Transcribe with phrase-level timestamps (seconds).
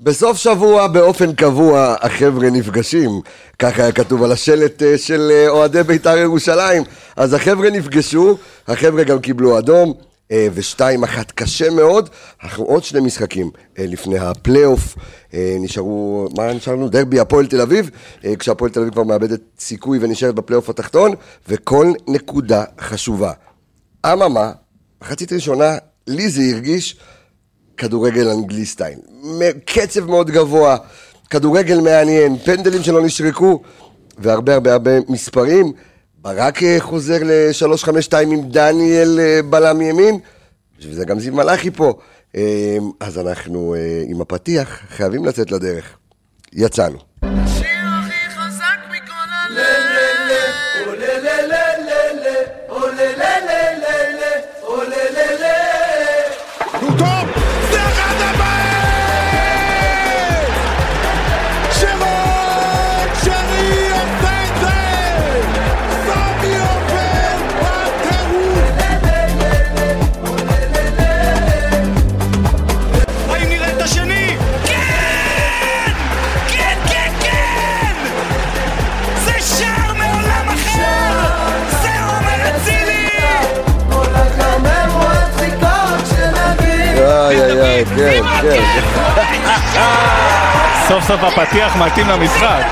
[0.00, 3.10] בסוף שבוע באופן קבוע החבר'ה נפגשים,
[3.58, 6.82] ככה היה כתוב על השלט אה, של אה, אוהדי בית"ר ירושלים.
[7.16, 8.38] אז החבר'ה נפגשו,
[8.68, 9.94] החבר'ה גם קיבלו אדום,
[10.32, 12.08] אה, ושתיים אחת קשה מאוד.
[12.44, 14.96] אנחנו עוד שני משחקים לפני הפלייאוף,
[15.34, 16.88] נשארו, מה נשארנו?
[16.88, 17.90] דרבי הפועל תל אביב,
[18.38, 21.12] כשהפועל תל אביב כבר מאבדת סיכוי ונשארת בפלייאוף התחתון,
[21.48, 23.32] וכל נקודה חשובה.
[24.06, 24.52] אממה,
[25.02, 25.76] מחצית ראשונה,
[26.06, 26.96] לי זה הרגיש
[27.76, 28.98] כדורגל אנגלי סטייל.
[29.64, 30.76] קצב מאוד גבוה,
[31.30, 33.62] כדורגל מעניין, פנדלים שלא נשרקו,
[34.18, 35.72] והרבה הרבה הרבה מספרים.
[36.22, 40.18] ברק אה, חוזר ל-352 עם דניאל אה, בלם ימין,
[40.78, 41.94] בשביל זה גם זיו מלאכי פה.
[42.36, 43.74] אה, אז אנחנו
[44.06, 45.96] עם הפתיח חייבים לצאת לדרך.
[46.52, 46.98] יצאנו.
[88.54, 88.82] כן.
[90.88, 92.62] סוף סוף הפתיח מתאים למשחק.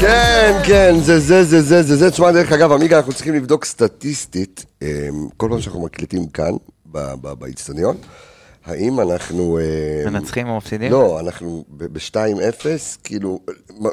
[0.00, 2.10] כן, כן, זה זה זה זה זה זה.
[2.10, 6.52] תשמע, דרך אגב, עמיגה, אנחנו צריכים לבדוק סטטיסטית, אה, כל פעם שאנחנו מקליטים כאן,
[6.92, 7.96] ב- ב- באיצטדיון,
[8.66, 9.58] האם אנחנו...
[9.58, 10.92] אה, מנצחים או מפסידים?
[10.92, 12.66] לא, אנחנו ב-2-0,
[13.04, 13.40] כאילו,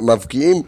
[0.01, 0.61] מבקיעים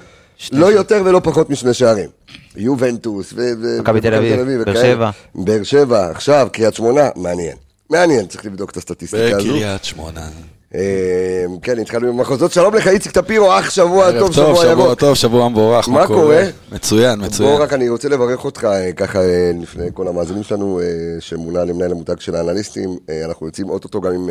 [0.51, 2.09] לא יותר ולא פחות משני שערים.
[2.55, 3.41] יובנטוס ו...
[3.79, 4.81] מכבי תל אביב, באר.
[4.81, 5.09] שבע.
[5.35, 7.55] באר שבע, עכשיו, קריית שמונה, מעניין.
[7.89, 9.47] מעניין, צריך לבדוק את הסטטיסטיקה הזו.
[9.47, 10.27] בקריית שמונה.
[10.75, 12.51] אה, כן, התחלנו עם המחוזות.
[12.51, 14.99] שלום לך, איציק טפירו, אח שבוע טוב, שבוע שבוע ירוק.
[14.99, 15.89] טוב, שבוע מבורך.
[15.89, 16.43] מה קורה?
[16.71, 17.61] מצוין, בוא מצוין.
[17.61, 20.79] רק אני רוצה לברך אותך אה, ככה אה, לפני כל המאזינים שלנו
[21.19, 24.29] שמונה למנהל המותג של האנליסטים, אנחנו יוצאים אוטוטו גם עם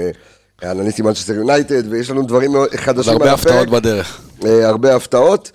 [0.62, 4.20] האנליסטים מנצ'סטר יונייטד ויש לנו דברים חדשים על הרבה הפרק, הפתעות בדרך.
[4.42, 5.50] הרבה הפתעות.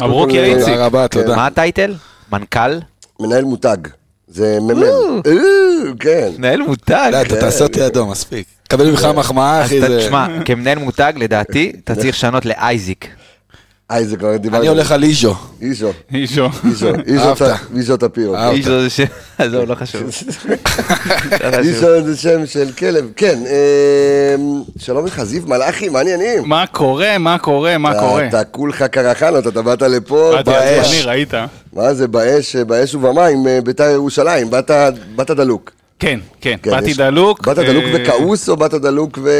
[0.00, 0.74] מברוק, יא אה, איציק.
[1.10, 1.36] תודה.
[1.36, 1.94] מה הטייטל?
[2.32, 2.78] מנכ"ל?
[3.20, 3.76] מנהל מותג,
[4.28, 4.82] זה מ"מ,
[5.26, 5.32] אה,
[6.00, 7.08] כן, מנהל מותג.
[7.12, 8.46] לא, אתה תעשה אותי אדום, מספיק.
[8.68, 9.80] קבל ממך מחמאה, אחי.
[9.98, 13.08] תשמע, כמנהל מותג, לדעתי, אתה צריך לשנות לאייזיק.
[13.90, 15.34] איי זה כבר דיברנו, אני הולך על איז'ו.
[15.62, 15.92] איזו.
[16.14, 18.50] איזו, איזו איזו.
[18.50, 19.00] איש זה ש...
[19.38, 20.02] עזוב, לא חשוב.
[20.06, 20.52] לא חשוב.
[21.42, 24.34] איזו זה שם של כלב, כן, אה,
[24.78, 26.48] שלום לך, זיו מלאכי, מה העניינים?
[26.48, 28.28] מה קורה, מה קורה, מה קורה?
[28.28, 31.04] אתה כולך קרחנות, אתה באת לפה באש.
[31.06, 31.34] ראית?
[31.72, 34.50] מה זה, באש, באש ובמים, אה, בית"ר ירושלים,
[35.16, 35.70] באת דלוק.
[35.98, 37.46] כן, כן, כן, באתי יש- דלוק.
[37.46, 39.30] באת דלוק אה, וכעוס או באת דלוק ו...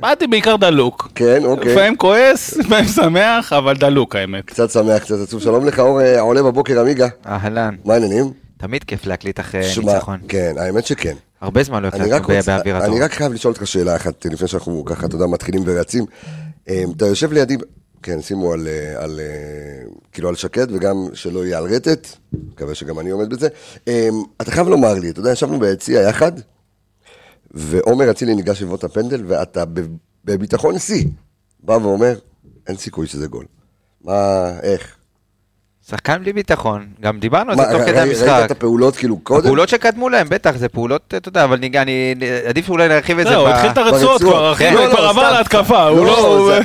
[0.00, 1.08] באתי בעיקר דלוק.
[1.14, 1.72] כן, אוקיי.
[1.72, 4.44] לפעמים כועס, לפעמים שמח, אבל דלוק האמת.
[4.44, 5.42] קצת שמח, קצת עצוב.
[5.42, 7.08] שלום לך, אור אה, עולה בבוקר, עמיגה.
[7.26, 7.74] אהלן.
[7.84, 8.24] מה העניינים?
[8.56, 10.18] תמיד כיף להקליט אחרי שמע, ניצחון.
[10.28, 11.14] כן, האמת שכן.
[11.40, 13.02] הרבה זמן לא אני הקלטנו רוצה, באוויר אני הטוב.
[13.02, 16.04] רק חייב לשאול אותך שאלה אחת, לפני שאנחנו ככה, אתה יודע, מתחילים ורצים.
[16.68, 17.56] אה, אתה יושב לידי,
[18.02, 22.74] כן, שימו על, אה, על, אה, כאילו על שקט, וגם שלא יהיה על רטט, מקווה
[22.74, 23.48] שגם אני עומד בזה.
[23.88, 24.08] אה,
[24.40, 26.32] אתה חייב לומר לי, אתה יודע, ישבנו ביציע יחד,
[27.50, 29.64] ועומר אצילי ניגש לבעוט את הפנדל, ואתה
[30.24, 31.04] בביטחון שיא,
[31.60, 32.18] בא ואומר,
[32.66, 33.44] אין סיכוי שזה גול.
[34.04, 34.97] מה, איך?
[35.90, 38.42] שחקן בלי ביטחון, גם דיברנו על זה תוך כדי ראית המשחק.
[38.44, 39.40] את הפעולות כאילו קודם?
[39.40, 42.14] הפעולות שקדמו להם, בטח, זה פעולות, אתה יודע, אבל ניגע, אני,
[42.48, 43.32] עדיף שאולי נרחיב את זה.
[43.32, 44.20] זהו, הוא התחיל את הרצועות.
[44.22, 44.72] כבר, אחי, כן.
[44.76, 45.34] הוא לא, כבר לא, עבר סתם.
[45.38, 46.58] להתקפה, הוא לא, לא...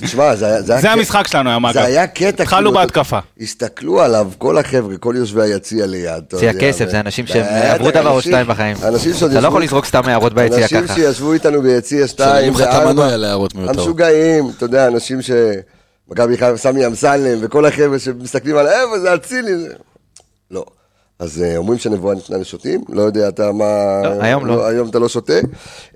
[0.00, 0.62] תשמע, זה היה...
[0.62, 1.84] זה היה- המשחק שלנו היום, זה.
[1.84, 3.18] היה קטע, התחלנו כאילו, בהתקפה.
[3.40, 6.24] הסתכלו עליו, כל החבר'ה, כל יושבי היציע ליד.
[6.30, 8.76] זה הכסף, זה אנשים בטח, שהם עברו דבר או אנשים- שתיים בחיים.
[8.88, 10.94] אנשים אתה לא יכול לזרוק סתם הערות ביציע אנשים ככה.
[10.94, 12.52] שישבו איתנו ביציע שתיים.
[13.68, 15.30] המשוגעים, אתה יודע, אנשים ש...
[16.10, 19.52] מכבי חיפה, סמי אמסלם, וכל החבר'ה שמסתכלים על איפה זה אצילי.
[20.50, 20.64] לא.
[21.18, 24.00] אז אה, אומרים שנבואה ניתנה לשוטים, לא יודע אתה מה...
[24.04, 24.66] לא, היום לא.
[24.66, 25.32] היום אתה לא שותה,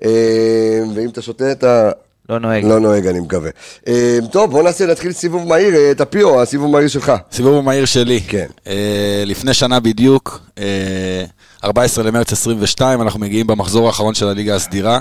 [0.03, 1.91] אה, ואם אתה שותה אתה...
[2.29, 2.65] לא נוהג.
[2.65, 3.49] לא נוהג, אני מקווה.
[3.87, 7.11] אה, טוב, בוא נעשה, נתחיל סיבוב מהיר, אה, טפירו, הסיבוב מהיר שלך.
[7.31, 8.21] סיבוב המהיר שלי.
[8.27, 8.45] כן.
[8.67, 11.25] אה, לפני שנה בדיוק, אה,
[11.63, 14.99] 14 למרץ 22, אנחנו מגיעים במחזור האחרון של הליגה הסדירה.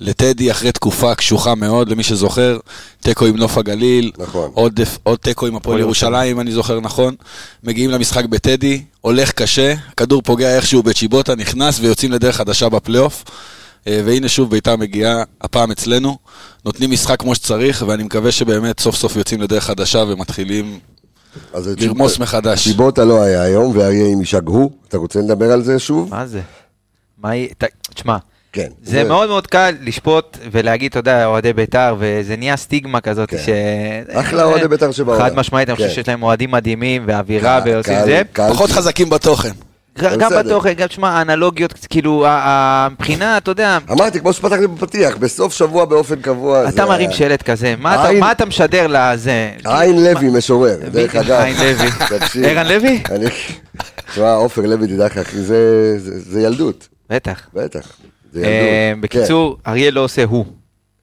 [0.00, 2.58] לטדי, אחרי תקופה קשוחה מאוד, למי שזוכר,
[3.00, 4.10] תיקו עם נוף הגליל.
[4.18, 4.50] נכון.
[4.54, 7.14] עוד, עוד תיקו עם הפועל ירושלים, אם אני זוכר נכון.
[7.64, 13.24] מגיעים למשחק בטדי, הולך קשה, כדור פוגע איכשהו בצ'יבוטה, נכנס ויוצאים לדרך חדשה בפלייאוף.
[13.86, 16.18] אה, והנה שוב ביתר מגיעה, הפעם אצלנו,
[16.64, 20.78] נותנים משחק כמו שצריך, ואני מקווה שבאמת סוף סוף יוצאים לדרך חדשה ומתחילים
[21.54, 22.64] זה לרמוס מחדש.
[22.64, 26.10] צ'יבוטה לא היה היום, ואריה עם ישגהו, אתה רוצה לדבר על זה שוב?
[26.10, 26.40] מה זה?
[27.18, 27.48] מה היא...
[27.94, 28.16] תשמע,
[28.52, 28.68] כן.
[28.82, 33.38] זה מאוד מאוד קל לשפוט ולהגיד, אתה יודע, אוהדי בית"ר, וזה נהיה סטיגמה כזאת כן.
[33.38, 33.48] ש...
[34.12, 35.20] אחלה אוהדי בית"ר שבעולם.
[35.20, 35.82] חד משמעית, אני כן.
[35.82, 38.22] חושב שיש להם אוהדים מדהימים, ואווירה, ועושים זה.
[38.32, 38.48] קל.
[38.50, 39.52] פחות חזקים בתוכן.
[39.98, 40.30] גם.
[40.38, 42.26] בתוכן, גם תשמע, האנלוגיות, כאילו,
[42.92, 46.68] מבחינה, אתה יודע, אמרתי, כמו שפתחתי בפתיח, בסוף שבוע באופן קבוע.
[46.68, 49.50] אתה מרים שלט כזה, מה אתה- משדר לזה?
[49.64, 51.40] עין לוי משורר, דרך אגב.
[51.40, 51.90] עין לוי.
[52.18, 52.44] תקשיב.
[52.44, 53.02] ערן לוי?
[53.10, 53.26] אני...
[54.12, 56.88] תשמע, עופר לוי, תדע לך, אחי, זה- ילדות.
[57.10, 57.40] בטח.
[57.54, 57.88] בטח.
[58.32, 58.48] זה אה,
[58.90, 59.02] ילדות.
[59.04, 60.44] בקיצור, אריה לא עושה הוא.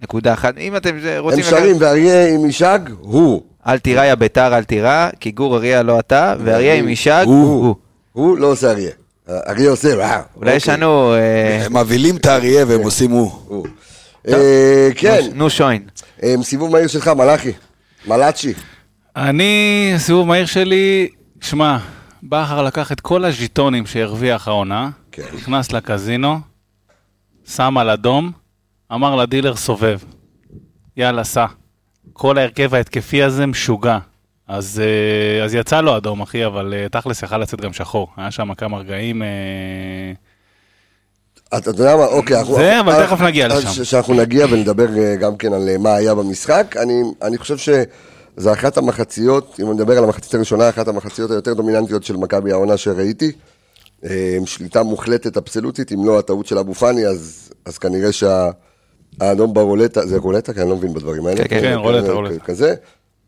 [0.01, 0.57] נקודה אחת.
[0.57, 1.07] אם אתם כן.
[1.07, 1.43] הם רוצים...
[1.43, 3.41] שרים, ואריה עם ישג, הוא.
[3.67, 7.75] אל תירא יא ביתר, אל תירא, כי גור אריה לא אתה, ואריה עם ישג, הוא.
[8.13, 8.37] הוא.
[8.37, 8.91] לא עושה אריה.
[9.29, 10.21] אריה עושה, וואו.
[10.35, 10.77] אולי יש אוקיי.
[10.77, 11.13] לנו...
[11.13, 13.65] אה, הם מבהילים את האריה והם עושים הוא.
[14.27, 15.87] אה, כן, נו שוין.
[16.23, 17.51] אה, סיבוב מהיר שלך, מלאכי.
[18.07, 18.53] מלאצ'י.
[19.15, 21.07] אני, הסיבוב מהיר שלי,
[21.41, 21.77] שמע,
[22.23, 25.23] בכר לקח את כל הז'יטונים שהרוויח העונה, כן.
[25.35, 26.39] נכנס לקזינו,
[27.45, 28.31] שם על אדום,
[28.93, 29.99] אמר לדילר סובב.
[30.97, 31.45] יאללה, סע.
[32.13, 33.97] כל ההרכב ההתקפי הזה משוגע.
[34.49, 38.07] אז, אה, אז יצא לו אדום, אחי, אבל אה, תכלס יכל לצאת גם שחור.
[38.17, 39.23] היה שם כמה רגעים...
[39.23, 39.27] אה,
[41.57, 42.55] אתה יודע מה, אוקיי, אנחנו...
[42.55, 43.83] זה, אבל תכף נגיע לשם.
[43.83, 46.75] שאנחנו נגיע ונדבר גם כן על מה היה במשחק.
[46.77, 52.03] אני, אני חושב שזו אחת המחציות, אם נדבר על המחצית הראשונה, אחת המחציות היותר דומיננטיות
[52.03, 53.31] של מכבי העונה שראיתי.
[54.37, 60.05] עם שליטה מוחלטת אבסולוטית, אם לא הטעות של אבו פאני, אז, אז כנראה שהאדום ברולטה,
[60.05, 60.53] זה רולטה?
[60.53, 61.37] כי אני לא מבין בדברים האלה.
[61.37, 62.39] כן, כן, כן, רולטה, רולטה.
[62.39, 62.75] כזה.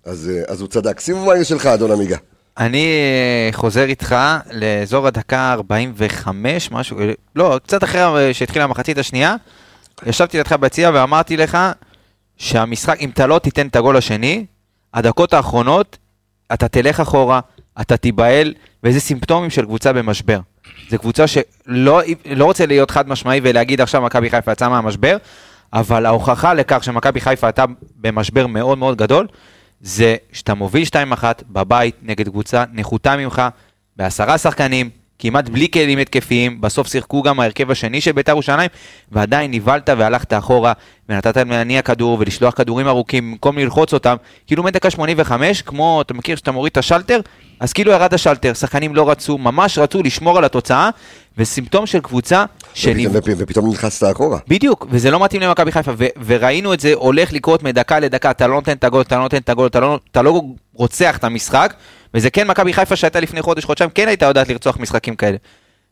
[0.05, 0.99] אז, אה, אז הוא צדק.
[0.99, 2.17] סיבוב מהיר שלך, אדון עמיגה.
[2.57, 4.15] אני אה, חוזר איתך
[4.51, 9.35] לאזור הדקה 45, משהו, אה, לא, קצת אחרי שהתחילה המחצית השנייה.
[10.05, 11.57] ישבתי לידך ביציע ואמרתי לך
[12.37, 14.45] שהמשחק, אם אתה לא תיתן את הגול השני,
[14.93, 15.97] הדקות האחרונות,
[16.53, 17.39] אתה תלך אחורה,
[17.81, 20.39] אתה תיבהל, וזה סימפטומים של קבוצה במשבר.
[20.89, 25.17] זו קבוצה שלא לא רוצה להיות חד משמעי ולהגיד עכשיו מכבי חיפה יצאה מהמשבר,
[25.73, 27.65] אבל ההוכחה לכך שמכבי חיפה הייתה
[27.95, 29.27] במשבר מאוד מאוד גדול,
[29.81, 30.83] זה שאתה מוביל
[31.17, 33.41] 2-1 בבית נגד קבוצה נחותה ממך,
[33.97, 34.89] בעשרה שחקנים,
[35.21, 38.69] כמעט בלי כלים התקפיים, בסוף שיחקו גם ההרכב השני של בית"ר ירושלים,
[39.11, 40.73] ועדיין נבהלת והלכת אחורה,
[41.09, 44.15] ונתת להם להניע כדור ולשלוח כדורים ארוכים במקום ללחוץ אותם,
[44.47, 47.19] כאילו מדקה 85, כמו, אתה מכיר שאתה מוריד את השלטר,
[47.59, 50.89] אז כאילו ירד השלטר, שחקנים לא רצו, ממש רצו לשמור על התוצאה,
[51.37, 53.19] וסימפטום של קבוצה שנבהלה.
[53.19, 54.39] ופתאום, ופתאום נלחצת אחורה.
[54.47, 58.47] בדיוק, וזה לא מתאים למכבי חיפה, ו- וראינו את זה הולך לקרות מדקה לדקה, אתה
[58.47, 60.41] לא נותן את הגול, אתה לא נותן את הגול, אתה לא, אתה לא
[60.73, 61.73] רוצח את המשחק,
[62.13, 65.37] וזה כן מכבי חיפה שהייתה לפני חודש, חודשיים, כן הייתה יודעת לרצוח משחקים כאלה.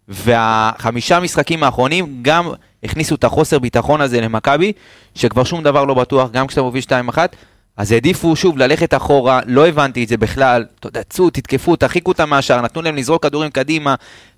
[0.07, 2.49] והחמישה משחקים האחרונים גם
[2.83, 4.71] הכניסו את החוסר ביטחון הזה למכבי,
[5.15, 7.17] שכבר שום דבר לא בטוח, גם כשאתה מוביל 2-1,
[7.77, 12.11] אז העדיפו שוב ללכת אחורה, לא הבנתי את זה בכלל, אתה יודע, צאו, תתקפו, תרחיקו
[12.11, 13.95] אותם מהשאר, נתנו להם לזרוק כדורים קדימה,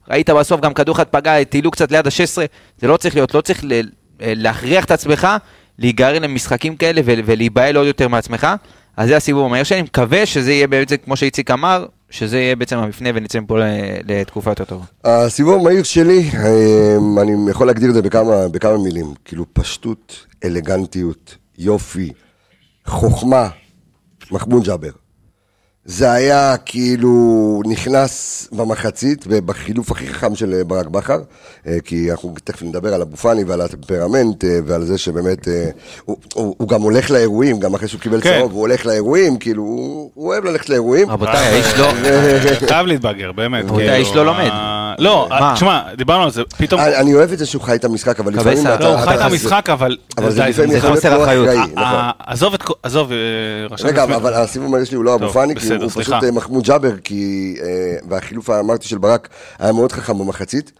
[0.09, 2.37] ראית בסוף גם כדור אחד פגע, טיילו קצת ליד ה-16,
[2.77, 3.81] זה לא צריך להיות, לא צריך ל-
[4.19, 5.27] להכריח את עצמך
[5.79, 8.47] להיגרר למשחקים כאלה ול- ולהיבהל עוד יותר מעצמך,
[9.01, 12.55] אז זה הסיבוב המהיר שלי, אני מקווה שזה יהיה בעצם, כמו שאיציק אמר, שזה יהיה
[12.55, 13.57] בעצם המפנה ונצא מפה
[14.05, 14.85] לתקופה יותר טובה.
[15.03, 19.13] הסיבוב המהיר שלי, אמ, אני יכול להגדיר את זה בכמה, בכמה מילים.
[19.25, 22.11] כאילו פשטות, אלגנטיות, יופי,
[22.85, 23.49] חוכמה,
[24.31, 24.91] מחמוד ג'אבר.
[25.85, 31.19] זה היה כאילו נכנס במחצית ובחילוף הכי חכם של אה, ברק בכר,
[31.67, 35.47] אה, כי אנחנו תכף נדבר על אבו פאני ועל הטמפרמנט אה, ועל זה שבאמת
[36.05, 38.39] הוא, הוא, הוא גם הולך לאירועים, גם אחרי שהוא קיבל כן.
[38.39, 41.09] צהוב, הוא הולך לאירועים, כאילו הוא, הוא אוהב ללכת לאירועים.
[41.09, 41.91] רבותיי, האיש לא...
[42.69, 43.65] חייב להתבגר, באמת.
[43.65, 44.49] רבותיי, כאילו, האיש לא לומד.
[44.99, 45.29] לא?
[45.55, 46.81] תשמע, דיברנו על זה, פתאום...
[46.81, 48.65] אני אני אוהב את זה שהוא חי את המשחק, אבל לפעמים.
[48.65, 49.97] לא, הוא חי את המשחק, אבל...
[50.17, 51.47] אבל זה לפעמים זה יכול להיות חוסר אחריות.
[51.47, 52.09] אחראי, נכון.
[52.19, 52.63] עזוב את...
[52.63, 53.11] כל- עזוב,
[53.69, 56.11] רשמתי רגע, אבל הסיבוב המהיר שלי הוא לא אבו פאני, כי בסדר, הוא סליחה.
[56.11, 57.55] פשוט אה, מחמוד ג'אבר, כי...
[57.63, 60.71] אה, והחילוף האמרתי של ברק היה מאוד חכם במחצית,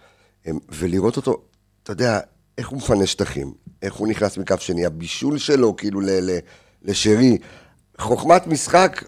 [0.48, 1.38] אה, ולראות אותו,
[1.84, 2.20] אתה יודע,
[2.58, 6.40] איך הוא מפנה שטחים, איך הוא נכנס מכף שני, הבישול שלו, כאילו, ל- ל-
[6.84, 7.38] לשרי,
[8.00, 9.04] חוכמת משחק,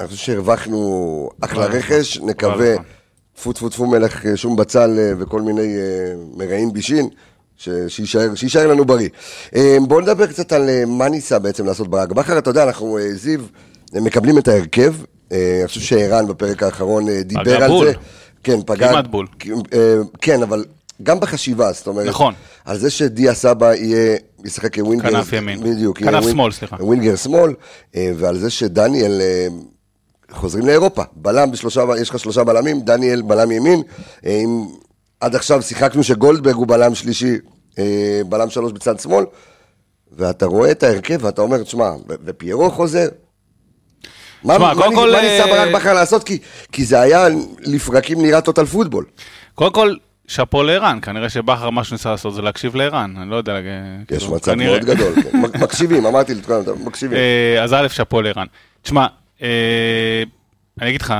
[0.00, 2.76] אני חושב שהרווחנו אחלה וואלה, רכש, נקווה, וואלה.
[3.36, 5.76] טפו טפו טפו מלך שום בצל וכל מיני
[6.36, 7.08] מרעים בישין,
[7.56, 9.08] ש- שיישאר, שיישאר לנו בריא.
[9.88, 13.40] בואו נדבר קצת על מה ניסה בעצם לעשות ברק בכר, אתה יודע, אנחנו, זיו,
[13.94, 14.94] אה, מקבלים את ההרכב,
[15.32, 17.86] אה, אני חושב שערן בפרק האחרון אה, דיבר על בול.
[17.86, 17.92] זה.
[18.42, 18.88] כן, פגע.
[18.88, 19.26] כמעט בול.
[19.72, 20.64] אה, כן, אבל
[21.02, 22.34] גם בחשיבה, זאת אומרת, נכון.
[22.64, 25.60] על זה שדיה סבא יהיה, ישחק כווינגר, כנף ימין.
[25.60, 26.76] בדיוק, כנף שמאל, סליחה.
[26.80, 27.54] ווינגר שמאל,
[27.94, 29.20] ועל זה שדניאל,
[30.30, 33.82] חוזרים לאירופה, בלם בשלושה, יש לך שלושה בלמים, דניאל בלם ימין,
[34.26, 34.66] אם
[35.20, 37.36] עד עכשיו שיחקנו שגולדברג הוא בלם שלישי,
[38.28, 39.24] בלם שלוש בצד שמאל,
[40.12, 41.90] ואתה רואה את ההרכב ואתה אומר, תשמע,
[42.24, 43.08] ופיירו חוזר.
[44.46, 46.24] מה, מה, ניס- כל, מה ניסה אה, ברק בכר לעשות?
[46.24, 46.38] כי,
[46.72, 47.26] כי זה היה
[47.60, 49.04] לפרקים נראה טוטל פוטבול.
[49.54, 49.94] קודם כל,
[50.28, 53.58] שאפו לערן, כנראה שבכר מה שהוא ניסה לעשות זה להקשיב לערן, אני לא יודע,
[54.10, 54.54] יש כאילו, מצב.
[54.54, 55.12] מאוד גדול.
[55.22, 55.38] כן.
[55.40, 57.18] מק- מקשיבים, אמרתי לכולם, מקשיבים.
[57.18, 58.46] אה, אז א', שאפו לערן.
[58.82, 59.06] תשמע,
[59.42, 60.22] אה,
[60.80, 61.14] אני אגיד לך,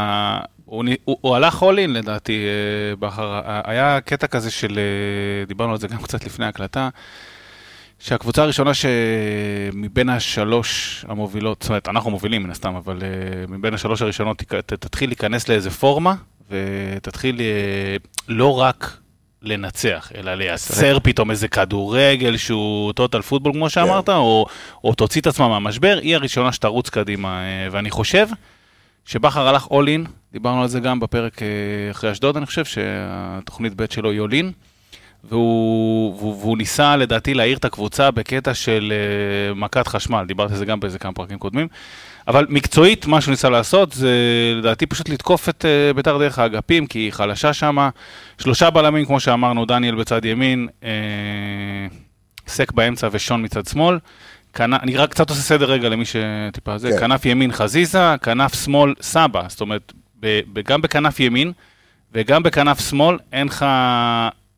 [0.65, 3.41] הוא, הוא, הוא הלך all in לדעתי, אה, בכר.
[3.65, 6.89] היה קטע כזה של, אה, דיברנו על זה גם קצת לפני ההקלטה,
[8.07, 13.09] שהקבוצה הראשונה שמבין השלוש המובילות, זאת אומרת, אנחנו מובילים מן הסתם, אבל אה,
[13.49, 16.15] מבין השלוש הראשונות ת- תתחיל להיכנס לאיזה פורמה,
[16.51, 17.97] ותתחיל אה,
[18.29, 18.97] לא רק
[19.43, 24.47] לנצח, אלא לייצר פתאום איזה כדורגל שהוא טוטל פוטבול, כמו שאמרת, או,
[24.85, 27.29] או תוציא את עצמה מהמשבר, היא הראשונה שתרוץ קדימה.
[27.43, 28.27] אה, ואני חושב
[29.05, 31.49] שבכר הלך all in, דיברנו על זה גם בפרק אה,
[31.91, 34.53] אחרי אשדוד, אני חושב שהתוכנית ב' שלו היא all in.
[35.29, 38.93] והוא, והוא, והוא ניסה לדעתי להעיר את הקבוצה בקטע של
[39.53, 41.69] uh, מכת חשמל, דיברתי על זה גם באיזה כמה פרקים קודמים,
[42.29, 44.11] אבל מקצועית מה שהוא ניסה לעשות זה
[44.57, 47.91] לדעתי פשוט לתקוף את uh, ביתר דרך האגפים, כי היא חלשה שמה,
[48.39, 50.85] שלושה בלמים כמו שאמרנו, דניאל בצד ימין, uh,
[52.49, 53.99] סק באמצע ושון מצד שמאל.
[54.55, 54.75] כנ...
[54.75, 56.99] אני רק קצת עושה סדר רגע למי שטיפה זה, כן.
[56.99, 60.41] כנף ימין חזיזה, כנף שמאל סבא, זאת אומרת, ב...
[60.53, 60.61] ב...
[60.61, 61.53] גם בכנף ימין
[62.13, 63.67] וגם בכנף שמאל אין לך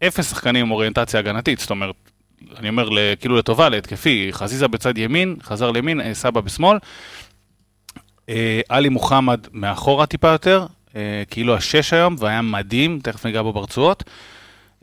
[0.06, 1.94] אפס שחקנים עם אוריינטציה הגנתית, זאת אומרת,
[2.56, 6.78] אני אומר כאילו לטובה, להתקפי, חזיזה בצד ימין, חזר לימין, אה, סבא בשמאל,
[8.28, 13.52] אה, עלי מוחמד מאחורה טיפה יותר, אה, כאילו השש היום, והיה מדהים, תכף ניגע בו
[13.52, 14.04] ברצועות.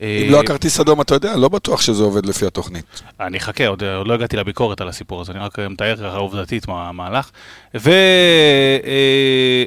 [0.02, 3.02] אה, אם לא הכרטיס אדום, אתה יודע, לא בטוח שזה עובד לפי התוכנית.
[3.20, 6.68] אני אחכה, עוד, עוד לא הגעתי לביקורת על הסיפור הזה, אני רק מתאר ככה עובדתית
[6.68, 7.30] מה המהלך.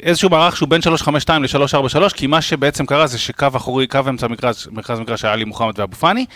[0.03, 4.27] ואיזשהו מערך שהוא בין 352 ל-343, כי מה שבעצם קרה זה שקו אחורי, קו אמצע
[4.29, 6.27] מרכז, מרכז מגרש היה לי מוחמד ואבו פאני,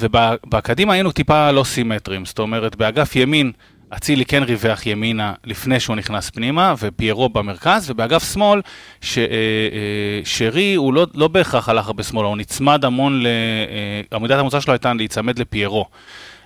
[0.00, 3.52] ובקדימה היינו טיפה לא סימטריים, זאת אומרת, באגף ימין,
[3.90, 8.60] אצילי כן ריווח ימינה לפני שהוא נכנס פנימה, ופיירו במרכז, ובאגף שמאל,
[9.00, 9.28] ש, אה, אה,
[10.24, 14.60] שרי הוא לא, לא בהכרח הלך הרבה שמאלה, הוא נצמד המון, ל, אה, עמידת המוצא
[14.60, 15.86] שלו הייתה להיצמד לפיירו.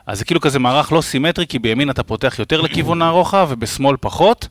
[0.06, 3.97] אז זה כאילו כזה מערך לא סימטרי, כי בימין אתה פותח יותר לכיוון הרוחב, ובשמאל
[4.00, 4.49] פחות.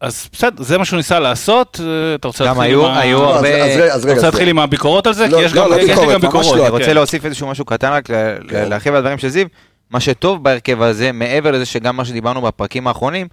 [0.00, 1.80] אז בסדר, זה מה שהוא ניסה לעשות,
[2.14, 5.06] אתה רוצה להתחיל עם ה- היו לא, אז- הרבה- אז אתה רוצה להתחיל עם הביקורות
[5.06, 5.26] על זה?
[5.28, 6.56] לא, כי יש לא, גם לא יש לי גם ביקורות.
[6.56, 6.62] לא.
[6.62, 6.92] אני רוצה.
[6.92, 8.34] להוסיף איזשהו משהו קטן רק כן.
[8.68, 9.46] להרחיב על הדברים של זיו.
[9.94, 13.26] מה שטוב בהרכב הזה, מעבר לזה שגם מה שדיברנו בפרקים האחרונים,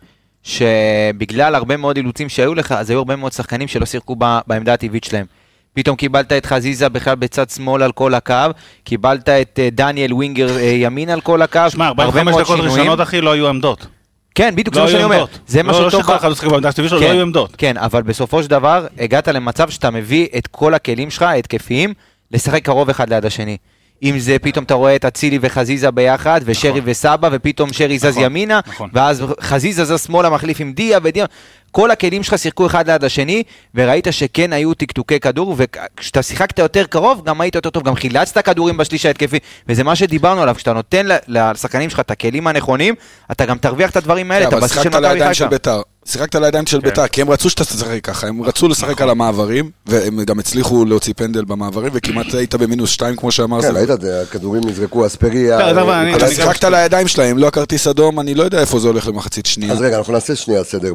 [0.43, 4.15] שבגלל הרבה מאוד אילוצים שהיו לך, אז היו הרבה מאוד שחקנים שלא שיחקו
[4.47, 5.25] בעמדה הטבעית שלהם.
[5.73, 8.35] פתאום קיבלת את חזיזה בכלל בצד שמאל על כל הקו,
[8.83, 12.57] קיבלת את אה, דניאל ווינגר אה, ימין על כל הקו, שמע, הרבה 45 מאוד דקות
[12.57, 12.79] שינויים.
[12.79, 13.87] ראשונות, אחי, לא היו עמדות.
[14.35, 15.25] כן, בדיוק לא זה מה שאני אומר.
[15.47, 16.01] זה מה לא- לא שטוב...
[16.03, 17.55] שכל ב- אחד משחק בעמדה הטבעית שלו, לא כן, היו עמדות.
[17.57, 21.93] כן, אבל בסופו של דבר, הגעת למצב שאתה מביא את כל הכלים שלך, ההתקפיים,
[22.31, 23.57] לשחק קרוב אחד ליד השני.
[24.03, 26.81] אם זה פתאום אתה רואה את אצילי וחזיזה ביחד, ושרי נכון.
[26.86, 28.89] וסבא, ופתאום שרי זז נכון, ימינה, נכון.
[28.93, 31.25] ואז חזיזה זז שמאלה, מחליף עם דיה ודיה.
[31.71, 33.43] כל הכלים שלך שיחקו אחד ליד השני,
[33.75, 38.37] וראית שכן היו טקטוקי כדור, וכשאתה שיחקת יותר קרוב, גם היית יותר טוב, גם חילצת
[38.45, 42.95] כדורים בשליש ההתקפי, וזה מה שדיברנו עליו, כשאתה נותן לשחקנים שלך את הכלים הנכונים,
[43.31, 45.81] אתה גם תרוויח את הדברים האלה, את כן, אבל הבסיס של מכבי חיפה.
[46.05, 46.87] שיחקת לידיים של כן.
[46.89, 49.03] ביתר, כי הם רצו שאתה תשחק ככה, הם רצו לשחק נכון.
[49.03, 53.75] על המעברים, והם גם הצליחו להוציא פנדל במעברים, וכמעט היית במינוס שתיים, כמו שאמר כן.
[53.75, 55.71] ראית את זה, הכדורים נזרקו, אספריה.
[55.71, 58.87] אבל אה, אני- אתה שיחקת לידיים שלהם, לא הכרטיס אדום, אני לא יודע איפה זה
[58.87, 59.73] הולך למחצית שנייה.
[59.73, 60.93] אז רגע, אנחנו נעשה שנייה סדר.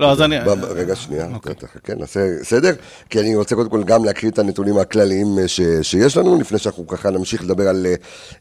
[0.00, 1.28] לא, אז אני- רגע, שנייה.
[1.34, 1.54] אוקיי.
[1.84, 2.72] כן, נעשה סדר.
[3.10, 5.48] כי אני רוצה קודם כל גם להקריא את הנתונים הכלליים אה,
[5.82, 7.94] שיש לנו, לפני שאנחנו ככה נמשיך לדבר על אה,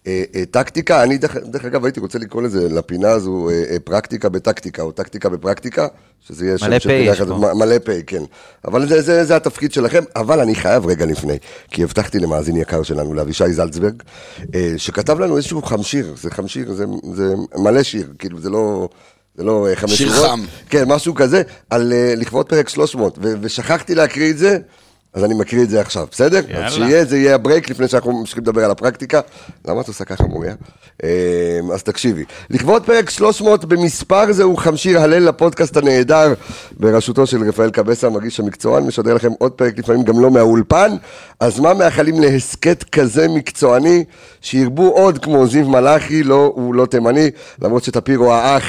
[0.08, 1.04] אה, אה, טקטיקה.
[1.04, 5.30] אני, דרך אגב, הייתי רוצה לקרוא לזה, לפינה הזו, אה, אה, פרקטיקה בטקטיקה, או טקטיקה
[5.30, 5.88] בפרקטיקה,
[6.28, 8.24] שזה יהיה מלא של פינה אחת, מלא פ', כן.
[8.66, 11.38] אבל זה, זה, זה התפקיד שלכם, אבל אני חייב רגע לפני,
[11.72, 14.04] כי הבטחתי למאזין יקר שלנו, לאבישי זלצברג,
[14.56, 18.90] אה, שכתב לנו איזשהו חמשיר, זה חמשיר, זה, זה מלא שיר, כאילו זה לא...
[19.36, 20.30] זה לא אה, חמש שיר שורות.
[20.30, 20.42] חם.
[20.70, 24.58] כן, משהו כזה, על אה, לכבוד פרק 300, ו- ושכחתי להקריא את זה,
[25.14, 26.42] אז אני מקריא את זה עכשיו, בסדר?
[26.50, 26.68] יאללה.
[26.68, 29.20] אז שיהיה, זה יהיה הברייק לפני שאנחנו ממשיכים לדבר על הפרקטיקה.
[29.68, 30.56] למה את עושה ככה, מוריה?
[31.04, 32.24] אה, אז תקשיבי.
[32.50, 36.34] לכבוד פרק 300 במספר זהו חמשיר הלל לפודקאסט הנהדר,
[36.80, 40.96] בראשותו של רפאל קבסה, מגיש המקצוען, משדר לכם עוד פרק, לפעמים גם לא מהאולפן.
[41.40, 44.04] אז מה מאחלים להסכת כזה מקצועני,
[44.42, 48.64] שירבו עוד כמו זיו מלאכי, לא, הוא לא תימני, למרות שטפירו האח,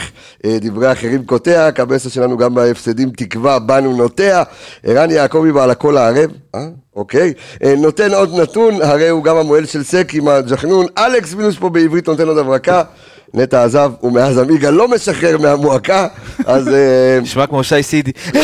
[0.44, 4.42] אה, דברי אחרים קוטע, קבסה שלנו גם בהפסדים תקווה, בנו נוטע,
[4.84, 6.68] ערן יעקבי בעל הקול הערב, אה?
[6.96, 7.32] אוקיי,
[7.64, 11.68] אה, נותן עוד נתון, הרי הוא גם המוהל של סק עם הג'חנון, אלכס מינוס פה
[11.68, 12.82] בעברית נותן עוד הברקה,
[13.34, 16.06] נטע עזב, ומאז עמיגה לא משחרר מהמועקה,
[16.46, 16.68] אז...
[16.68, 18.12] אה, נשמע כמו שי סידי.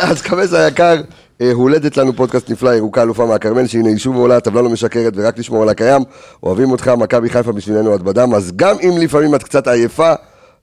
[0.00, 0.96] אז קבס היקר,
[1.40, 5.38] אה, הולדת לנו פודקאסט נפלא, ירוקה אלופה מהכרמל, שהנה יישוב עולה, הטבלה לא משקרת ורק
[5.38, 6.02] לשמור על הקיים.
[6.42, 10.12] אוהבים אותך, מכבי חיפה בשבילנו עד בדם, אז גם אם לפעמים את קצת עייפה,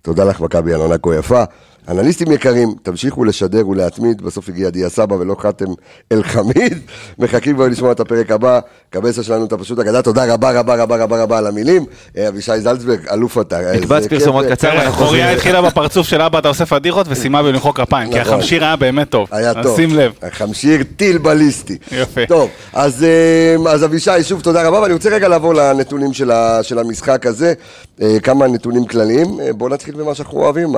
[0.02, 1.44] תודה לך מכבי על עונה כה יפה.
[1.90, 5.66] אנליסטים יקרים, תמשיכו לשדר ולהתמיד, בסוף הגיע דיה סבא ולא חתם
[6.12, 6.80] אל חמיד.
[7.20, 8.60] מחכים כבר לשמוע את הפרק הבא.
[8.90, 11.86] קבסה שלנו אתה פשוט אגדה, תודה רבה רבה רבה רבה רבה על המילים.
[12.18, 13.60] אה, אבישי זלצברג, אלוף אתה.
[13.76, 14.52] מקבץ פרסומות זה.
[14.52, 15.38] קצר, תראה, אנחנו חוריה חוזרים.
[15.38, 18.34] התחילה בפרצוף של אבא אתה עושה פדיחות וסיימה במחוא כפיים, כי נכון.
[18.34, 19.28] החמשיר היה באמת טוב.
[19.32, 19.76] היה טוב.
[19.76, 20.12] שים לב.
[20.32, 21.78] חמשיר טיל בליסטי.
[21.92, 22.26] יפה.
[22.28, 27.54] טוב, אז, אה, אבישי, שוב תודה רבה, ואני רוצה רגע לעבור לנתונים של, המשחק הזה.
[28.02, 29.40] אה, כמה נתונים כלליים.
[29.40, 30.70] אה, בואו נתחיל במה שאנחנו אוהבים,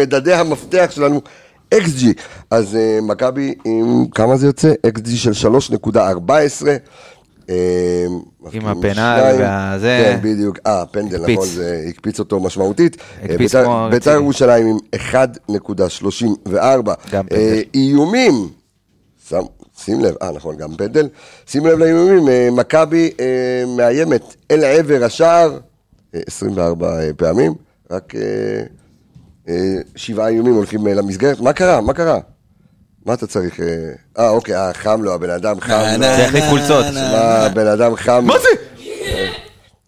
[0.00, 1.20] מדדי המפתח שלנו.
[1.74, 2.04] XG,
[2.50, 4.72] אז אה, מכבי עם, כמה זה יוצא?
[4.86, 5.90] XG של 3.14.
[7.50, 8.06] אה,
[8.40, 9.34] מפקיעים הפנל.
[9.38, 10.02] והזה.
[10.04, 10.58] כן, בדיוק.
[10.66, 11.36] אה, פנדל, הקפיץ.
[11.38, 12.96] נכון, זה הקפיץ אותו משמעותית.
[13.30, 14.14] אה, בית"ר- כמו בית"ר רציני.
[14.24, 16.94] ירושלים עם 1.34.
[17.12, 17.36] גם פנדל.
[17.36, 18.48] אה, איומים,
[19.78, 21.08] שים לב, אה נכון, גם פנדל.
[21.46, 22.26] שים לב לאיומים,
[22.56, 23.10] מכבי
[23.76, 25.58] מאיימת אל עבר השער
[26.14, 27.54] אה, 24 אה, פעמים,
[27.90, 28.12] רק
[29.96, 31.40] שבעה איומים הולכים אה, למסגרת.
[31.40, 31.80] מה קרה?
[31.80, 32.18] מה קרה?
[33.06, 33.60] מה אתה צריך?
[33.60, 33.66] אה,
[34.18, 35.98] אה, אוקיי, אה, חם לו, הבן אדם חם לו.
[36.02, 36.84] זה החליף חולצות.
[36.94, 38.24] מה, הבן אדם חם.
[38.26, 38.48] מה זה?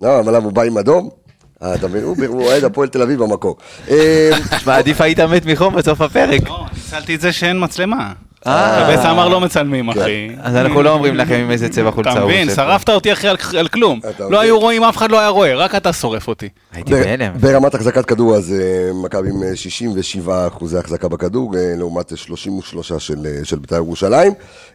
[0.02, 1.10] לא, אבל למה הוא בא עם אדום?
[1.62, 2.04] אה, אתה מבין?
[2.04, 3.56] הוא אוהד הפועל תל אביב במקור.
[3.90, 6.48] אה, תשמע, עדיף היית מת מחום בסוף הפרק.
[6.48, 8.12] לא, ניצלתי את זה שאין מצלמה.
[8.46, 9.10] אה.
[9.10, 10.28] אמר לא מצלמים, אחי.
[10.42, 12.62] אז אנחנו לא אומרים לכם עם איזה צבע חולצה אתה הוא מבין, עושה.
[12.62, 13.98] שרפת אותי אחי על- על כלום.
[14.10, 14.40] אתה לא מבין?
[14.40, 16.48] היו רואים, אף אחד לא היה רואה, רק אתה שורף אותי.
[16.72, 17.32] הייתי בהלם.
[17.40, 22.92] ברמת החזקת כדור, אז אה, מכבי עם אה, 67 אחוזי החזקה בכדור, אה, לעומת 33
[22.92, 24.32] של אה, של בית"ר ירושלים.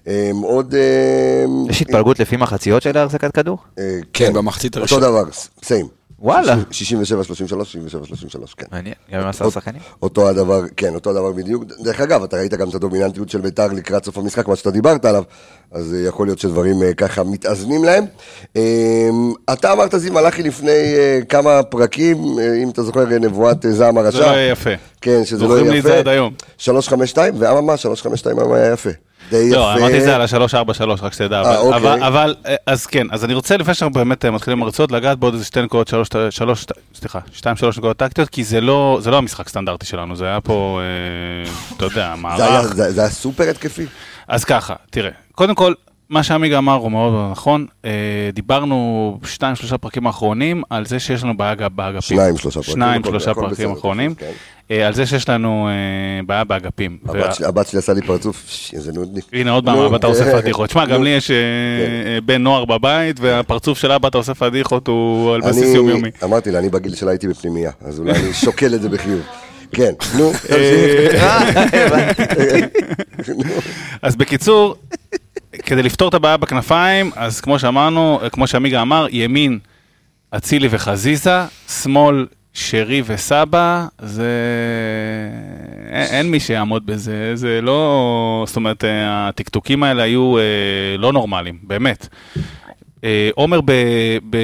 [0.07, 0.75] אה, עוד...
[0.75, 3.57] אה, יש התפלגות לפי מחציות של החזקת כדור?
[3.79, 5.07] אה, כן, במחצית אותו הראשונה.
[5.07, 5.23] דבר,
[5.63, 5.96] סיים.
[6.19, 6.55] וואלה.
[6.71, 8.65] 67, 33, 67, 33, כן.
[8.71, 9.81] מעניין, גם עם עשרה שחקנים.
[10.01, 11.63] אותו הדבר, כן, אותו הדבר בדיוק.
[11.79, 15.05] דרך אגב, אתה ראית גם את הדומיננטיות של בית"ר לקראת סוף המשחק, מה שאתה דיברת
[15.05, 15.23] עליו,
[15.71, 18.05] אז אה, יכול להיות שדברים אה, ככה מתאזנים להם.
[18.55, 19.09] אה,
[19.53, 22.17] אתה אמרת, זיו מלאכי, לפני אה, כמה פרקים,
[22.63, 24.17] אם אתה זוכר, נבואת זעם הרשע.
[24.17, 24.69] זה לא יהיה יפה.
[25.01, 25.93] כן, שזה לא זוכרים יהיה לי את יפה.
[25.93, 26.33] זה עד היום.
[26.57, 28.89] 352, ואממה, 352 היום היה יפה.
[29.29, 29.55] די יפה.
[29.55, 31.41] לא, אמרתי את זה על ה-343, רק שתדע.
[31.41, 31.77] אה, אוקיי.
[31.79, 35.19] אבל- אבל, אה, אז כן, אז אני רוצה, לפני שאנחנו באמת אה, מתחילים הרצאות, לגעת
[35.19, 36.65] בעוד איזה שתי נקודות, שלוש, שלוש,
[36.95, 40.41] סליחה, שתיים, שלוש נקודות טקטיות, כי זה לא זה לא המשחק סטנדרטי שלנו, זה היה
[40.41, 42.73] פה, אה, אתה יודע, זה היה- מערך.
[42.73, 43.85] זה זה היה סופר התקפי.
[44.27, 45.73] אז ככה, תראה, קודם כל,
[46.09, 47.65] מה שעמיגה אמר הוא מאוד נכון.
[47.85, 47.89] אה,
[48.33, 52.17] דיברנו שתיים, שלושה פרקים האחרונים על זה שיש לנו בעיה באגפים.
[52.17, 52.73] שניים, שלושה פרקים.
[52.73, 54.15] שניים, שלושה פרקים אחרונים.
[54.15, 54.31] כן.
[54.71, 55.73] אה, על זה שיש לנו אה,
[56.25, 56.97] בעיה באגפים.
[57.45, 58.43] הבת שלי- עשה לי פרצוף,
[58.73, 59.25] איזה נודניק.
[59.33, 60.41] הנה עוד פעם, אבא אתה כן.
[60.41, 60.69] פדיחות.
[60.69, 61.03] שמע, גם.
[61.03, 61.35] לי יש אה,
[62.25, 66.09] בן נוער בבית, והפרצוף של אבא אתה עושה פדיחות הוא על בסיס יומיומי.
[66.23, 69.21] אמרתי לה, אני בגיל שלה הייתי בפנימייה, אז אולי אני שוקל את זה בחיוב.
[69.71, 70.31] כן, נו,
[74.01, 74.75] אז בקיצור,
[75.65, 79.59] כדי לפתור את הבעיה בכנפיים, אז כמו שאמרנו, כמו שעמיגה אמר, ימין
[80.31, 84.31] אצילי וחזיזה, שמאל שרי וסבא, זה...
[85.89, 88.43] אין, אין מי שיעמוד בזה, זה לא...
[88.47, 92.07] זאת אומרת, אה, הטקטוקים האלה היו אה, לא נורמליים, באמת.
[93.03, 93.71] אה, עומר ב,
[94.29, 94.37] ב,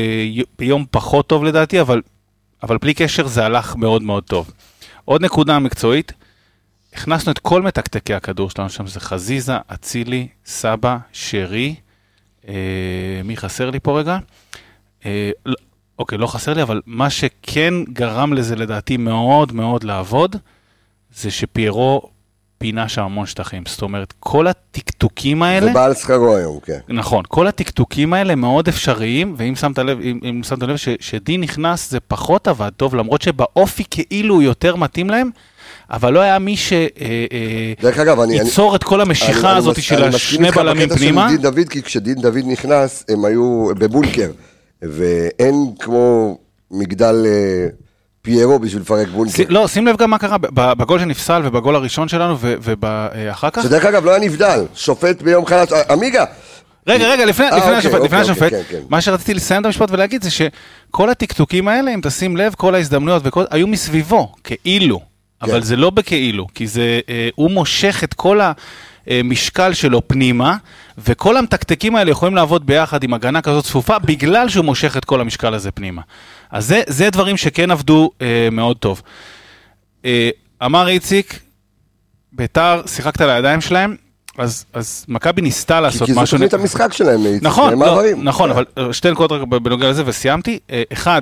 [0.60, 2.02] ביום פחות טוב לדעתי, אבל,
[2.63, 4.52] אבל בלי קשר זה הלך מאוד מאוד טוב.
[5.06, 6.12] עוד נקודה מקצועית,
[6.93, 11.75] הכנסנו את כל מתקתקי הכדור שלנו שם, זה חזיזה, אצילי, סבא, שרי,
[12.47, 12.53] אה,
[13.23, 14.17] מי חסר לי פה רגע?
[15.06, 15.56] אה, לא,
[15.99, 20.36] אוקיי, לא חסר לי, אבל מה שכן גרם לזה לדעתי מאוד מאוד לעבוד,
[21.15, 22.01] זה שפיירו
[22.58, 23.63] פינה שם המון שטחים.
[23.65, 25.65] זאת אומרת, כל הטקטוקים האלה...
[25.65, 26.79] זה בא על שכרו היום, כן.
[26.89, 31.41] נכון, כל הטקטוקים האלה מאוד אפשריים, ואם שמת לב, אם, אם שמת לב ש, שדין
[31.41, 35.29] נכנס זה פחות עבד טוב, למרות שבאופי כאילו הוא יותר מתאים להם,
[35.93, 36.56] אבל לא היה מי
[37.82, 38.39] דרך אגב, אני...
[38.39, 40.84] אני- שייצור את כל המשיכה אני- הזאת אני של מס- אני השני מסכים איתך בלמים
[40.89, 41.27] בקטע של פנימה.
[41.27, 44.32] דין דוד, כי כשדין דוד נכנס, הם היו בבונקר,
[44.82, 46.38] ואין כמו
[46.71, 47.67] מגדל אה,
[48.21, 49.43] פיירו בשביל לפרק בונקר.
[49.49, 53.63] לא, שים לב גם מה קרה בגול שנפסל ובגול הראשון שלנו ואחר כך.
[53.63, 56.25] שדרך אגב, לא היה נבדל, שופט ביום חלש, אה, עמיגה,
[56.88, 58.84] רגע, רגע, לפני, אה, לפני אוקיי, השופט, אוקיי, לפני אוקיי, השופט, כן, כן.
[58.89, 63.21] מה שרציתי לסיים את המשפט ולהגיד זה שכל הטקטוקים האלה, אם תשים לב, כל ההזדמנויות
[63.25, 64.99] וכל, היו מסביבו, כאילו,
[65.43, 65.62] אבל כן.
[65.62, 68.39] זה לא בכאילו, כי זה, אה, הוא מושך את כל
[69.08, 70.56] המשקל שלו פנימה,
[70.97, 75.21] וכל המתקתקים האלה יכולים לעבוד ביחד עם הגנה כזאת צפופה, בגלל שהוא מושך את כל
[75.21, 76.01] המשקל הזה פנימה.
[76.51, 79.01] אז זה, זה דברים שכן עבדו אה, מאוד טוב.
[80.06, 80.29] אה,
[80.65, 81.39] אמר איציק,
[82.32, 83.95] ביתר, שיחקת על הידיים שלהם,
[84.38, 86.38] אז, אז מכבי ניסתה לעשות כי זו משהו...
[86.38, 88.01] תוכנית המשחק שלהם, איציק, נכון, לא.
[88.17, 88.51] נכון.
[88.51, 90.60] אבל אה, שתי נקודות רק בנוגע לזה וסיימתי.
[90.71, 91.21] אה, אחד,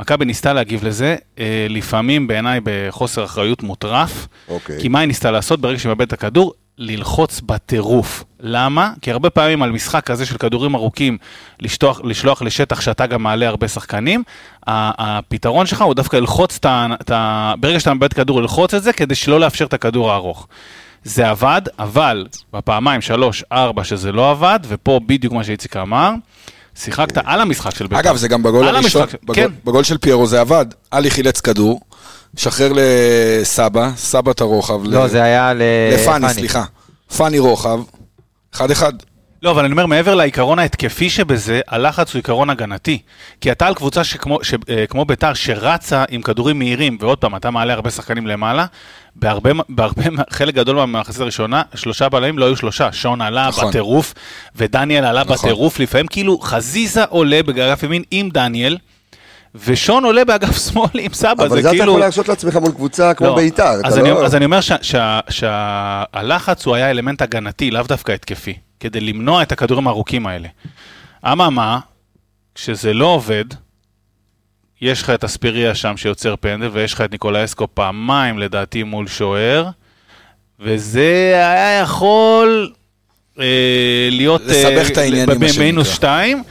[0.00, 4.28] מכבי ניסתה להגיב לזה, אה, לפעמים בעיניי בחוסר אחריות מוטרף.
[4.48, 4.80] אוקיי.
[4.80, 6.54] כי מה היא ניסתה לעשות ברגע שהיא מאבדת את הכדור?
[6.78, 8.24] ללחוץ בטירוף.
[8.40, 8.92] למה?
[9.02, 11.18] כי הרבה פעמים על משחק כזה של כדורים ארוכים,
[11.60, 14.22] לשלוח, לשלוח לשטח שאתה גם מעלה הרבה שחקנים,
[14.66, 16.86] הפתרון שלך הוא דווקא ללחוץ את ה...
[17.00, 20.48] את ה- ברגע שאתה מאבד כדור, ללחוץ את זה כדי שלא לאפשר את הכדור הארוך.
[21.04, 26.12] זה עבד, אבל בפעמיים, שלוש, ארבע, שזה לא עבד, ופה בדיוק מה שאיציק אמר,
[26.74, 28.00] שיחקת על המשחק של בית"ר.
[28.00, 29.50] אגב, זה גם בגול הראשון, המשחק, בגול, כן.
[29.64, 30.66] בגול של פיירו זה עבד.
[30.90, 31.80] עלי חילץ כדור,
[32.36, 34.80] שחרר לסבא, סבא את הרוחב.
[34.84, 35.62] לא, ל- זה היה ל...
[35.94, 36.64] לפאני, סליחה.
[37.16, 37.80] פאני רוחב,
[38.54, 38.92] אחד אחד.
[39.42, 42.98] לא, אבל אני אומר, מעבר לעיקרון ההתקפי שבזה, הלחץ הוא עיקרון הגנתי.
[43.40, 47.36] כי אתה על קבוצה שכמו, ש, אה, כמו ביתר, שרצה עם כדורים מהירים, ועוד פעם,
[47.36, 48.66] אתה מעלה הרבה שחקנים למעלה,
[49.16, 52.92] בהרבה, בהרבה, חלק גדול מהמחצית הראשונה, שלושה בלמים לא היו שלושה.
[52.92, 53.68] שון עלה נכון.
[53.68, 54.14] בטירוף,
[54.56, 55.36] ודניאל עלה נכון.
[55.36, 58.76] בטירוף, לפעמים כאילו חזיזה עולה באגף ימין עם דניאל,
[59.64, 61.92] ושון עולה באגף שמאל עם סבא, אבל זה זה אתה כאילו...
[61.92, 63.80] יכול להרשות לעצמך מול קבוצה כמו לא, בית"ר.
[63.84, 68.54] אז לא- אז אני אומר שה- שה- שהלחץ הוא היה אלמנט הגנתי, לאו דווקא התקפי,
[68.80, 70.48] כדי למנוע את הכדורים הארוכים האלה.
[71.26, 71.78] אממה,
[72.54, 73.44] כשזה לא עובד,
[74.80, 79.06] יש לך את אספיריה שם שיוצר פנדל, ויש לך את ניקולא אסקו פעמיים לדעתי מול
[79.08, 79.68] שוער,
[80.60, 82.72] וזה היה יכול
[83.40, 83.44] אה,
[84.10, 84.42] להיות...
[84.44, 85.62] לסבך אה, את העניינים, מה שנקרא.
[85.64, 86.42] במינוס שתיים.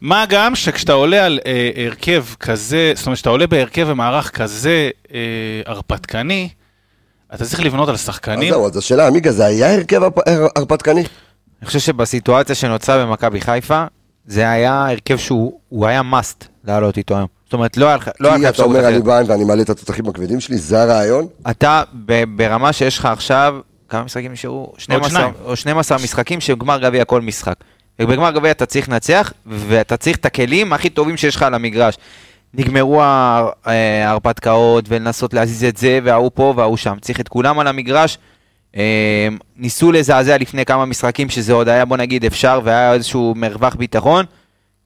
[0.00, 4.90] מה גם שכשאתה עולה על אה, הרכב כזה, זאת אומרת, כשאתה עולה בהרכב ומערך כזה
[5.14, 5.18] אה,
[5.66, 6.48] הרפתקני,
[7.34, 8.52] אתה צריך לבנות על אז שחקנים.
[8.52, 11.02] זהו, אז השאלה, עמיגה, זה היה הרכב הרפ- הר- הרפתקני?
[11.64, 13.84] אני חושב שבסיטואציה שנוצרה במכבי חיפה,
[14.26, 17.26] זה היה הרכב שהוא הוא היה must לעלות איתו היום.
[17.44, 19.04] זאת אומרת, לא היה לך לא היה לך כי אתה אפשרות אומר, אני אחרת.
[19.04, 21.26] בא ואני מעלה את התותחים הכבדים שלי, זה הרעיון?
[21.50, 23.56] אתה ב- ברמה שיש לך עכשיו,
[23.88, 24.72] כמה משחקים נשארו?
[24.78, 25.32] 12 שניים.
[25.44, 27.54] או 12 משחקים שהם גמר גביע כל משחק.
[27.98, 31.94] ובגמר גביע אתה צריך לנצח, ואתה צריך את הכלים הכי טובים שיש לך על המגרש.
[32.54, 33.50] נגמרו אה,
[34.04, 36.96] ההרפתקאות ולנסות להזיז את זה, וההוא פה וההוא שם.
[37.00, 38.18] צריך את כולם על המגרש.
[38.76, 43.74] אה, ניסו לזעזע לפני כמה משחקים, שזה עוד היה, בוא נגיד, אפשר, והיה איזשהו מרווח
[43.74, 44.24] ביטחון,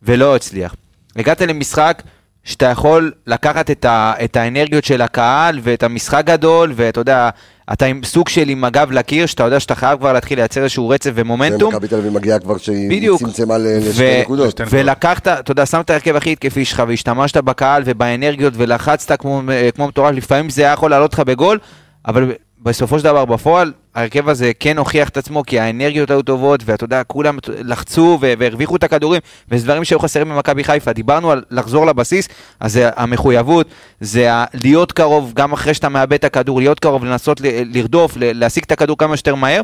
[0.02, 0.74] ולא הצליח.
[1.16, 2.02] הגעת למשחק
[2.44, 7.30] שאתה יכול לקחת את, ה, את האנרגיות של הקהל ואת המשחק גדול, ואתה יודע,
[7.72, 10.88] אתה עם סוג של עם הגב לקיר, שאתה יודע שאתה חייב כבר להתחיל לייצר איזשהו
[10.88, 11.74] רצף ומומנטום.
[11.74, 13.20] ומכבי תל אביב מגיעה כבר שהיא בדיוק.
[13.20, 14.60] צמצמה לשתי נקודות.
[14.70, 19.42] ולקחת, אתה יודע, שמת את ההרכב הכי התקפי שלך והשתמשת בקהל ובאנרגיות ולחצת כמו,
[19.74, 21.58] כמו מטורף, לפעמים זה היה יכול לעלות לך בגול,
[22.06, 26.60] אבל בסופו של דבר בפועל, ההרכב הזה כן הוכיח את עצמו כי האנרגיות היו טובות,
[26.64, 30.92] ואתה יודע, כולם לחצו והרוויחו את הכדורים, וזה דברים שהיו חסרים במכבי חיפה.
[30.92, 32.28] דיברנו על לחזור לבסיס,
[32.60, 33.66] אז זה המחויבות,
[34.00, 38.72] זה להיות קרוב, גם אחרי שאתה מאבד את הכדור, להיות קרוב, לנסות לרדוף, להשיג את
[38.72, 39.60] הכדור כמה שיותר מהר.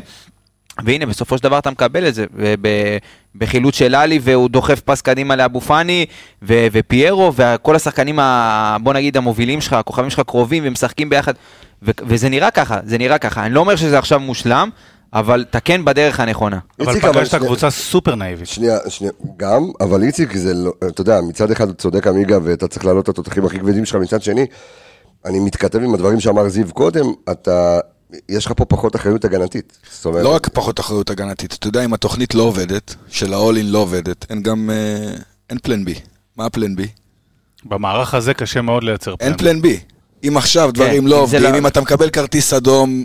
[0.83, 2.25] והנה, בסופו של דבר אתה מקבל את זה,
[3.35, 6.05] בחילוץ של עלי, והוא דוחף פס קדימה לאבו פאני,
[6.43, 11.33] ו- ופיירו, וכל השחקנים, ה- בוא נגיד, המובילים שלך, הכוכבים שלך קרובים, ומשחקים ביחד,
[11.83, 13.45] ו- וזה נראה ככה, זה נראה ככה.
[13.45, 14.69] אני לא אומר שזה עכשיו מושלם,
[15.13, 16.59] אבל אתה כן בדרך הנכונה.
[16.79, 18.47] אבל איציק, אבל פגשת שנייה- קבוצה סופר נאיבית.
[18.47, 22.85] שנייה, שנייה, גם, אבל איציק, זה לא, אתה יודע, מצד אחד צודק עמיגה, ואתה צריך
[22.85, 24.45] להעלות את התותחים הכי כבדים שלך, מצד שני,
[25.25, 27.79] אני מתכתב עם הדברים שאמר זיו קודם, אתה,
[28.29, 29.77] יש לך פה פחות אחריות הגנתית.
[29.91, 33.63] זאת אומרת, לא רק פחות אחריות הגנתית, אתה יודע, אם התוכנית לא עובדת, של ה-all-in
[33.63, 35.13] לא עובדת, אין גם, אה,
[35.49, 35.95] אין פלן בי.
[36.37, 36.87] מה הפלן בי?
[37.65, 39.37] במערך הזה קשה מאוד לייצר אין פנדל.
[39.37, 39.79] פלן בי.
[40.27, 43.03] אם עכשיו דברים אם לא עובדים, לא- אם אתה מקבל כרטיס אדום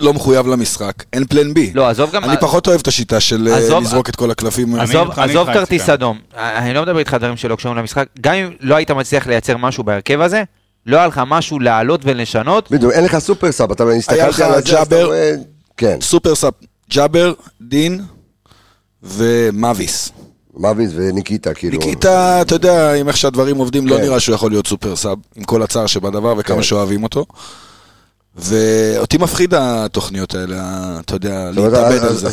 [0.00, 1.70] לא מחויב למשחק, אין plan B.
[1.74, 2.24] לא, עזוב גם...
[2.24, 4.74] אני פחות אוהב את השיטה של אה, עזוב- לזרוק את כל הקלפים.
[4.74, 5.88] אני עזוב, עזוב כרטיס.
[5.88, 9.56] אדום, אני לא מדבר איתך דברים שלא קשורים למשחק, גם אם לא היית מצליח לייצר
[9.56, 10.42] משהו בהרכב הזה,
[10.86, 14.52] לא היה לך משהו לעלות ולשנות, בדיוק, אין לך super sub, אתה הסתכלת לך על
[14.52, 15.10] זה, אז אתה ג'אבר.
[15.76, 16.54] כן, super sub,
[16.90, 18.00] ג'אבר, דין
[19.02, 20.10] ומאביס.
[20.56, 21.78] מאביס וניקיטה, כאילו.
[21.78, 24.02] ניקיטה, אתה יודע, עם איך שהדברים עובדים, לא כן.
[24.02, 26.62] נראה שהוא יכול להיות super sub, עם כל הצער שבדבר וכמה כן.
[26.62, 27.26] שאוהבים אותו.
[28.36, 30.62] ואותי מפחיד התוכניות האלה,
[31.00, 32.28] אתה יודע, להתאבד על זה.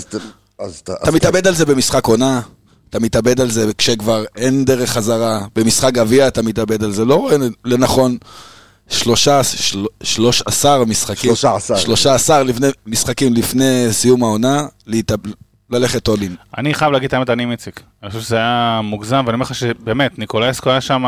[0.84, 2.42] אתה- מתאבד על זה במשחק עונה,
[2.90, 7.16] אתה מתאבד על זה כשכבר אין דרך חזרה, במשחק גביע אתה מתאבד על זה, לא
[7.16, 8.18] רואה לנכון
[8.90, 11.76] שלושה, של, שלוש עשר משחקים, שלושה עשר.
[11.76, 15.20] שלושה עשר לפני, משחקים לפני סיום העונה, להתאב,
[15.70, 16.36] ללכת אולין.
[16.58, 17.82] אני חייב להגיד את האמת, אני עם איציק.
[18.04, 21.06] אני חושב שזה היה מוגזם, ואני אומר לך שבאמת, ניקולאסקו היה שם...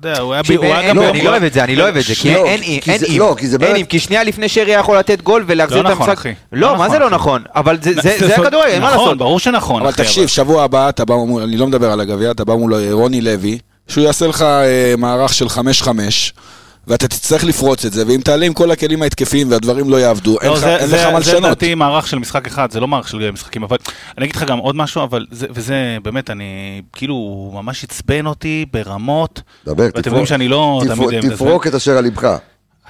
[0.00, 0.42] אתה יודע, הוא היה...
[0.42, 2.78] ב- אני לא אוהב את זה, אני לא אוהב את זה, כי לא, אין אם,
[3.18, 5.88] לא, כי זה אין אם, כי שנייה לפני שרי היה יכול לתת גול ולהחזיר לא
[5.88, 6.18] את נכון, המשחק.
[6.26, 6.32] אחי.
[6.52, 7.14] לא, לא מה נכון, זה לא אחי.
[7.14, 7.42] נכון?
[7.54, 9.18] אבל זה- זה זה הכדורגל, אין מה נכון, לעשות.
[9.18, 12.44] ברור שנכון, אבל תקשיב, שבוע הבא אתה בא מול, אני לא מדבר על הגביע, אתה
[12.44, 15.52] בא מול אה, רוני לוי, שהוא יעשה לך אה, מערך של 5-5,
[16.86, 20.48] ואתה תצטרך לפרוץ את זה, ואם תעלה עם כל הכלים ההתקפיים והדברים לא יעבדו, אין
[20.48, 21.44] לא, לך- זה- אין זה- לך מה זה לשנות.
[21.44, 23.76] לדעתי מערך של משחק אחד, זה לא מערך של משחקים, אבל
[24.18, 26.44] אני אגיד לך גם עוד משהו, אבל זה, וזה באמת, אני,
[26.92, 31.22] כאילו, הוא ממש עצבן אותי ברמות, דבר, ואתם תפרוק- יודעים שאני לא תפרוק- תמיד...
[31.22, 31.30] זה.
[31.34, 32.36] תפרוק את אשר על לבך.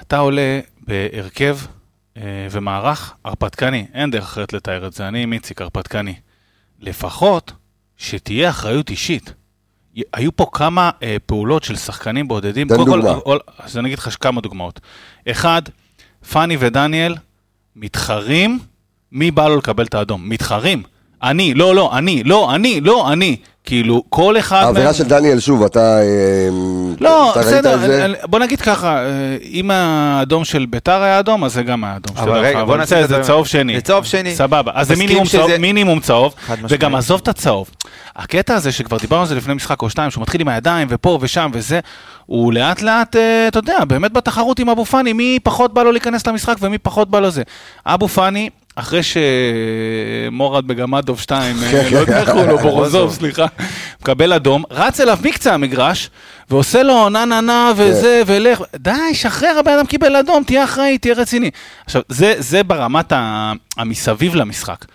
[0.01, 1.57] אתה עולה בהרכב
[2.17, 6.13] אה, ומערך הרפתקני, אין דרך אחרת לתאר את זה, אני עם איציק הרפתקני.
[6.81, 7.51] לפחות
[7.97, 9.33] שתהיה אחריות אישית.
[10.13, 12.67] היו פה כמה אה, פעולות של שחקנים בודדים.
[12.67, 13.21] תן קודם כל, דוגמה.
[13.21, 14.79] כל, אז אני אגיד לך כמה דוגמאות.
[15.31, 15.61] אחד,
[16.31, 17.15] פאני ודניאל
[17.75, 18.59] מתחרים
[19.11, 20.29] מי בא לו לקבל את האדום.
[20.29, 20.83] מתחרים.
[21.23, 23.37] אני, לא, לא, אני, לא, אני, לא, אני.
[23.65, 24.63] כאילו, כל אחד...
[24.63, 25.99] העבירה מהם- של דניאל, שוב, אתה...
[25.99, 26.03] אה,
[27.01, 28.07] לא, אתה ראית בסדר, את זה?
[28.23, 29.09] בוא נגיד ככה, אה,
[29.51, 32.17] אם האדום של ביתר היה אדום, אז זה גם היה אדום.
[32.17, 33.75] אבל רגע, בוא נעשה את זה צהוב שני.
[33.75, 34.35] זה צהוב שני.
[34.35, 36.33] סבבה, אז זה מינימום שזה- צהוב, מינימום צהוב.
[36.69, 37.69] וגם עזוב את הצהוב.
[38.15, 41.17] הקטע הזה שכבר דיברנו על זה לפני משחק או שתיים, שהוא מתחיל עם הידיים ופה
[41.21, 41.79] ושם וזה,
[42.25, 45.91] הוא לאט לאט, אה, אתה יודע, באמת בתחרות עם אבו פאני, מי פחות בא לו
[45.91, 47.43] להיכנס למשחק ומי פחות בא לו זה.
[47.85, 52.63] אבו פאני, אחרי שמורד בגמדוב 2, כן, לא יודע איך לו, כן.
[52.63, 53.45] בורוזוב, סליחה,
[54.01, 56.09] מקבל אדום, רץ אליו מקצה המגרש,
[56.49, 58.33] ועושה לו נה נה נה וזה, כן.
[58.33, 61.51] ולך, די, שחרר, הבן אדם קיבל אדום, תהיה אחראי, תהיה רציני.
[61.85, 62.01] עכשיו,
[62.39, 63.13] זה, ברמת
[63.77, 64.85] המסביב למשחק.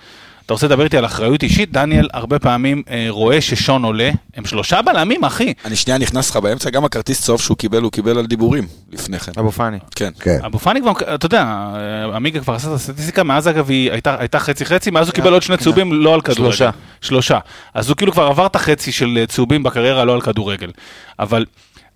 [0.51, 1.73] אתה רוצה לדבר איתי על אחריות אישית?
[1.73, 5.53] דניאל הרבה פעמים אה, רואה ששון עולה, הם שלושה בלמים, אחי.
[5.65, 9.19] אני שנייה נכנס לך באמצע, גם הכרטיס צהוב שהוא קיבל, הוא קיבל על דיבורים לפני
[9.19, 9.33] כן.
[9.39, 9.79] אבו פאני.
[9.97, 10.11] כן.
[10.21, 10.39] כן.
[10.45, 11.43] אבו פאני כבר, אתה יודע,
[11.75, 15.15] אה, עמיגה כבר עשה את הסטטיסטיקה, מאז אגב היא הייתה, הייתה חצי חצי, מאז הוא
[15.15, 16.53] קיבל עוד שני צהובים לא על כדורגל.
[16.53, 16.71] שלושה.
[17.01, 17.39] שלושה.
[17.75, 20.71] אז הוא כאילו כבר עבר את החצי של אה, צהובים בקריירה לא על כדורגל.
[21.19, 21.45] אבל,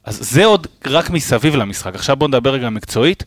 [0.04, 1.94] אז זה עוד רק מסביב למשחק.
[1.94, 3.24] עכשיו בוא נדבר רגע מקצועית.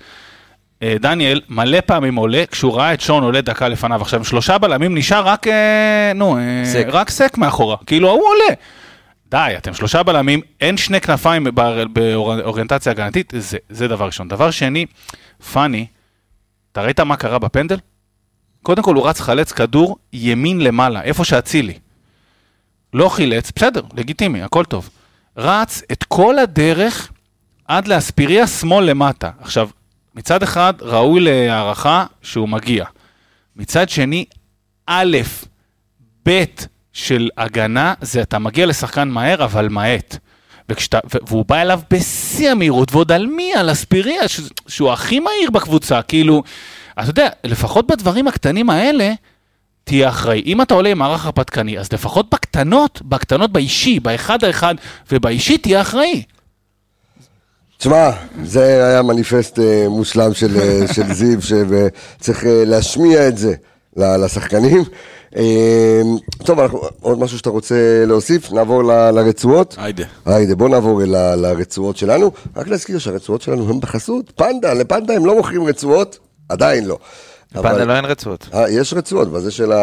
[0.83, 4.01] אה, דניאל מלא פעמים עולה, כשהוא ראה את שון עולה דקה לפניו.
[4.01, 6.85] עכשיו, שלושה בלמים נשאר רק, אה, נו, אה, סק.
[6.91, 7.77] רק סק מאחורה.
[7.85, 8.53] כאילו, ההוא עולה.
[9.31, 14.27] די, אתם שלושה בלמים, אין שני כנפיים באור- באוריינטציה הגנתית, זה, זה דבר ראשון.
[14.27, 14.85] דבר שני,
[15.53, 15.85] פאני,
[16.71, 17.77] אתה ראית מה קרה בפנדל?
[18.63, 21.73] קודם כל הוא רץ חלץ כדור ימין למעלה, איפה שאצילי.
[22.93, 24.89] לא חילץ, בסדר, לגיטימי, הכל טוב.
[25.37, 27.11] רץ את כל הדרך
[27.67, 29.29] עד לאספיריה שמאל למטה.
[29.41, 29.69] עכשיו,
[30.17, 32.85] מצד אחד ראוי להערכה שהוא מגיע.
[33.55, 34.25] מצד שני,
[34.87, 35.17] א',
[36.27, 36.43] ב'
[36.93, 40.17] של הגנה זה אתה מגיע לשחקן מהר, אבל מאט.
[40.69, 43.53] וכשאתה, והוא בא אליו בשיא המהירות, ועוד על מי?
[43.53, 44.21] על אספיריה,
[44.67, 46.43] שהוא הכי מהיר בקבוצה, כאילו,
[46.99, 49.13] אתה יודע, לפחות בדברים הקטנים האלה,
[49.83, 50.41] תהיה אחראי.
[50.45, 54.75] אם אתה עולה עם מערך הרפתקני, אז לפחות בקטנות, בקטנות באישי, באחד האחד,
[55.11, 56.23] ובאישי תהיה אחראי.
[57.77, 58.09] תשמע,
[58.43, 63.53] זה היה מניפסט אה, מושלם של, אה, של זיו, שצריך אה, להשמיע את זה
[63.97, 64.83] לשחקנים.
[66.45, 67.75] טוב, אנחנו, עוד משהו שאתה רוצה
[68.07, 68.51] להוסיף?
[68.51, 69.75] נעבור ל- לרצועות?
[69.77, 70.03] היידה.
[70.25, 72.31] היידה, בוא נעבור ל- לרצועות שלנו.
[72.55, 76.17] רק להזכיר שהרצועות שלנו הן בחסות פנדה, לפנדה הם לא מוכרים רצועות,
[76.49, 76.97] עדיין לא.
[77.53, 78.47] פנדה אבל- לא אין רצועות.
[78.53, 79.77] אה, יש רצועות, בזה של ה...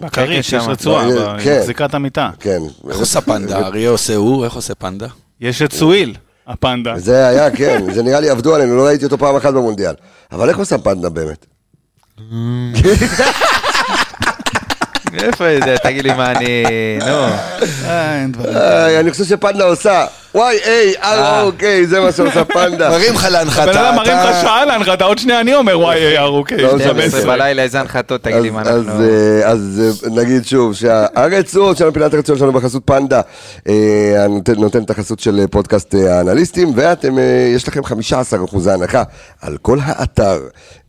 [0.00, 0.66] בכרית כן, יש שמה.
[0.66, 1.50] רצועה, ב- כן.
[1.50, 2.30] היא מחזיקה את המיטה.
[2.40, 2.60] כן.
[2.88, 3.58] איך עושה פנדה?
[3.66, 5.06] אריה עושה הוא, איך עושה פנדה?
[5.40, 6.14] יש את סואיל,
[6.46, 6.98] הפנדה.
[6.98, 9.94] זה היה, כן, זה נראה לי עבדו עלינו, לא ראיתי אותו פעם אחת במונדיאל.
[10.32, 11.46] אבל איך עושה פנדה באמת?
[15.22, 15.76] איפה זה?
[15.82, 16.64] תגיד לי מה אני...
[16.98, 17.06] נו.
[17.84, 18.56] אה, אין דברים.
[18.56, 20.06] אה, אני חושב שפנדה עושה
[20.36, 22.90] וואי, איי, אר, אוקיי, זה מה שעושה פנדה.
[22.98, 23.62] מרים לך להנחתה.
[23.62, 26.58] הבן אדם מרים לך שעה להנחתה, עוד שנייה אני אומר וואי, איי, אוקיי.
[26.58, 27.26] לא, זה 12 מסר.
[27.28, 28.92] בלילה איזה הנחתות, תגיד לי מה אז- אנחנו...
[29.44, 33.20] אז, אה, אה, נגיד שוב שהרצועות שלנו, פינת הרצועות שלנו בחסות פנדה,
[33.68, 37.22] אה, נותן את החסות של אה, פודקאסט אה, האנליסטים, ואתם, אה,
[37.54, 37.90] יש לכם 15%
[38.70, 39.02] הנחה
[39.42, 40.40] על כל האתר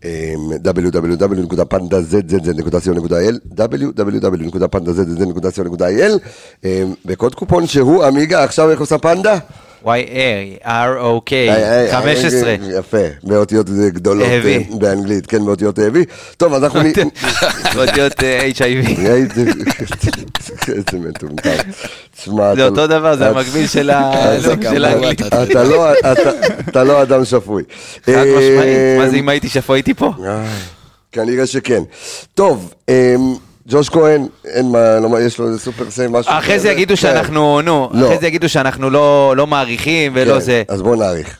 [0.05, 0.33] אה,
[0.65, 6.11] www.pandazz.co.il www.pandazz.co.il
[6.65, 9.36] אה, בקוד קופון שהוא עמיגה, עכשיו איך עושה פנדה?
[9.85, 12.49] Y-A-R-O-K, היי, היי, 15.
[12.49, 14.27] היי, יפה, באותיות אה, גדולות.
[14.27, 16.03] אה, באנגלית, כן, באותיות אהבי.
[16.37, 16.81] טוב, אז אנחנו...
[16.83, 16.91] נ-
[17.79, 18.99] אותיות אה, HIV.
[20.67, 21.49] איזה מטומטם.
[22.17, 25.21] תשמע, זה אותו דבר, זה המקביל של האנגלית.
[25.21, 25.91] אתה- לא-
[26.69, 27.63] אתה- לא אדם שפוי.
[28.05, 30.13] חד משמעית, אה, מה זה אם הייתי שפוי הייתי פה?
[31.11, 31.81] כנראה שכן.
[32.33, 33.15] טוב, אה,
[33.69, 36.31] ג'וש כהן, אין מה, לא יש לו איזה super save, משהו.
[36.31, 36.69] אחרי זה?
[36.69, 37.01] יגידו כן.
[37.01, 38.05] שאנחנו, נו, לא.
[38.05, 40.63] אחרי זה יגידו שאנחנו לא לא מעריכים ולא כן, זה.
[40.67, 41.37] אז בואו נעריך.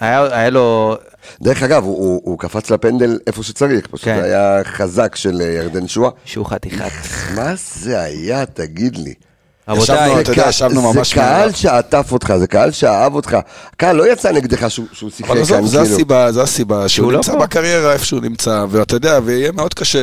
[0.00, 0.96] היה היה לו...
[1.42, 4.20] דרך אגב, הוא- הוא הוא קפץ לפנדל איפה שצריך, פשוט כן.
[4.22, 6.10] היה חזק של אה, ירדן שועה.
[6.24, 6.90] שהוא חתיכת.
[7.34, 9.14] מה זה היה, תגיד לי?
[9.68, 11.52] רבותיי, ישבנו, אתה יודע, ישבנו ממש זה קהל.
[11.52, 13.36] שעטף אותך, זה קהל שאהב אותך.
[13.72, 15.94] הקהל לא יצא נגדך שהוא שיחק אבל כאן, עזוב, זה כאילו.
[15.94, 17.36] הסיבה, זה הסיבה, שהוא לא נמצא.
[17.36, 19.98] בקריירה איפה שהוא נמצא, ואתה יודע, ויהיה מאוד קשה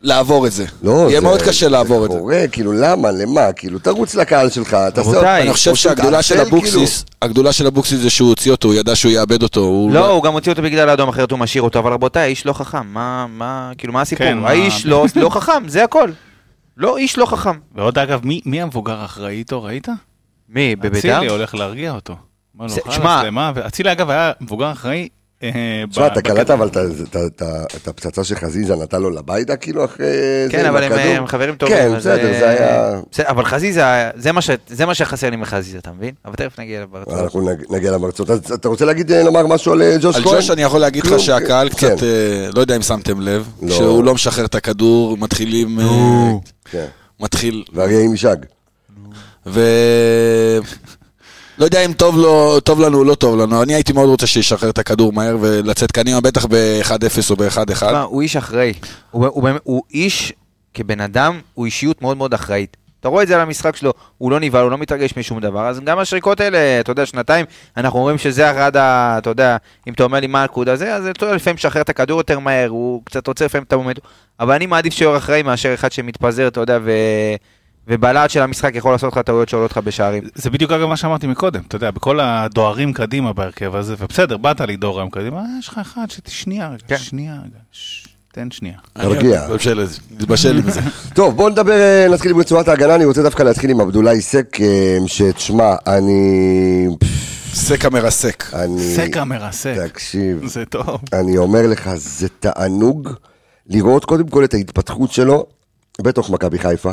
[0.00, 0.64] לעבור את זה.
[0.82, 2.18] לא, יהיה זה- מאוד קשה לעבור את זה.
[2.18, 3.52] קורה, כאילו, למה, למה?
[3.52, 5.10] כאילו, תרוץ לקהל שלך, תעשה...
[5.10, 8.74] רבותיי, אני חושב שהגדולה של מתעצל, אבוקסיס, הגדולה של אבוקסיס זה שהוא הוציא אותו, הוא
[8.74, 9.60] ידע שהוא יאבד אותו.
[9.60, 12.46] הוא לא, הוא גם הוציא אותו בגלל האדום, אחרת הוא משאיר אותו, אבל רבותיי, האיש
[12.46, 14.26] לא חכם, מה, מה, כאילו, מה הסיפור?
[14.26, 16.10] כן, מה- האיש לא לא חכם, זה הכל.
[16.76, 17.58] לא, איש לא חכם.
[17.74, 19.88] ועוד אגב, מי- מי המבוגר האחראי איתו, ראית?
[20.48, 21.16] מי, בביתר?
[21.16, 22.16] אצילי הולך להרגיע אותו.
[22.66, 23.52] זה- חלאס, שמע- למה?
[23.54, 25.08] ואצילי אגב היה מבוגר אחראי
[25.40, 25.48] תשמע,
[26.08, 26.22] ב- אתה.
[26.22, 26.68] קלטת אבל
[27.76, 30.06] את הפצצה שחזיזה נתן לו לביידה כאילו אחרי...
[30.50, 31.76] כן, אבל הם חברים טובים.
[31.76, 33.00] כן, בסדר, אה, זה היה...
[33.12, 33.82] בסדר, אבל חזיזה,
[34.68, 36.14] זה מה שחסר לי מחזיזה, אתה מבין?
[36.24, 37.18] אבל תכף נגיע לברצון.
[37.18, 38.30] אנחנו נג- נגיע למרצות.
[38.30, 40.34] אז אתה רוצה להגיד, אה, לומר משהו על אה, ג'וש על כהן?
[40.36, 41.76] ג'וש אני יכול להגיד לך כלום, שהקהל כן.
[41.76, 43.74] קצת, אה, לא יודע אם שמתם לב, לא.
[43.74, 45.84] שהוא לא משחרר את הכדור, מתחילים, אה,
[46.70, 46.86] כן.
[47.20, 48.36] מתחיל, ואריה עם ישג.
[51.58, 54.26] לא יודע אם טוב, לו, טוב לנו או לא טוב לנו, אני הייתי מאוד רוצה
[54.26, 57.64] שישחרר את הכדור מהר ולצאת קדימה, בטח ב-1-0 או ב-1-1.
[57.74, 58.72] תשמע, הוא איש אחראי.
[59.10, 60.32] הוא, הוא, באמת- הוא איש,
[60.74, 62.76] כבן אדם, הוא אישיות מאוד מאוד אחראית.
[63.00, 65.66] אתה רואה את זה על המשחק שלו, הוא לא נבהל, הוא לא מתרגש משום דבר,
[65.66, 69.14] אז גם השריקות האלה, אתה יודע, שנתיים, אנחנו אומרים שזה אחד ה...
[69.18, 69.56] אתה יודע,
[69.88, 72.38] אם אתה אומר לי מה הנקודה זה, אז אתה יודע, לפעמים משחרר את הכדור יותר
[72.38, 73.98] מהר, הוא קצת עוצר לפעמים את המומנט,
[74.40, 76.90] אבל אני מעדיף שיעור אחראי מאשר אחד שמתפזר, אתה יודע, ו...
[77.88, 80.22] ובלהט של המשחק יכול לעשות לך טעויות שעולות לך בשערים.
[80.34, 84.60] זה בדיוק אגב מה שאמרתי מקודם, אתה יודע, בכל הדוהרים קדימה בהרכב הזה, ובסדר, באת
[84.60, 86.96] לדהור היום קדימה, אה, יש לך אחד, שנייה רגע, כן.
[86.98, 88.76] שנייה רגע, ש- תן שנייה.
[88.92, 89.46] תרגיע.
[90.10, 90.80] מתבשל עם זה.
[91.14, 94.56] טוב, בואו נדבר, אה, נתחיל עם רצועת ההגנה, אני רוצה דווקא להתחיל עם עבדולאי סק,
[94.60, 96.88] אה, שתשמע, אני...
[97.52, 98.44] סקה מרסק.
[98.54, 98.94] אני...
[98.96, 101.00] סקה מרסק, תקשיב, זה טוב.
[101.12, 103.08] אני אומר לך, זה תענוג
[103.66, 105.46] לראות קודם כל את ההתפתחות שלו
[106.02, 106.90] בתוך מכבי חיפה.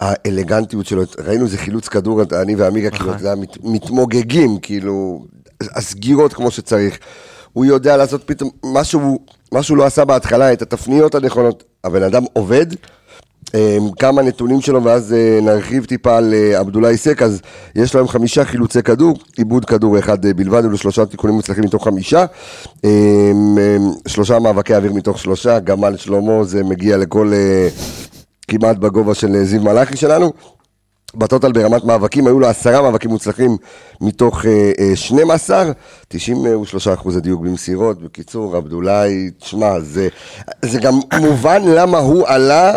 [0.00, 5.24] האלגנטיות שלו, ראינו איזה חילוץ כדור, אני ועמיגה, כאילו, אתה יודע, מת, מתמוגגים, כאילו,
[5.60, 6.98] הסגירות כמו שצריך.
[7.52, 9.18] הוא יודע לעשות פתאום משהו,
[9.54, 11.64] משהו לא עשה בהתחלה, את התפניות הנכונות.
[11.84, 12.66] הבן אדם עובד,
[13.54, 17.40] אה, כמה נתונים שלו, ואז אה, נרחיב טיפה על אה, עבדולאי סק, אז
[17.74, 21.64] יש להם חמישה חילוצי כדור, עיבוד כדור אחד אה, בלבד, היו לו שלושה תיקונים מוצלחים
[21.64, 22.24] מתוך חמישה,
[22.84, 22.90] אה,
[23.58, 23.76] אה,
[24.08, 27.32] שלושה מאבקי אוויר מתוך שלושה, גמל שלמה זה מגיע לכל,
[28.50, 30.32] כמעט בגובה של אה, זיו מלאכי שלנו.
[31.14, 33.56] בטוטל ברמת מאבקים, היו לו עשרה מאבקים מוצלחים
[34.00, 35.64] מתוך אה, אה, 12,
[36.08, 38.02] 93 אחוזי דיוק במסירות.
[38.02, 40.08] בקיצור, עבדולאי, תשמע, זה,
[40.62, 42.74] זה גם מובן למה הוא עלה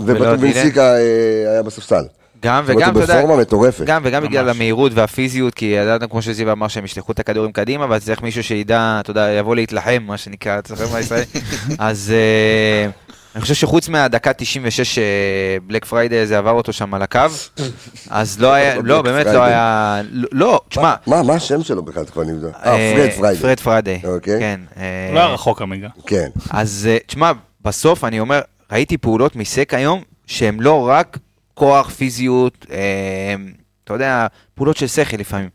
[0.00, 2.04] ולא ובטובינסיקה אה, היה בספסל.
[2.42, 3.84] גם וגם, אתה יודע, בפורמה מטורפת.
[3.86, 4.56] גם וגם בגלל ממש.
[4.56, 8.44] המהירות והפיזיות, כי ידעתם, כמו שזיו אמר, שהם ישלחו את הכדורים קדימה, אבל צריך מישהו
[8.44, 11.22] שידע, אתה יודע, יבוא להתלחם, מה שנקרא, אתה זוכר מה ישראל?
[11.78, 12.90] אז אה,
[13.36, 14.98] אני חושב שחוץ מהדקה 96
[15.66, 17.20] Black Friday הזה עבר אותו שם על הקו,
[18.10, 19.26] אז לא היה, לא, באמת.
[19.26, 22.04] לא היה, לא, לא, תשמע, מה, מה השם שלו בכלל?
[22.04, 22.54] כבר נבדוק.
[22.64, 23.40] אה, פרד פריידי.
[23.40, 23.98] פרד פריידי.
[24.22, 24.60] כן.
[24.76, 25.88] אה, לא היה רחוק עמיגה.
[26.06, 26.28] כן.
[26.50, 27.32] אז אה, תשמע,
[27.64, 28.40] בסוף אני אומר,
[28.72, 31.18] ראיתי פעולות מסק היום שהן לא רק
[31.54, 33.34] כוח, פיזיות, אה,
[33.84, 35.48] אתה יודע, פעולות של שכל לפעמים.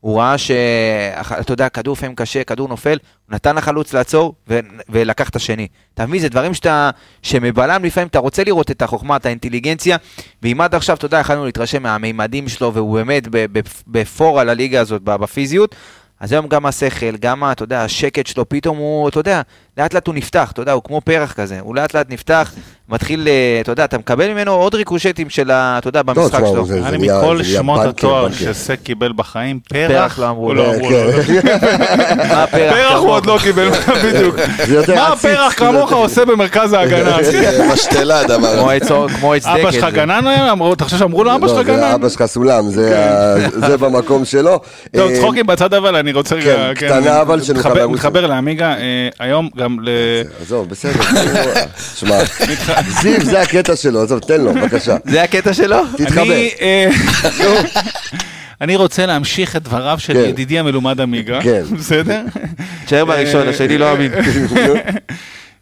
[0.00, 4.58] הוא ראה שאתה יודע, כדור לפעמים קשה, כדור נופל, הוא נתן לחלוץ לעצור ו-
[4.88, 5.68] ולקח את השני.
[5.94, 6.90] אתה מבין, זה דברים שאתה,
[7.22, 9.96] שמבלם לפעמים, אתה רוצה לראות את החוכמה, את האינטליגנציה,
[10.42, 13.28] ואם עד עכשיו, אתה יודע, יכולנו להתרשם מהמימדים שלו, והוא באמת
[13.86, 15.74] בפור על הליגה הזאת, בפיזיות,
[16.20, 19.42] אז היום גם השכל, גם, אתה יודע, השקט שלו, פתאום הוא, אתה יודע,
[19.78, 22.52] לאט לאט הוא נפתח, אתה יודע, הוא כמו פרח כזה, הוא לאט לאט נפתח,
[22.88, 26.66] מתחיל, אה, אתה יודע, אתה מקבל ממנו עוד ריקושטים של, ה- אתה יודע, במשחק שלו.
[26.98, 28.28] נהיה- מכל שמות התואר.
[28.32, 30.64] שסק קיבל בחיים, פרח פרח, לא אמרו לו.
[30.64, 30.88] לא לו.
[30.88, 31.46] כן.
[32.28, 32.72] מה הפרח?
[32.72, 33.68] פרח הוא עוד לא קיבל,
[34.04, 34.36] בדיוק.
[34.94, 37.16] מה הפרח כמוך עושה במרכז ההגנה?
[37.72, 38.60] משתלה הדבר הזה.
[39.18, 39.70] כמו עץ אבא דקל.
[39.72, 39.90] שלך זה.
[39.96, 40.26] גנן?
[40.52, 41.82] אמרו- אתה חושב שאמרו לו אבא לא, שלך גנן?
[41.82, 42.94] אבא שלך סולם, זה
[43.50, 44.60] זה במקום שלו.
[44.96, 47.86] טוב, אה, צחוקים בצד אבל אני רוצה רגע, כן, קטנה, אבל שנוכל.
[47.86, 49.88] מתחבר לעמיגה, אה, היום גם ל...
[50.40, 51.02] עזוב, בסדר.
[51.98, 52.18] שמע,
[53.02, 54.96] זיו זה הקטע שלו, עזוב, תן לו, בבקשה.
[55.04, 55.76] זה הקטע שלו?
[55.96, 56.22] תתחבר.
[56.22, 56.90] אני, אה,
[58.60, 60.28] אני רוצה להמשיך את דבריו של כן.
[60.28, 61.62] ידידי המלומד עמיגה, כן.
[61.78, 62.22] בסדר?
[62.84, 64.12] תשאר בראשון, השני לא אמין.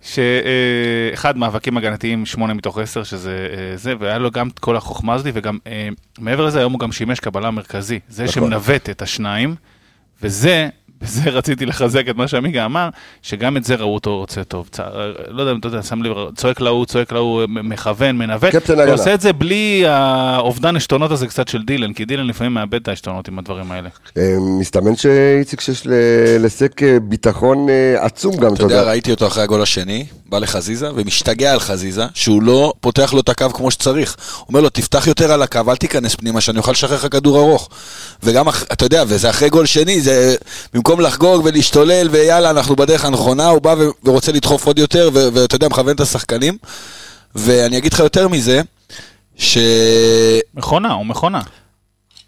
[0.02, 5.14] שאחד מאבקים הגנתיים, שמונה מתוך עשר, שזה אה, זה, והיה לו גם את כל החוכמה
[5.14, 5.88] הזאת, וגם אה,
[6.18, 8.00] מעבר לזה, היום הוא גם שימש קבלה מרכזי.
[8.08, 8.34] זה נכון.
[8.34, 9.54] שמנווט את השניים,
[10.22, 10.68] וזה,
[11.02, 12.88] בזה רציתי לחזק את מה שעמיגה אמר,
[13.22, 14.68] שגם את זה ראו אותו רוצה טוב.
[14.72, 14.82] צע,
[15.28, 18.52] לא יודע אם אתה יודע, שם לב, צועק להוא, צועק להוא, מכוון, מנווט.
[18.56, 18.92] קפטן הוא הגנה.
[18.92, 22.88] עושה את זה בלי האובדן עשתונות הזה קצת של דילן, כי דילן לפעמים מאבד את
[22.88, 23.88] העשתונות עם הדברים האלה.
[24.18, 25.90] אה, מסתמן שאיציק שיש ל-
[26.40, 30.88] לסק אה, ביטחון אה, עצום גם, אתה יודע, ראיתי אותו אחרי הגול השני, בא לחזיזה,
[30.94, 34.16] ומשתגע על חזיזה, שהוא לא פותח לו את הקו כמו שצריך.
[34.38, 37.38] הוא אומר לו, תפתח יותר על הקו, אל תיכנס פנימה, שאני אוכל לשחרר לך כדור
[37.38, 37.68] ארוך.
[38.22, 40.36] וגם, אתה יודע, וזה אחרי גול שני, זה
[40.74, 45.68] במקום לחגוג ולהשתולל, ויאללה, אנחנו בדרך הנכונה, הוא בא ורוצה לדחוף עוד יותר, ואתה יודע,
[45.68, 46.58] מכוון את השחקנים.
[47.34, 48.60] ואני אגיד לך יותר מזה,
[49.36, 49.58] ש...
[50.54, 51.40] מכונה, הוא מכונה.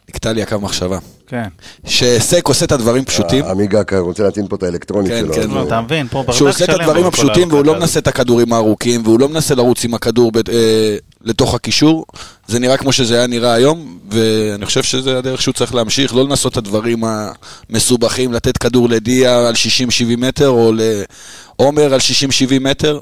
[0.08, 0.98] נקטע לי הקו מחשבה.
[1.28, 1.48] כן.
[1.84, 5.34] שסק עושה את הדברים פשוטים, עמיגה כ- רוצה להטעין פה את האלקטרונית כן, שלו.
[5.34, 8.00] כן, אה, אתה מבין, פה ברדק שהוא עושה את שלם הדברים הפשוטים והוא לא מנסה
[8.00, 12.04] את הכדורים הארוכים והוא לא מנסה לרוץ עם הכדור אה, לתוך הקישור.
[12.46, 16.24] זה נראה כמו שזה היה נראה היום, ואני חושב שזה הדרך שהוא צריך להמשיך, לא
[16.24, 17.02] לנסות את הדברים
[17.70, 20.72] המסובכים, לתת כדור לדיה על 60-70 מטר, או
[21.58, 22.98] לעומר על 60-70 מטר.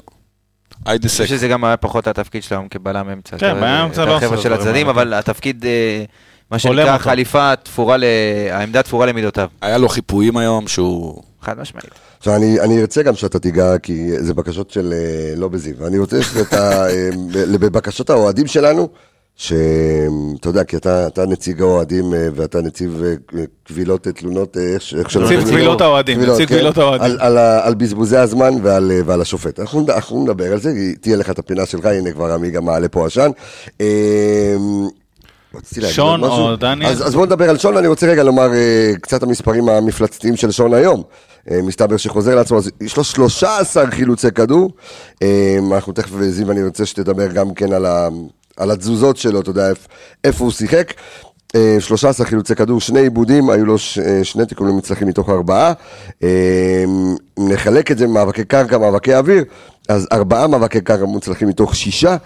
[0.85, 1.09] היידה אני.
[1.09, 3.37] חושב שזה גם היה פחות התפקיד שלו היום כבלם אמצע.
[3.37, 6.03] כן, בלם אמצע לא את עושה החבר'ה של הצדדים, אבל התפקיד, אה,
[6.51, 6.97] מה שנקרא.
[6.97, 8.03] חליפה תפורה, ל-
[8.51, 9.47] העמדה תפורה למידותיו.
[9.61, 11.21] היה לו חיפויים היום שהוא...
[11.41, 11.89] חד משמעית.
[12.19, 15.87] עכשיו, אני, אני ארצה גם שאתה תיגע, כי זה בקשות של אה, לא בזיו.
[15.87, 17.09] אני רוצה שאתה, אה,
[17.59, 18.87] בבקשות האוהדים שלנו,
[19.35, 19.59] שאתה
[20.49, 23.03] יודע, כי אתה, אתה נציג האוהדים אה, ואתה נציב
[23.63, 25.85] קבילות תלונות, איך ש- איך שלא נציב קבילות לו.
[25.87, 26.55] האוהדים, קבילות, נציג כן?
[26.55, 27.05] קבילות האוהדים.
[27.11, 29.59] על, על, על בזבוזי הזמן ועל, ועל השופט.
[29.59, 30.71] אנחנו, אנחנו נדבר על זה,
[31.01, 33.29] תהיה לך את הפינה שלך, הנה כבר עמיגה מעלה פה עשן.
[35.57, 36.37] רציתי להגיד שון משהו.
[36.37, 36.91] או דניאל?
[36.91, 40.51] אז, אז בואו נדבר על שון, אני רוצה רגע לומר אה, קצת המספרים המפלצתיים של
[40.51, 41.03] שון היום.
[41.51, 44.71] אה, מסתבר שחוזר לעצמו, אז יש לו 13 חילוצי כדור.
[45.23, 48.07] אה, אנחנו תכף, זיו, אני רוצה שתדבר גם כן על, ה,
[48.57, 49.87] על התזוזות שלו, אתה יודע איפ,
[50.23, 50.93] איפה הוא שיחק.
[51.55, 55.73] אה, 13 חילוצי כדור, שני עיבודים, היו לו ש, אה, שני תיקונים מוצלחים מתוך ארבעה.
[56.23, 59.43] אם נחלק את זה ממאבקי קרקע, מאבקי אוויר,
[59.89, 62.17] אז ארבעה מאבקי קרקע מוצלחים מתוך שישה.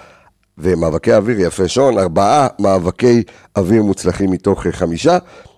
[0.62, 3.24] ומאבקי אוויר יפה שון, ארבעה מאבקי
[3.56, 5.18] אוויר מוצלחים מתוך אה, חמישה.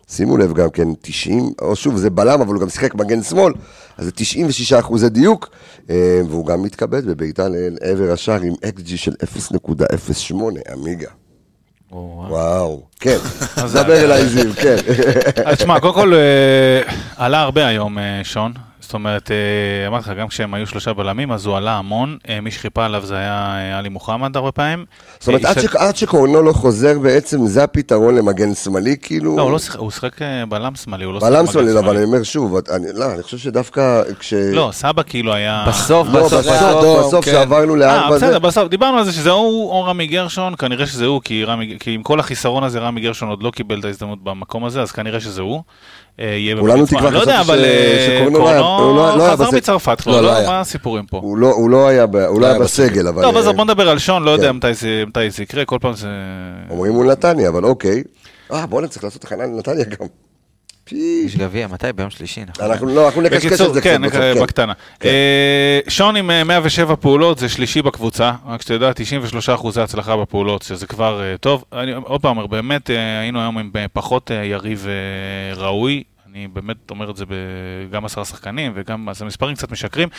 [0.10, 3.54] שימו לב גם כן, 90, או שוב, זה בלם, אבל הוא גם שיחק מגן שמאל,
[3.98, 5.50] אז זה 96 אחוזי דיוק,
[5.90, 10.34] אה, והוא גם מתכבד בבעיטה לעבר השער עם XG של 0.08,
[10.74, 11.10] עמיגה.
[11.92, 13.18] וואו, כן,
[13.74, 14.76] דבר אליי זיו, כן.
[15.46, 18.54] אז תשמע, קודם כל, אה, עלה הרבה היום אה, שון.
[18.94, 22.18] זאת אומרת, אה, אמרתי לך, גם כשהם היו שלושה בלמים, אז הוא עלה המון.
[22.30, 24.86] אה, מי שחיפה עליו זה היה אה, עלי מוחמד הרבה פעמים.
[25.20, 29.38] זאת אומרת, עד ש- עד שקורנו לא חוזר, בעצם זה הפתרון למגן שמאלי, כאילו...
[29.38, 30.12] לא, הוא לא שיחק, הוא שיחק
[30.50, 33.24] בלם שמאלי, הוא לא שיחק בלם מגן שמאלי, אבל אני אומר שוב, אני- לא, אני
[33.24, 34.34] חושב שדווקא כש...
[34.34, 35.66] לא, סבא כאילו היה...
[35.68, 37.32] בסוף, לא, בסוף, בסוף, בסוף כן.
[37.32, 40.86] שעברנו אה, לארבע, זה- בסדר, בסוף, דיברנו על זה שזה הוא או רמי גרשון, כנראה
[40.88, 43.86] שזה הוא, כי, רמי, כי עם כל החיסרון הזה רמי גרשון עוד לא קיבל את
[43.86, 45.62] ההזדמנות במקום הזה, אז כנראה שזה הוא.
[46.20, 49.32] אה, יהיה כולנו באמת- תקווה, לא חשבתי אבל ש- אה, שקורנו לא היה- הוא לא-
[49.32, 49.52] חזר.
[49.58, 50.50] מצרפת כבר, לא, לא לא, היה.
[50.50, 51.18] מה הסיפורים פה?
[51.18, 53.22] הוא לא- הוא לא היה ב- הוא לא היה היה בסגל, אבל...
[53.24, 54.56] טוב, אז אה, בוא נדבר על שון, לא יודע כן.
[54.56, 56.08] מתי זה- מתי זה יקרה, כל פעם זה...
[56.70, 58.04] אומרים מול נתניה, אבל אוקיי.
[58.54, 60.06] אה, בוא'נה, צריך לעשות הכנה לנתניה גם.
[60.92, 61.94] יש גביע, מתי?
[61.96, 62.66] ביום שלישי, נכון?
[62.66, 64.74] אנחנו לא, אנחנו נקשקש את זה כן, קצת בסוף, בקטנה.
[65.88, 70.88] שון עם אה, 107 פעולות, זה שלישי בקבוצה, רק שתדע, 93 אחוזי הצלחה בפעולות, שזה
[70.88, 71.64] כבר אה, טוב.
[71.74, 74.88] אני עוד פעם אומר, באמת אה, היינו היום עם אה, פחות יריב
[75.56, 76.04] ראוי.
[76.34, 77.26] אני באמת אומר את זה
[77.92, 80.10] גם עשרה שחקנים וגם, אז המספרים קצת משקרים,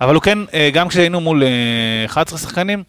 [0.00, 0.38] אבל הוא כן,
[0.72, 1.48] גם כשהיינו מול אה,
[2.06, 2.82] 11 שחקנים,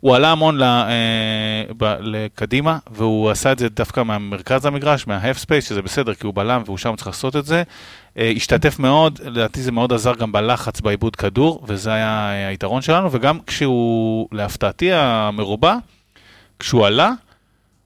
[0.00, 5.36] הוא עלה המון ל, אה, ב, לקדימה, והוא עשה את זה דווקא מהמרכז המגרש, מה-half
[5.36, 7.62] space, שזה בסדר, כי הוא בלם והוא שם צריך לעשות את זה.
[8.18, 12.82] אה, השתתף מאוד, לדעתי זה מאוד עזר גם בלחץ בעיבוד כדור, וזה היה אה, היתרון
[12.82, 15.76] שלנו, וגם כשהוא, להפתעתי המרובה,
[16.58, 17.12] כשהוא עלה,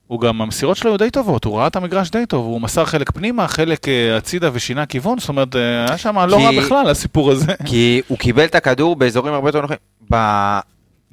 [0.06, 2.84] הוא גם, המסירות שלו היו די טובות, הוא ראה את המגרש די טוב, הוא מסר
[2.84, 6.88] חלק פנימה, חלק אה, הצידה ושינה כיוון, זאת אומרת, אה, היה שם לא רע בכלל
[6.88, 7.52] הסיפור הזה.
[7.64, 9.76] כי הוא קיבל את הכדור באזורים הרבה יותר נוחים.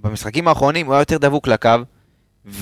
[0.02, 1.70] במשחקים האחרונים הוא היה יותר דבוק לקו,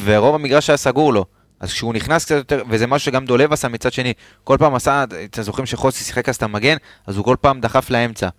[0.03, 1.25] ורוב המגרש היה סגור לו.
[1.59, 4.13] אז כשהוא נכנס קצת יותר, וזה משהו שגם דולב עשה מצד שני,
[4.43, 6.77] כל פעם עשה, אתם זוכרים שחוסי שיחק אז את המגן,
[7.07, 8.29] אז הוא כל פעם דחף לאמצע.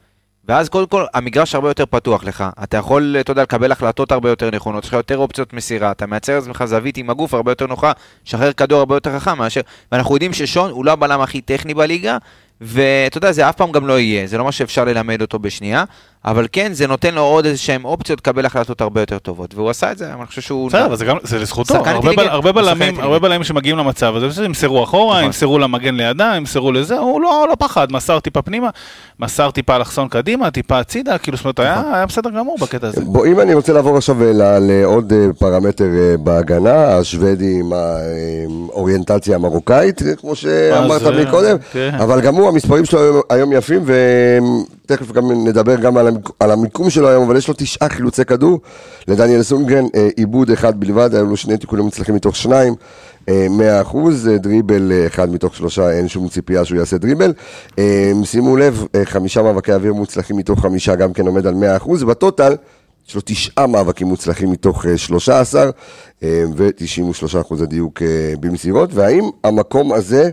[0.49, 2.45] ואז קודם כל, המגרש הרבה יותר פתוח לך.
[2.63, 6.07] אתה יכול, אתה יודע, לקבל החלטות הרבה יותר נכונות, יש לך יותר אופציות מסירה, אתה
[6.07, 7.93] מייצר לעצמך זווית עם הגוף הרבה יותר נוחה,
[8.25, 9.61] שחרר כדור הרבה יותר חכם מאשר...
[9.93, 12.19] ואנחנו יודעים ששון הוא לא הבלם הכי טכני בליגה,
[12.61, 15.85] ואתה יודע, זה אף פעם גם לא יהיה, זה לא מה שאפשר ללמד אותו בשנייה,
[16.25, 19.71] אבל כן, זה נותן לו עוד איזה שהם אופציות לקבל החלטות הרבה יותר טובות, והוא
[19.71, 20.69] עשה את זה, אני חושב שהוא...
[20.69, 22.13] בסדר, אבל זה גם, זה לזכותו, הרבה,
[22.53, 23.01] בל, בלמים.
[23.01, 25.25] הרבה בלמים שמגיעים למצב הזה, בסדר, ימסרו אחורה, נכון.
[25.25, 28.69] ימסרו למגן לידה, ימסרו לזה, הוא לא, לא פחד, מסר טיפה פנימה,
[29.21, 31.95] מסר טיפה אלכסון קדימה, טיפה הצידה, כאילו, זאת אומרת, נכון.
[31.95, 33.01] היה, בסדר גמור בקטע הזה.
[33.05, 39.35] בוא, אם אני רוצה לעבור עכשיו אה, לעוד אה, פרמטר אה, בהגנה, השוודי עם האוריינטציה
[39.35, 41.95] המרוקאית, כמו שאמרת מקודם, כן.
[42.01, 43.85] אבל גם הוא, המספרים שלו היום- היום יפים,
[44.85, 48.25] ותכף גם נדבר גם על המק- על המיקום שלו היום, אבל יש לו תשעה חילוצי
[48.25, 48.61] כדור,
[49.09, 52.75] לדניאל סונגרן אה, עיבוד אחד בלבד, היו לו שני תיקונים מוצלחים מתוך שניים.
[53.29, 53.47] אה,
[53.85, 53.97] 100%
[54.31, 57.33] אה, דריבל אה, אחד מתוך שלושה, אין שום ציפייה שהוא יעשה דריבל.
[58.25, 61.55] שימו לב, חמישה מאבקי אוויר מוצלחים מתוך חמישה, גם כן עומד על
[61.85, 62.57] 100%, ובטוטל
[63.09, 65.71] יש לו תשעה מאבקים מוצלחים מתוך אה, 13,
[66.23, 68.03] אה, ו-93 אחוז הדיוק
[68.41, 70.31] במסירות, והאם המקום הזה,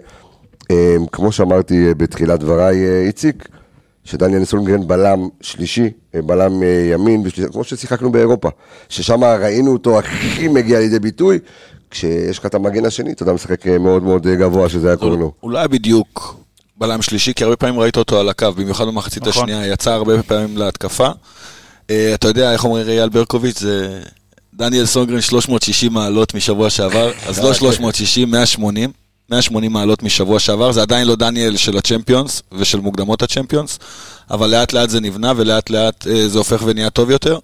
[1.11, 3.47] כמו שאמרתי בתחילת דבריי, איציק,
[4.06, 8.49] שדניאל סונגרן בלם שלישי, אה, בלם אה, ימין, בשלישי, כמו ששיחקנו באירופה,
[8.89, 11.39] ששם ראינו אותו הכי מגיע לידי ביטוי,
[11.91, 15.20] כשיש לך את המגן השני, אתה יודע, משחק אה, מאוד מאוד גבוה, שזה היה קוראים
[15.20, 15.32] לו.
[15.58, 16.36] היה בדיוק
[16.78, 19.43] בלם שלישי, כי הרבה פעמים ראית אותו על הקו, במיוחד במחצית נכון.
[19.43, 21.10] השנייה, יצא הרבה פעמים להתקפה.
[21.86, 24.01] אתה יודע, איך אומר אייל ברקוביץ', זה
[24.53, 29.05] דניאל סונגרן 360 מעלות משבוע שעבר, אז לא 360, 180.
[29.30, 33.80] 180 מעלות משבוע שעבר, זה עדיין לא דניאל של הצ'מפיונס ושל מוקדמות הצ'מפיונס,
[34.32, 37.39] אבל לאט לאט זה נבנה ולאט לאט אה, זה הופך ונהיה טוב יותר.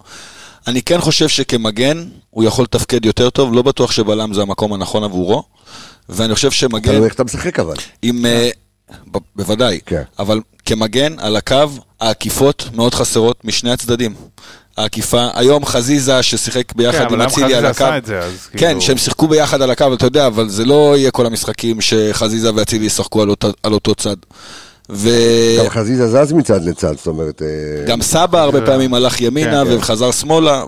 [0.67, 5.03] אני כן חושב שכמגן הוא יכול לתפקד יותר טוב, לא בטוח שבלם זה המקום הנכון
[5.03, 5.43] עבורו,
[6.09, 6.91] ואני חושב שמגן...
[6.91, 7.75] תלוי איך אתה משחק אבל.
[8.01, 8.25] עם...
[8.25, 8.49] אה,
[9.11, 10.01] ב- בוודאי, כן.
[10.19, 11.55] אבל כמגן על הקו,
[11.99, 14.15] העקיפות מאוד חסרות משני הצדדים.
[14.77, 17.83] העקיפה, היום חזיזה ששיחק ביחד כן, עם אבל למה אצילי על חזיזה הקו.
[17.83, 20.65] עשה את זה, אז כן, כאילו- שהם שיחקו ביחד על הקו, אתה יודע, אבל זה
[20.65, 24.15] לא יהיה כל המשחקים שחזיזה ואצילי ישחקו על אותו, על אותו צד.
[25.59, 27.41] גם חזיזה זז מצד לצד, זאת אומרת...
[27.41, 27.47] אה,
[27.83, 29.77] וגם סבא הרבה פעמים הלך ימינה כן, כן.
[29.77, 30.63] וחזר שמאלה.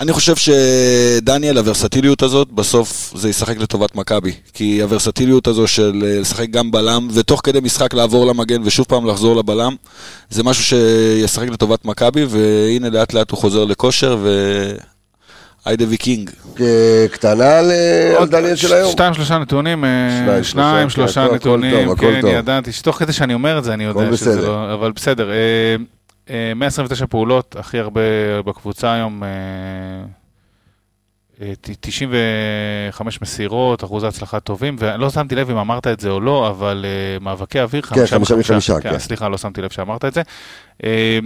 [0.00, 4.32] אני חושב שדניאל, הוורסטיליות הזאת, בסוף זה ישחק לטובת מכבי.
[4.52, 9.06] כי הוורסטיליות הזו של אה, לשחק גם בלם, ותוך כדי משחק לעבור למגן ושוב פעם
[9.06, 9.74] לחזור לבלם,
[10.30, 14.18] זה משהו שישחק לטובת מכבי, והנה לאט לאט הוא חוזר לכושר,
[15.66, 16.30] והיידה ויקינג.
[16.60, 18.92] אה, קטנה על אה, דניאל של היום.
[18.92, 19.84] שתיים, שלושה נתונים,
[20.42, 22.26] שניים, שלושה, כן, הכל נתונים, טוב, הכל כן.
[22.26, 24.48] ידעתי, שתוך כדי שאני אומר את זה, אני יודע שזה בסדר.
[24.48, 25.30] לא, אבל בסדר.
[26.30, 28.00] אה, אה, 129 פעולות, הכי הרבה
[28.44, 29.28] בקבוצה היום, אה,
[31.42, 36.20] אה, ת- 95 מסירות, אחוזי הצלחה טובים, ולא שמתי לב אם אמרת את זה או
[36.20, 38.16] לא, אבל אה, מאבקי אוויר, חמישה
[38.54, 38.98] מחמישה, כן.
[38.98, 40.22] סליחה, לא שמתי לב שאמרת את זה.
[40.84, 41.18] אה,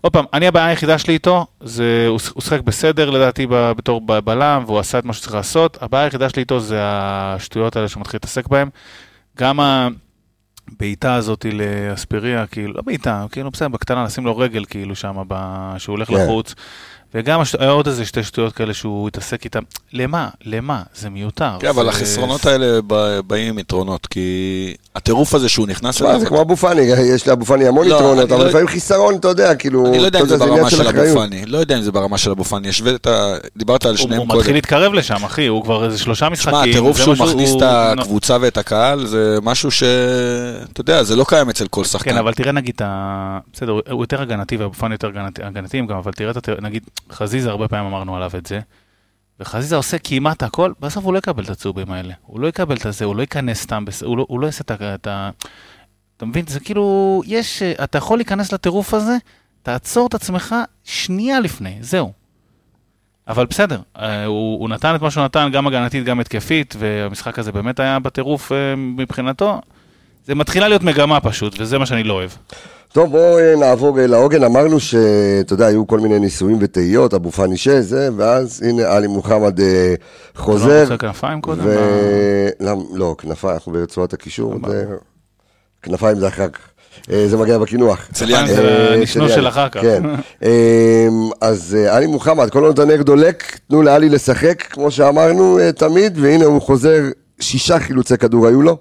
[0.00, 4.00] עוד פעם, אני הבעיה היחידה שלי איתו, זה, הוא ש- הוא שיחק בסדר לדעתי בתור
[4.00, 5.78] בלם, והוא עשה את מה שצריך לעשות.
[5.82, 8.68] הבעיה היחידה שלי איתו זה השטויות האלה שהוא מתחיל להתעסק בהן.
[9.38, 9.60] גם
[10.72, 15.16] הבעיטה הזאת לאספריה, כאילו, לא בעיטה, כאילו בסדר, בקטנה, לשים לו רגל כאילו שם,
[15.78, 16.14] שהוא הולך כן.
[16.14, 16.54] לחוץ.
[17.14, 19.60] וגם השט- היה עוד איזה שתי שטויות כאלה שהוא התעסק איתן.
[19.92, 20.28] למה?
[20.44, 20.82] למה?
[20.94, 21.56] זה מיותר.
[21.60, 22.80] כן, אבל זה- החסרונות האלה
[23.26, 26.80] באים עם יתרונות, כי הטירוף הזה שהוא נכנס תשמע, זה כמו אבו פאני,
[27.14, 30.04] יש לאבו פאני המון לא, יתרונות, אבל לא- לפעמים חיסרון, אתה יודע, כאילו, אני לא
[30.06, 31.14] יודע אם זה ברמה של אבו.
[31.14, 32.68] פאני, לא יודע אם זה ברמה של אבו פאני,
[33.56, 34.38] דיברת על הוא, שניהם הוא קודם.
[34.38, 36.50] מתחיל להתקרב לשם, אחי, הוא כבר איזה שלושה משחקים.
[36.58, 39.82] שמע, הטירוף שהוא מכניס הוא- את הקבוצה ואת הקהל, זה משהו ש...
[40.72, 42.10] אתה יודע, זה לא קיים אצל כל שחקן.
[42.10, 42.74] כן, אבל תראה נגיד,
[43.52, 46.32] בסדר, הוא- הוא יותר הגנתי ואבו פאני יותר הגנתי- גם, אבל תראה,
[46.62, 46.82] נגיד,
[47.12, 48.60] חזיזה, הרבה פעמים אמרנו עליו את זה,
[49.40, 52.14] וחזיזה עושה כמעט הכל, בסוף הוא לא יקבל את הצהובים האלה.
[52.26, 54.70] הוא לא יקבל את הזה, הוא לא ייכנס סתם, הוא לא- הוא לא יעשה את
[54.70, 54.94] ה...
[54.94, 55.30] את ה-
[56.16, 56.44] אתה מבין?
[56.46, 59.16] זה כאילו, יש, אתה יכול להיכנס לטירוף הזה,
[59.62, 62.12] תעצור את עצמך שנייה לפני, זהו.
[63.28, 67.38] אבל בסדר, אה, הוא, הוא נתן את מה שהוא נתן, גם הגנתית, גם התקפית, והמשחק
[67.38, 69.60] הזה באמת היה בטירוף אה, מבחינתו.
[70.24, 72.30] זה מתחילה להיות מגמה פשוט, וזה מה שאני לא אוהב.
[72.92, 74.44] טוב, בואו אה, נעבור אה, לעוגן.
[74.44, 79.60] אמרנו שאתה יודע, היו כל מיני ניסויים וטעיות, אבו פאני שזה, ואז הנה עלי מוחמד
[79.60, 80.82] אה, אתה לא חוזר.
[80.82, 81.60] רוצה כנפיים קודם?
[81.64, 81.76] ו...
[82.60, 84.54] מה- למ- לא, כנפיים, אנחנו ברצועת הקישור.
[84.68, 84.84] זה-
[85.82, 86.60] כנפיים זה אחר כך.
[87.26, 88.08] זה מגיע בקינוח.
[88.12, 88.54] אצל יאני.
[88.54, 89.48] זה הנשנוש של.
[89.48, 89.80] אחר כך.
[89.80, 90.02] כן.
[91.40, 96.62] אז עלי מוחמד, כל עוד הנר דולק, תנו לעלי לשחק, כמו שאמרנו תמיד, והנה הוא
[96.62, 97.02] חוזר,
[97.40, 98.76] שישה חילוצי כדור היו לו,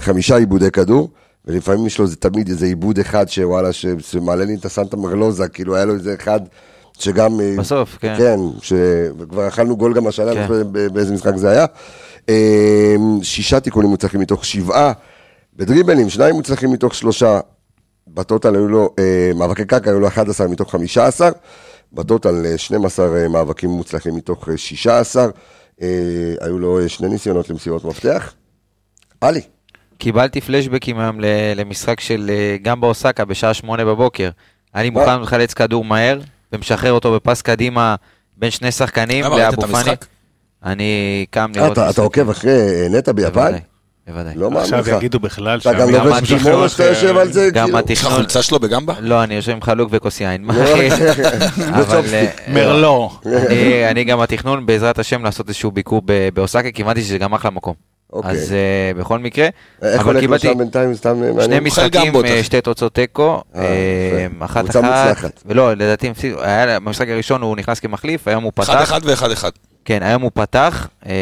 [0.00, 1.08] חמישה עיבודי כדור,
[1.44, 5.76] ולפעמים יש לו זה תמיד איזה עיבוד אחד שוואלה, שמעלה לי את הסנטה מרלוזה, כאילו
[5.76, 6.40] היה לו איזה אחד
[6.98, 7.40] שגם...
[7.40, 8.14] אה, בסוף, כן.
[8.18, 10.48] כן, שכבר אכלנו גול גם השנה, כן.
[10.92, 11.66] באיזה משחק זה היה.
[12.28, 14.92] אה, שישה תיקונים מוצלחים מתוך שבעה,
[15.56, 17.40] בדריבלים, שניים מוצלחים מתוך שלושה,
[18.08, 21.30] בטוטל היו לו, אה, מאבקי קרקע היו לו 11 מתוך 15,
[21.92, 25.28] בטוטל אה, 12 אה, מאבקים מוצלחים מתוך אה, 16,
[25.82, 25.88] אה,
[26.40, 28.34] היו לו שני ניסיונות למסירות מפתח.
[29.20, 29.40] עלי,
[30.00, 31.24] קיבלתי פלשבקים היום ל-
[31.56, 34.30] למשחק של אה, גם באוסקה בשעה שמונה בבוקר.
[34.74, 34.90] אני?
[34.90, 36.18] מוכן לחלץ כדור מהר
[36.52, 37.94] ומשחרר אותו בפס קדימה
[38.36, 39.90] בין שני שחקנים לאבו פאני.
[40.64, 42.02] אני קם לראות אתה.
[42.02, 43.52] עוקב אחרי אה, נטע ביוון?
[44.06, 44.34] בוודאי.
[44.36, 44.88] לא מאמין עכשיו לך.
[44.88, 47.48] יגידו בכלל אתה גם לובש קימונו שאתה יושב על זה?
[47.52, 47.78] גם כאילו?
[47.78, 48.94] יש לך התכנון, חולצה שלו בגמבה?
[49.00, 50.44] לא, אני יושב עם חלוק וכוס יין.
[50.44, 50.52] לא,
[51.68, 53.10] אבל אה, מרלו.
[53.90, 57.50] אני- גם התכנון בעזרת השם לעשות איזשהו ביקור ב- באוסקה, כי הבנתי שזה גם אחלה
[57.50, 57.74] מקום.
[58.12, 58.30] אוקיי.
[58.30, 59.48] אז אה, בכל מקרה,
[59.82, 60.94] איך אבל הולך לו קיבלתי שם בינתיים?
[60.94, 62.42] סתם אה, שני משחקים, אה.
[62.42, 64.44] שתי תוצאות תיקו, אה, אה.
[64.44, 65.42] אחת אחת.
[65.46, 66.12] ולא, לדעתי,
[66.84, 69.50] במשחק הראשון הוא נכנס כמחליף, היום הוא אחד פתח, אחד ואחד אחד.
[69.84, 71.12] כן, היום הוא פתח, אה,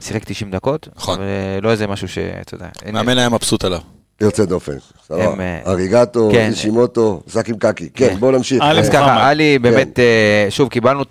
[0.00, 1.18] שיחק 90 דקות, נכון.
[1.58, 3.80] ולא איזה משהו שאתה יודע, מאמן היה מבסוט עליו.
[4.20, 4.72] יוצא דופן.
[5.06, 5.22] סבבה.
[5.40, 6.48] אה, אריגטו, כן.
[6.50, 7.88] אישימוטו, שק עם קקי.
[7.94, 8.16] כן, כן.
[8.16, 8.62] בואו נמשיך.
[8.62, 8.92] אז אה.
[8.92, 9.62] ככה, עלי כן.
[9.62, 11.02] באמת, אה, שוב, קיבלנו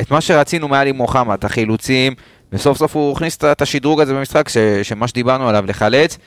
[0.00, 2.14] את מה שרצינו מעלי מוחמד, את החילוצים,
[2.52, 6.18] וסוף סוף הוא הכניס את- השדרוג הזה במשחק, ש- שמה שדיברנו עליו, לחלץ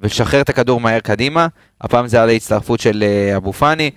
[0.00, 1.46] ולשחרר את הכדור מהר קדימה.
[1.80, 3.90] הפעם זה היה להצטרפות של אה, אבו פאני.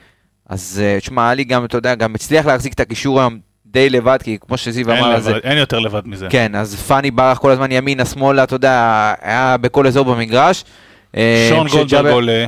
[0.49, 4.17] אז אה, תשמע, עלי גם, אתה יודע, גם הצליח להחזיק את הקישור היום די לבד,
[4.23, 5.15] כי כמו שזיו אמר.
[5.17, 6.27] לבד- אין יותר לבד מזה.
[6.29, 8.71] כן, אז פאני ברח כל הזמן ימינה, שמאלה, אתה יודע,
[9.21, 10.63] היה בכל אזור במגרש.
[11.17, 12.45] אה, שון גולדברג עולה.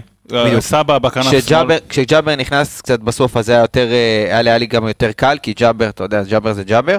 [0.60, 1.78] סבא בכנף שמאל.
[1.90, 3.88] כשג'אבר, נכנס קצת בסוף, אז היה יותר,
[4.28, 6.98] היה לאלי גם יותר קל, כי ג'אבר, אתה יודע, ג'אבר זה ג'אבר,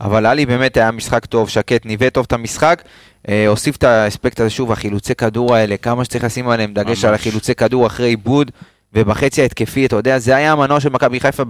[0.00, 2.82] אבל לאלי באמת היה משחק טוב, שקט, ניווט טוב את המשחק,
[3.28, 7.10] אה, הוסיף את האספקט הזה, שוב, החילוצי כדור האלה, כמה שצריך לשים עליהם דגש על
[7.10, 7.20] ממש.
[7.20, 8.50] החילוצי כדור אחרי עיבוד,
[8.92, 11.42] ובחצי ההתקפי, אתה יודע, זה היה המנוע של מכבי חיפה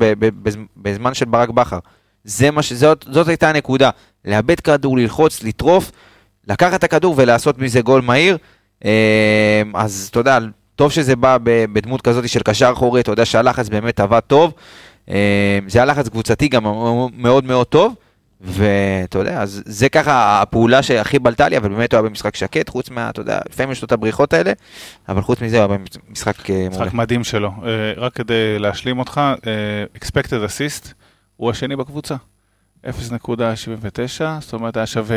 [0.77, 1.79] בזמן של ברק בכר.
[2.25, 2.73] זה מה ש...
[2.73, 3.91] זאת, זאת הייתה הנקודה,
[4.25, 5.93] לאבד כדור, ללחוץ, לטרוף,
[6.49, 8.39] לקחת את הכדור ולעשות מזה גול מהיר.
[8.85, 10.39] אה, אז אתה יודע,
[10.77, 14.53] טוב שזה בא בדמות כזאת של קשר אחורי, אתה יודע שהלחץ באמת עבד טוב.
[15.11, 16.65] אה, זה היה לחץ קבוצתי גם
[17.17, 17.95] מאוד מאוד טוב.
[18.41, 22.69] ואתה יודע, אז זה ככה הפעולה שהכי בלטה לי, אבל באמת הוא היה במשחק שקט,
[22.69, 24.53] חוץ מה, אתה יודע, לפעמים יש לו את הבריחות האלה,
[25.09, 25.79] אבל חוץ מזה הוא היה
[26.09, 26.69] במשחק אה, מעולה.
[26.71, 27.51] משחק מדהים שלו.
[27.65, 30.93] אה, רק כדי להשלים אותך, אה, expected assist
[31.37, 32.17] הוא השני בקבוצה.
[32.85, 32.91] 0.79,
[34.41, 35.17] זאת אומרת היה שווה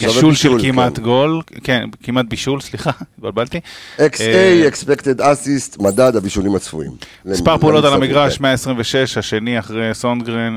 [0.00, 1.02] בישול של בישול, כמעט כן.
[1.02, 3.60] גול, כן, כמעט בישול, סליחה, התבלבלתי.
[3.96, 6.92] XA, expected assist, מדד הבישולים הצפויים.
[7.24, 8.48] מספר פעולות על המגרש, כאלה.
[8.48, 10.56] 126, השני אחרי סונדגרן.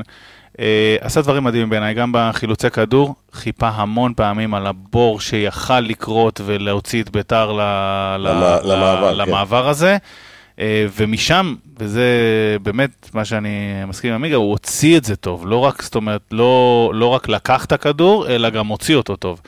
[0.60, 6.40] אה, עשה דברים מדהימים בעיניי, גם בחילוצי כדור, חיפה המון פעמים על הבור שיכל לקרות
[6.44, 9.16] ולהוציא את ביתר ל- ל- למ- ל- למעבר, כן.
[9.16, 9.96] למעבר הזה.
[10.60, 12.06] אה, ומשם, וזה
[12.62, 16.22] באמת מה שאני מסכים עם עמיגה, הוא הוציא את זה טוב, לא רק, זאת אומרת,
[16.32, 19.40] לא, לא רק לקח את הכדור, אלא גם הוציא אותו טוב.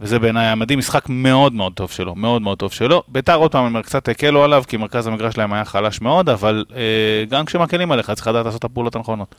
[0.00, 3.02] וזה בעיניי היה מדהים, משחק מאוד מאוד טוב שלו, מאוד מאוד טוב שלו.
[3.08, 6.64] ביתר עוד פעם, אומר, קצת הקלו עליו, כי מרכז המגרש שלהם היה חלש מאוד, אבל
[6.76, 9.34] אה, גם כשמקלים עליך, צריך לדעת לעשות את הפעולות הנכונות.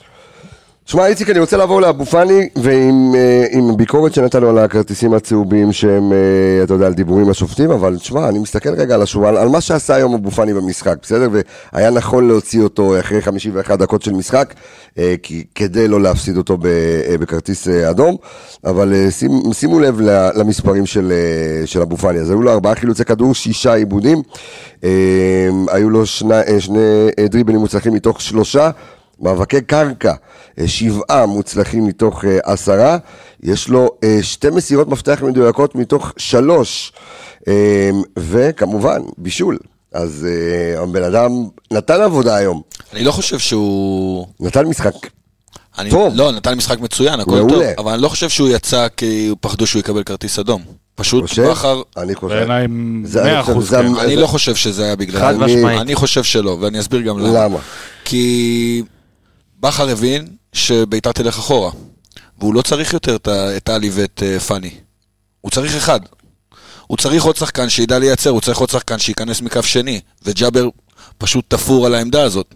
[0.85, 6.13] שמע, איציק, אני רוצה לעבור לאבו פאני, ועם אה, ביקורת שנתנו על הכרטיסים הצהובים שהם,
[6.13, 9.61] אה, אתה יודע, על דיבורים לשופטים, אבל תשמע, אני מסתכל רגע על השורה, על, מה
[9.61, 11.29] שעשה היום אבו פאני במשחק, בסדר?
[11.73, 14.53] והיה נכון להוציא אותו אחרי 51 דקות של משחק,
[14.97, 15.15] אה,
[15.55, 16.57] כדי לא להפסיד אותו
[17.19, 18.15] בכרטיס אדום,
[18.65, 18.93] אבל
[19.53, 19.99] שימו לב
[20.35, 21.13] למספרים של,
[21.65, 24.21] של אבו פאני, אז היו לו ארבעה חילוצי כדור, שישה עיבודים,
[25.67, 26.35] היו לו שני,
[27.29, 28.69] דריבלים מוצלחים מתוך שלושה,
[29.19, 30.13] מאבקי קרקע,
[30.59, 32.97] אה, שבעה מוצלחים מתוך אה, עשרה,
[33.43, 36.93] יש לו אה, שתי מסירות מפתח מדויקות מתוך שלוש,
[37.47, 37.89] אה,
[38.19, 39.57] וכמובן, בישול.
[39.93, 40.27] אז
[40.77, 41.31] הבן אדם
[41.71, 42.61] נתן עבודה היום,
[42.93, 44.27] אני לא חושב שהוא...
[44.39, 44.93] נתן משחק.
[45.77, 46.13] אני, טוב.
[46.15, 47.49] לא, נתן משחק מצוין, הכל מעולה.
[47.75, 50.61] טוב, אבל אני לא חושב שהוא יצא כי פחדו שהוא יקבל כרטיס אדום.
[50.95, 51.43] פשוט חושב?
[51.49, 52.35] בכר, אני חושב.
[52.35, 52.67] בעיניי
[53.03, 53.95] זה- אני 100% חושב, זה- כן.
[53.95, 55.39] אני לא חושב שזה היה בגלל חד זה.
[55.39, 55.81] משמעית.
[55.81, 57.45] אני חושב שלא, ואני אסביר גם למה.
[57.45, 57.57] למה?
[58.05, 58.83] כי
[59.63, 61.71] בכר הבין שביתר תלך אחורה,
[62.39, 63.17] והוא לא צריך יותר
[63.57, 64.71] את עלי ואת אה, פאני.
[65.41, 65.99] הוא צריך אחד.
[66.87, 70.69] הוא צריך עוד שחקן שידע לייצר, הוא צריך עוד שחקן שייכנס מקו שני, וג'אבר
[71.17, 72.55] פשוט תפור על העמדה הזאת.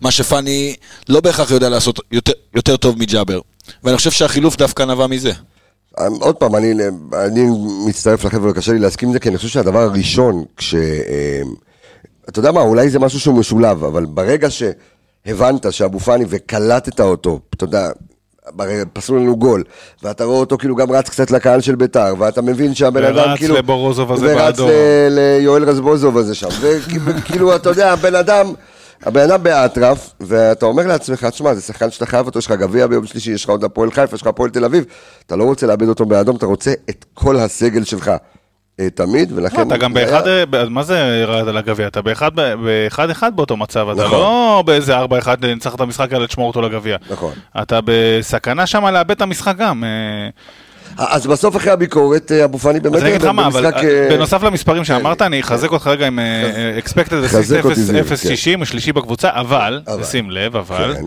[0.00, 0.74] מה שפאני
[1.08, 3.40] לא בהכרח יודע לעשות יותר, יותר טוב מג'אבר.
[3.84, 5.32] ואני חושב שהחילוף דווקא נבע מזה.
[6.20, 6.72] עוד פעם, אני,
[7.26, 7.46] אני
[7.86, 10.74] מצטרף לחבר'ה, קשה לי להסכים עם זה, כי אני חושב שהדבר הראשון, כש...
[10.74, 11.42] אה,
[12.28, 14.50] אתה יודע מה, אולי זה משהו שהוא משולב, אבל ברגע
[15.26, 17.90] שהבנת שאבו פאני וקלטת אותו, אתה יודע,
[18.92, 19.62] פסלו לנו גול,
[20.02, 23.36] ואתה רואה אותו כאילו גם רץ קצת לקהל של ביתר, ואתה מבין שהבן ורץ אדם
[23.36, 23.54] כאילו...
[23.56, 24.70] לבורוזוב הזה ורץ באדום.
[24.70, 26.48] ל- ליואל רזבוזוב הזה שם,
[27.04, 28.52] וכאילו, אתה יודע, הבן אדם...
[29.02, 32.86] הבן אדם באטרף, ואתה אומר לעצמך, תשמע, זה שחקן שאתה חייב אותו, יש לך גביע
[32.86, 34.84] ביום שלישי, יש לך עוד הפועל חיפה, יש לך הפועל תל אביב,
[35.26, 38.10] אתה לא רוצה לאבד אותו באדום, אתה רוצה את כל הסגל שלך
[38.94, 39.56] תמיד, ולכן...
[39.56, 41.86] לא, אתה גם באחד, ב- מה זה ירד על הגביע?
[41.86, 44.18] אתה באחד אחד באותו מצב, אתה נכון.
[44.18, 46.96] לא באיזה ארבע אחד ניצח את המשחק אלא תשמור אותו לגביע.
[47.10, 47.32] נכון.
[47.62, 49.84] אתה בסכנה שם לאבד את המשחק גם.
[49.84, 50.28] אה,
[50.98, 52.96] אז בסוף אחרי הביקורת, אה, אבו פאני באמת...
[52.96, 56.06] אז אני אגיד לך מה, אבל אה, אה, בנוסף למספרים שאמרת, אני אחזק אותך רגע
[56.06, 60.04] עם אה, expected חזק אותי, זיו, assist 0.60, השלישי בקבוצה, אבל, אבל.
[60.04, 61.02] שים לב, אבל, כן.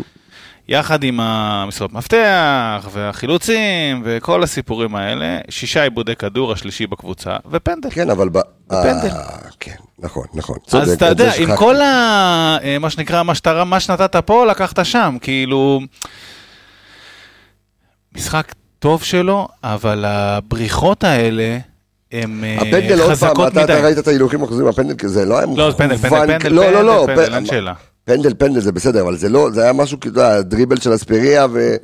[0.70, 7.90] יחד עם המסירות מפתח והחילוצים וכל הסיפורים האלה, שישה עיבודי כדור, השלישי בקבוצה, ופנדל.
[7.90, 8.30] כן, אבל...
[8.30, 9.10] ב- בפנדל.
[9.12, 9.26] אה,
[9.60, 10.58] כן, נכון, נכון.
[10.66, 11.56] אז צודק, אתה את זה יודע, עם.
[11.58, 12.58] כל ה...
[12.64, 13.24] אה, מה שנקרא,
[13.66, 15.80] מה שנתת פה, לקחת שם, כאילו...
[18.16, 21.58] משחק טוב שלו, אבל הבריחות האלה,
[22.12, 23.82] הן אה, הפנדל, עוד פעם, חזקות אתה אתה מדי.
[23.84, 26.86] ראית את ההילוכים החוזרים, הפנדל, כי זה לא היה לא, פנדל, פנדל, פנדל, לא, לא,
[26.86, 27.74] לא, פנדל, פנדל, פ- אין שאלה.
[28.10, 31.76] פנדל, פנדל זה בסדר, אבל זה לא, זה היה משהו, כאילו, הדריבל של אספריה, ו...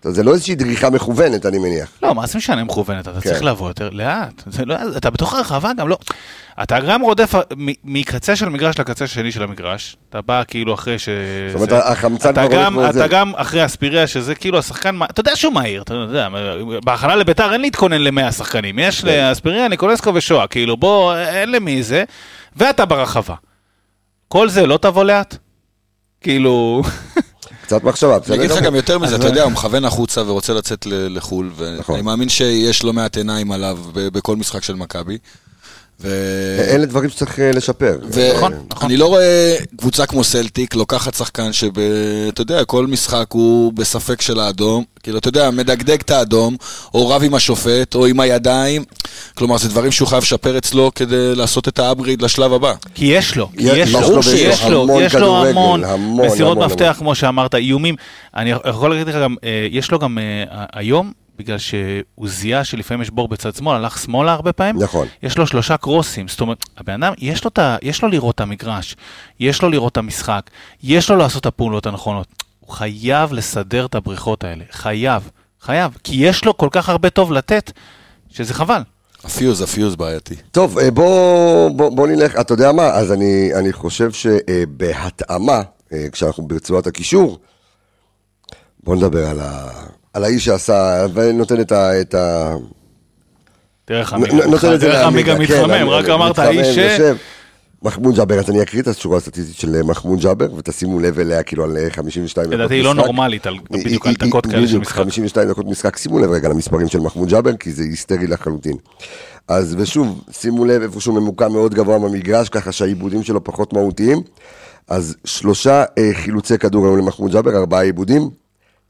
[0.00, 1.88] אתה יודע, זה לא איזושהי דריכה מכוונת, אני מניח.
[2.02, 3.08] לא, מה זה משנה מכוונת?
[3.08, 3.28] אתה כן.
[3.30, 4.42] צריך לבוא יותר לאט.
[4.66, 5.98] לא, אתה בתוך הרחבה גם לא.
[6.62, 9.96] אתה גם רודף מ- מקצה של מגרש לקצה השני של המגרש.
[10.10, 11.08] אתה בא כאילו אחרי ש...
[11.48, 13.06] זאת אומרת, זה- החמצן אתה כבר גם, כמו אתה זה.
[13.10, 16.28] גם אחרי אספיריה, שזה כאילו השחקן, אתה יודע שהוא מהיר, אתה יודע,
[16.84, 19.28] בהכנה לביתר אין להתכונן למאה שחקנים, יש כן.
[19.28, 22.04] לאספיריה, ניקולסקו ושואה, כאילו בוא, אין למי זה,
[22.56, 23.34] ואתה ברחבה.
[24.28, 25.36] כל זה לא תבוא לאט?
[26.20, 26.82] כאילו,
[27.62, 28.62] קצת מחשבה, בסדר אני אגיד לך.
[28.62, 31.92] גם יותר מזה, אתה יודע, הוא מכוון החוצה ורוצה לצאת ל- לחו"ל, נכון.
[31.94, 35.18] ואני מאמין שיש לא מעט עיניים עליו ב- בכל משחק של מכבי.
[36.00, 36.08] ו...
[36.70, 37.98] אלה דברים שצריך אה, לשפר.
[38.34, 38.86] נכון, אה, נכון.
[38.88, 41.80] אני לא רואה קבוצה כמו סלטיק לוקחת שחקן שאתה
[42.42, 46.56] יודע, כל משחק הוא בספק של האדום, כאילו, אתה יודע, מדגדג את האדום,
[46.94, 48.84] או רב עם השופט, או עם הידיים,
[49.34, 52.72] כלומר, זה דברים שהוא חייב לשפר אצלו כדי לעשות את האפגריד לשלב הבא.
[52.94, 55.46] כי יש לו, כי יש- יש ברור לו, שיש יש לו לו, המון יש לו
[55.46, 56.94] המון המון, מסירות המון, מפתח, המון.
[56.98, 57.94] כמו שאמרת, איומים.
[58.36, 60.18] אני יכול להגיד לך גם, אה, יש לו גם
[60.72, 65.08] היום, בגלל שהוא זיהה שלפעמים יש בור בצד שמאל, הלך שמאלה הרבה פעמים, נכון.
[65.22, 68.40] יש לו שלושה קרוסים, זאת אומרת, הבן אדם, יש לו, ה- יש לו לראות את
[68.40, 68.96] המגרש,
[69.40, 70.50] יש לו לראות את המשחק,
[70.82, 72.26] יש לו לעשות את הפעולות הנכונות.
[72.60, 75.30] הוא חייב לסדר את הבריחות האלה, חייב,
[75.60, 77.72] חייב, כי יש לו כל כך הרבה טוב לתת,
[78.30, 78.82] שזה חבל.
[79.24, 80.34] הפיוז, הפיוז בעייתי.
[80.52, 82.86] טוב, אה, בוא, בוא, בוא נלך, אתה יודע מה?
[82.86, 85.62] אז אני, אני חושב שבהתאמה,
[86.12, 87.38] כשאנחנו ברצועת הקישור,
[88.84, 89.70] בוא נדבר על, ה,
[90.18, 92.00] על האיש שעשה, ונותן את ה...
[92.00, 92.54] את ה
[93.84, 94.12] תראה איך
[95.06, 97.00] עמיגה כן, מתחמם, רק אמרת האיש ש...
[97.82, 101.42] מחמוד ג'אבר, אז אני אקריא את השורה הסטטיסטית של אה, מחמוד ג'אבר, ותשימו לב אליה
[101.42, 102.52] כאילו על אה, 52 דקות משחק.
[102.52, 104.96] לדעתי היא לא נורמלית, בדיוק על דקות כאלה של משחק.
[104.96, 108.76] 52 דקות משחק, שימו לב רגע למספרים של מחמוד ג'אבר, כי זה היסטרי לחלוטין.
[109.48, 114.22] אז ושוב, שימו לב איפה שהוא ממוקם מאוד גבוה במגרש, ככה שהעיבודים שלו פחות מהותיים.
[114.88, 118.30] אז שלושה אה, חילוצי כדור היום למחמוד ג'אבר, ארבעה עיבודים.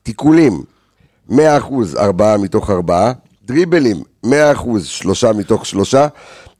[0.02, 0.62] תיקולים,
[1.30, 1.34] 100%
[1.98, 3.12] ארבעה מתוך ארבעה.
[3.44, 4.28] דריבלים, 100%
[4.84, 6.06] שלושה מתוך שלושה.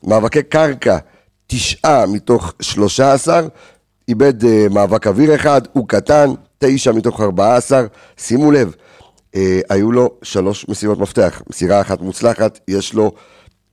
[0.05, 0.99] מאבקי קרקע,
[1.47, 3.49] תשעה מתוך שלושה עשר.
[4.09, 7.87] איבד אה, מאבק אוויר אחד, הוא קטן, תשע מתוך ארבעה עשר.
[8.17, 8.73] שימו לב,
[9.35, 11.43] אה, היו לו שלוש מסירות מפתח.
[11.51, 13.13] מסירה אחת מוצלחת, יש לו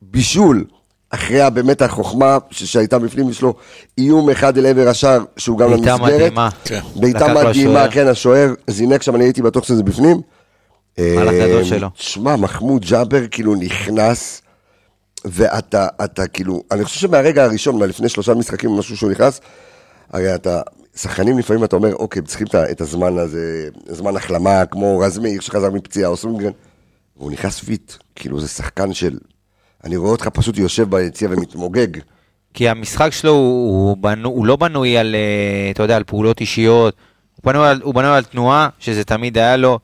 [0.02, 0.66] בישול.
[1.10, 3.54] אחרי באמת החוכמה ש- שהייתה בפנים, יש לו
[3.98, 6.14] איום אחד אל עבר השער, שהוא גם בעיטה למסגרת.
[6.16, 6.50] מדהימה.
[6.66, 6.80] כן.
[6.96, 7.88] בעיטה לקח לו מדהימה.
[7.92, 10.22] כן, השוער זינק שם, אני הייתי בטוח שזה בפנים.
[11.00, 11.88] אה, גדול שלו.
[11.96, 14.42] שמע, מחמוד ג'אבר כאילו נכנס,
[15.26, 19.42] ואתה, אתה כאילו, אני חושב שמהרגע הראשון, מהלפני שלושה משחקים, משהו שהוא נכנס,
[20.14, 20.62] הרי אתה,
[20.96, 25.18] שחקנים לפעמים אתה אומר, אוקיי, צריכים את ה- את הזמן הזה, זמן החלמה, כמו רז
[25.20, 26.52] מאיר שחזר מפציעה, או סונדגרן,
[27.18, 29.18] והוא נכנס fit, כאילו זה שחקן של,
[29.84, 31.88] אני רואה אותך פשוט יושב ביציע ומתמוגג.
[32.54, 36.42] כי המשחק שלו הוא, הוא, בנו, הוא לא בנוי על, אה, אתה יודע, על פעולות
[36.42, 36.96] אישיות,
[37.36, 39.80] הוא בנוי על, הוא בנוי על תנועה, שזה תמיד היה לו.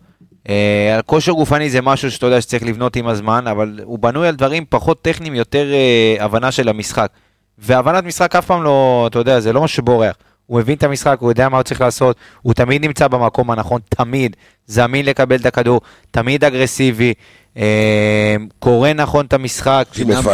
[0.49, 4.27] אה, על כושר גופני זה משהו שאתה יודע שצריך לבנות עם הזמן, אבל הוא בנוי
[4.27, 7.11] על דברים פחות טכניים, יותר אה, הבנה של המשחק.
[7.57, 10.15] והבנת משחק אף פעם לא, אתה יודע, זה לא משהו שבורח.
[10.45, 13.81] הוא מבין את המשחק, הוא יודע מה הוא צריך לעשות, הוא תמיד נמצא במקום הנכון,
[13.89, 14.35] תמיד,
[14.67, 15.81] זמין לקבל את הכדור,
[16.11, 17.13] תמיד אגרסיבי,
[18.59, 19.85] קורא נכון את המשחק,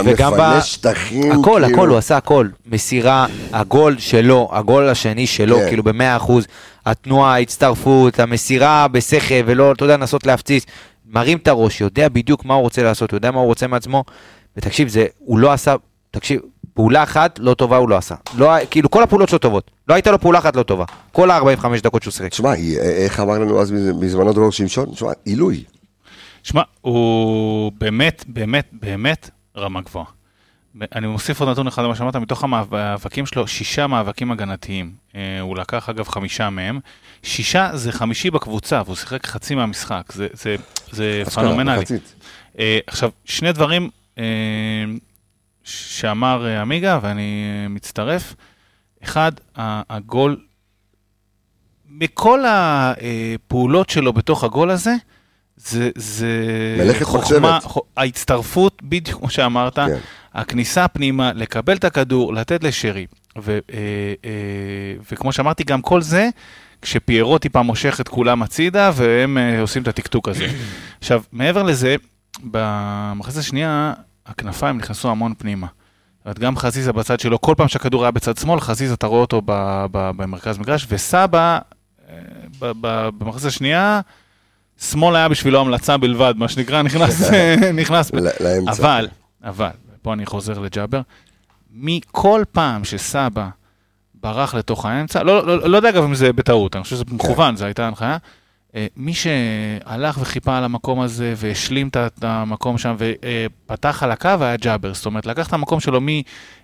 [0.06, 0.34] וגם ב...
[0.34, 1.66] מפנה שטחים, הכל, כאילו.
[1.78, 2.48] הכל, הוא עשה הכל.
[2.72, 5.68] מסירה, הגול שלו, הגול השני שלו, כן.
[5.68, 6.46] כאילו במאה אחוז.
[6.86, 10.66] התנועה, ההצטרפות, המסירה בשכל, ולא, אתה יודע, לנסות להפציץ.
[11.10, 14.04] מרים את הראש, יודע בדיוק מה הוא רוצה לעשות, יודע מה הוא רוצה מעצמו.
[14.58, 15.76] ותקשיב, זה, הוא לא עשה,
[16.12, 16.40] תקשיב,
[16.74, 18.16] פעולה אחת לא טובה הוא לא עשה.
[18.38, 19.72] לא, כאילו, כל הפעולות שלו טובות.
[19.88, 20.86] לא הייתה לו פעולה אחת לא טובה.
[21.12, 22.30] כל ה-45 דקות שהוא שיחק.
[22.32, 24.86] תשמע, היא- איך אמר לנו אז בז- בזמנו דרור שמשון?
[24.92, 25.64] תשמע, עילוי.
[26.48, 30.06] שמע, הוא באמת, באמת, באמת רמה גבוהה.
[30.96, 34.92] אני מוסיף עוד נתון אחד למה שאמרת, מתוך המאבקים שלו, שישה מאבקים הגנתיים.
[35.16, 36.80] אה, הוא לקח אגב חמישה מהם.
[37.24, 40.12] שישה זה חמישי בקבוצה, והוא שיחק חצי מהמשחק.
[40.14, 40.56] זה, זה,
[40.92, 41.84] זה פנומנלי.
[42.60, 44.24] אה, עכשיו, שני דברים אה,
[45.64, 48.36] שאמר עמיגה, ואני מצטרף.
[49.04, 50.40] אחד, הגול,
[51.90, 54.96] מכל הפעולות שלו בתוך הגול הזה,
[55.58, 56.28] זה, זה
[56.78, 57.64] מלאכת מחשבת.
[57.64, 59.98] ח- ההצטרפות, בדיוק כמו שאמרת, כן.
[60.34, 63.06] הכניסה פנימה, לקבל את הכדור, לתת לשרי.
[63.42, 63.78] ו, אה,
[64.26, 64.32] אה,
[65.12, 66.30] וכמו שאמרתי, גם כל זה,
[66.82, 70.48] כשפיירו טיפה מושך את כולם הצידה, והם אה, עושים את הטקטוק הזה.
[71.00, 71.96] עכשיו, מעבר לזה,
[72.44, 73.94] במחצית השנייה,
[74.26, 75.68] הכנפיים נכנסו המון פנימה.
[76.26, 79.42] זאת גם חזיזה בצד שלו, כל פעם שהכדור היה בצד שמאל, חזיזה, אתה רואה אותו
[79.46, 79.52] ב,
[79.92, 81.60] ב, במרכז מגרש, וסבא,
[82.10, 82.16] אה,
[83.20, 84.02] במחצית השנייה,
[84.82, 87.32] שמאל היה בשבילו המלצה בלבד, מה שנקרא, נכנס,
[87.82, 88.12] נכנס.
[88.68, 89.08] אבל,
[89.44, 89.70] אבל,
[90.02, 91.02] פה אני חוזר לג'אבר,
[91.74, 93.48] מכל פעם שסבא
[94.22, 97.56] ברח לתוך האמצע, לא, לא, לא יודע אגב אם זה בטעות, אני חושב שזה מכוון,
[97.56, 98.18] זו הייתה הנחיה.
[98.76, 104.58] אה, מי שהלך וחיפה על המקום הזה והשלים את המקום שם ופתח על הקו היה
[104.58, 106.00] ג'אבר, זאת אומרת לקח את המקום שלו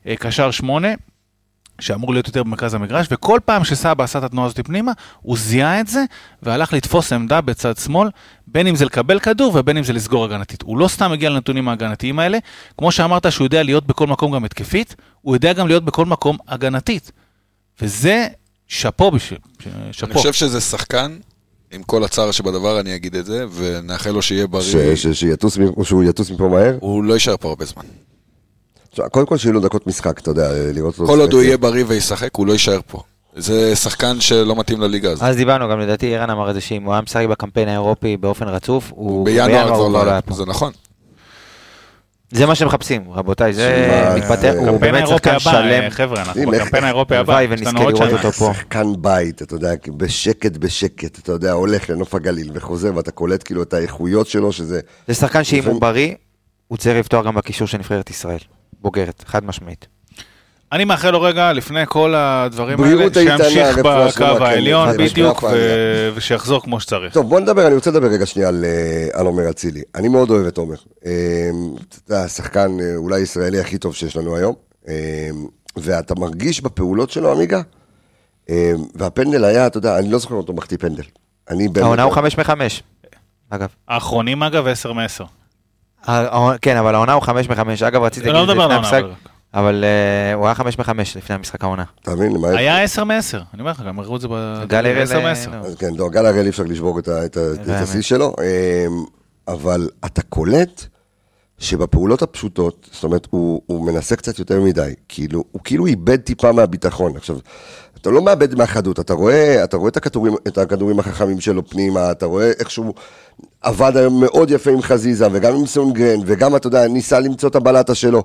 [0.06, 0.88] מקשר שמונה,
[1.82, 5.80] שאמור להיות יותר במרכז המגרש, וכל פעם שסבא עשה את התנועה הזאת פנימה, הוא זיהה
[5.80, 6.04] את זה
[6.44, 8.10] והלך לתפוס עמדה בצד שמאל,
[8.48, 10.62] בין אם זה לקבל כדור ובין אם זה לסגור הגנתית.
[10.62, 12.38] הוא לא סתם הגיע לנתונים ההגנתיים האלה,
[12.78, 16.38] כמו שאמרת שהוא יודע להיות בכל מקום גם התקפית, הוא יודע גם להיות בכל מקום
[16.48, 17.12] הגנתית.
[17.82, 18.28] וזה
[18.68, 20.14] שאפו בשביל, אני שאפו.
[20.14, 21.18] חושב שזה שחקן
[21.72, 24.96] עם כל הצער שבדבר אני אגיד את זה, ונאחל לו שיהיה ש- בריא.
[24.96, 26.78] ש- שיטוס מ- שהוא יטוס מפה מהר.
[26.80, 27.84] הוא לא יישאר פה הרבה זמן.
[29.12, 31.12] קודם כל שיהיו לו דקות משחק, אתה יודע, לראות אותו.
[31.14, 31.34] כל עוד.
[31.34, 33.02] הוא יהיה בריא וישחק, הוא לא יישאר פה.
[33.36, 35.24] זה שחקן שלא מתאים לליגה הזאת.
[35.24, 38.48] אז דיברנו, גם לדעתי ערן אמר את זה שאם הוא היה משחק בקמפיין האירופי באופן
[38.48, 40.34] רצוף, הוא בינואר כבר הוא לא לא היה פה.
[40.34, 40.72] זה נכון.
[42.32, 45.54] זה מה שמחפשים, רבותיי, זה מתפתח, זה- הוא קמפיין באמת שחקן שלם.
[45.84, 48.18] אה, חבר'ה, אנחנו בקמפיין האירופי הבא, הלוואי יש לנו ונזכה עוד לראות שנה.
[48.18, 48.52] אותו פה.
[48.54, 53.64] שחקן בית, אתה יודע, בשקט בשקט, אתה יודע, הולך לנוף הגליל וחוזר ואתה קולט כאילו
[53.64, 54.80] את האיכויות שלו, שזה...
[55.08, 56.14] זה שחקן שאם הוא בריא,
[56.68, 58.38] הוא צריך לפתוח גם בקישור של נבחרת ישראל.
[58.84, 59.88] בוגרת, חד משמעית.
[60.72, 64.98] אני מאחל לו רגע, לפני כל הדברים האלה, שימשיך בקו כן, העליון.
[64.98, 67.14] בדיוק, רפואה, ו- ושיחזור כמו שצריך.
[67.14, 69.82] טוב, בוא נדבר, אני רוצה לדבר רגע שנייה על, אה, על עומר אצילי.
[69.96, 70.76] אני מאוד אוהב את עומר.
[71.06, 71.12] אה,
[71.90, 74.56] אתה יודע, השחקן אה, אולי הישראלי הכי טוב שיש לנו היום,
[74.88, 75.30] אה,
[75.76, 77.62] ואתה מרגיש בפעולות שלו, עמיגה,
[78.50, 81.04] אה, והפנדל היה, אתה יודע, אני לא זוכר אותו מחטיא פנדל.
[81.76, 82.84] העונה הוא חמש מחמש,
[83.50, 83.70] אגב.
[83.88, 85.24] האחרונים אגב, 10 מ-10.
[86.62, 87.84] כן, אבל העונה הוא חמש מחמש.
[87.84, 89.14] אגב, רציתי אני לא להגיד את זה לפני המשחק, אבל-
[89.54, 91.84] אבל אה, הוא היה חמש מחמש לפני המשחק העונה.
[92.02, 92.32] אתה מבין?
[92.36, 92.48] למה...
[92.50, 93.14] היה 10 מ-10,
[93.54, 94.64] אני אומר לך, גם הראו את זה ב...
[94.68, 95.50] גל הראל, 10 אה, מ-10.
[95.52, 95.68] לא.
[95.68, 97.38] אז כן, לא, גל הראל אי אפשר לשבור את
[97.68, 99.04] השיא שלו, אמ,
[99.48, 100.86] אבל אתה קולט
[101.64, 106.52] שבפעולות הפשוטות, זאת אומרת, הוא, הוא מנסה קצת יותר מדי, כאילו, הוא כאילו איבד טיפה
[106.52, 107.16] מהביטחון.
[107.16, 107.38] עכשיו,
[108.02, 112.12] אתה לא מאבד מהחדות, אתה רואה, אתה רואה את, הכדורים, את הכדורים החכמים שלו פנימה,
[112.12, 112.94] אתה רואה איך שהוא
[113.62, 117.56] עבד היום מאוד יפה עם חזיזה, וגם עם סונגרן, וגם, אתה יודע, ניסה למצוא את
[117.56, 118.24] הבלטה שלו.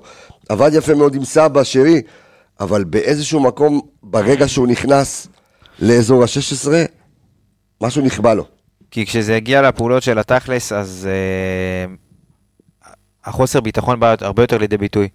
[0.49, 2.01] עבד יפה מאוד עם סבא, שרי,
[2.59, 5.27] אבל באיזשהו מקום, ברגע שהוא נכנס
[5.79, 6.69] לאזור ה-16,
[7.81, 8.45] משהו נכבה לו.
[8.91, 11.93] כי כשזה הגיע לפעולות של התכלס, אז אה,
[13.29, 15.07] החוסר ביטחון בא הרבה יותר לידי ביטוי.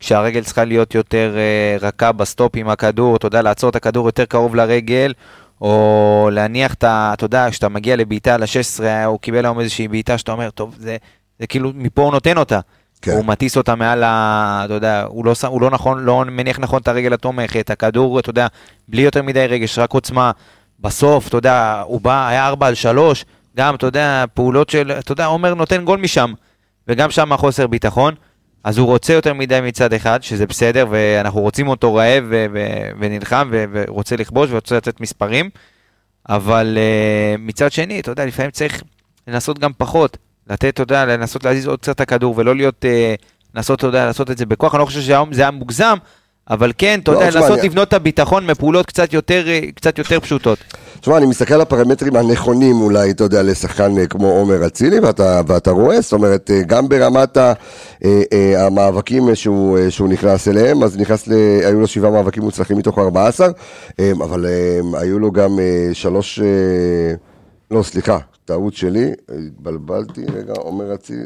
[0.00, 4.24] כשהרגל צריכה להיות יותר אה, רכה בסטופ עם הכדור, אתה יודע, לעצור את הכדור יותר
[4.24, 5.12] קרוב לרגל,
[5.60, 7.10] או להניח את ה...
[7.14, 10.96] אתה יודע, כשאתה מגיע לבעיטה ל-16, הוא קיבל היום איזושהי בעיטה שאתה אומר, טוב, זה,
[11.38, 12.60] זה כאילו, מפה הוא נותן אותה.
[13.02, 13.12] כן.
[13.12, 14.62] הוא מטיס אותה מעל ה...
[14.64, 18.30] אתה יודע, הוא לא, הוא לא נכון, לא מניח נכון את הרגל התומכת, הכדור, אתה
[18.30, 18.46] יודע,
[18.88, 20.30] בלי יותר מדי רגש, רק עוצמה.
[20.80, 23.24] בסוף, אתה יודע, הוא בא, היה 4 על 3,
[23.56, 26.32] גם, אתה יודע, פעולות של, אתה יודע, עומר נותן גול משם,
[26.88, 28.14] וגם שם חוסר ביטחון,
[28.64, 32.90] אז הוא רוצה יותר מדי מצד אחד, שזה בסדר, ואנחנו רוצים אותו רעב ו- ו-
[33.00, 35.50] ונלחם, ו- ורוצה לכבוש ורוצה לתת מספרים,
[36.28, 38.82] אבל uh, מצד שני, אתה יודע, לפעמים צריך
[39.28, 40.16] לנסות גם פחות,
[40.50, 43.24] לתת, אתה יודע, לנסות להזיז עוד קצת את הכדור, ולא להיות, uh,
[43.54, 45.96] לנסות, אתה יודע, לעשות את זה בכוח, אני לא חושב שהיום זה היה מוגזם,
[46.50, 49.98] אבל כן, אתה לא, יודע, לנסות אני- לבנות את הביטחון מפעולות קצת יותר, אה, קצת
[49.98, 50.58] יותר פשוטות.
[51.00, 55.40] תשמע, אני מסתכל על הפרמטרים הנכונים אולי, אתה יודע, לשחקן אה, כמו עומר אצילי, ואתה,
[55.46, 57.52] ואתה רואה, זאת אומרת, אה, גם ברמת ה,
[58.04, 61.32] אה, אה, המאבקים שהוא, אה, שהוא נכנס אליהם, אז נכנס, ל,
[61.64, 63.48] היו לו שבעה מאבקים מוצלחים מתוך 14,
[64.00, 67.14] אה, אבל אה, היו לו גם אה, שלוש, אה,
[67.70, 69.10] לא, סליחה, טעות שלי,
[69.46, 71.22] התבלבלתי, רגע, עומר אצילי,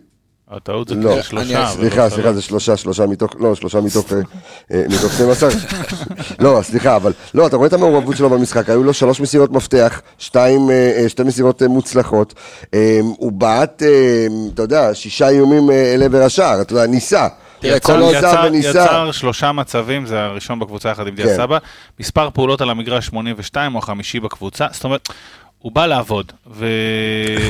[0.57, 1.67] הטעות זה לא, כאילו שלושה.
[1.67, 2.13] סליחה, שלוש.
[2.15, 4.19] סליחה, זה שלושה, שלושה מתוך, לא, שלושה מתוך, אה,
[4.73, 5.51] אה, מתוך 12.
[6.39, 10.01] לא, סליחה, אבל, לא, אתה רואה את המעורבות שלו במשחק, היו לו שלוש מסירות מפתח,
[10.19, 12.35] שתיים, אה, אה, שתי מסירות אה, מוצלחות.
[12.75, 13.89] אה, הוא בעט, אה,
[14.55, 17.29] אתה יודע, שישה איומים אה, אל עבר השער, אתה יודע, ניסה.
[17.61, 18.69] תראה, יצא, כל עוד- ניסה יצר, וניסה.
[18.69, 21.37] יצר שלושה מצבים, זה הראשון בקבוצה יחד עם דיה כן.
[21.37, 21.59] סבא.
[22.01, 25.09] מספר פעולות על המגרש 82 או החמישי בקבוצה, זאת אומרת,
[25.65, 26.33] הוא בא לעבוד.
[26.53, 26.63] חד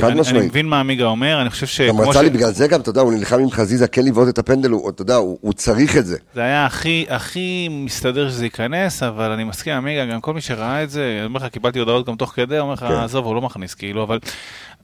[0.01, 0.45] ואני משמעית.
[0.45, 2.23] מבין מה עמיגה אומר, אני חושב גם שכמו רצה ש...
[2.23, 4.89] לי, בגלל זה גם, אתה יודע, הוא נלחם עם חזיזה כן לבעוט את הפנדל, הוא,
[4.89, 6.17] אתה יודע, הוא הוא צריך את זה.
[6.33, 10.41] זה היה הכי, הכי מסתדר שזה ייכנס, אבל אני מסכים עם עמיגה, גם כל מי
[10.41, 12.93] שראה את זה, אני אומר לך, קיבלתי הודעות גם תוך כדי, אומר לך, כן.
[12.93, 14.19] עזוב, הוא לא מכניס, כאילו, אבל...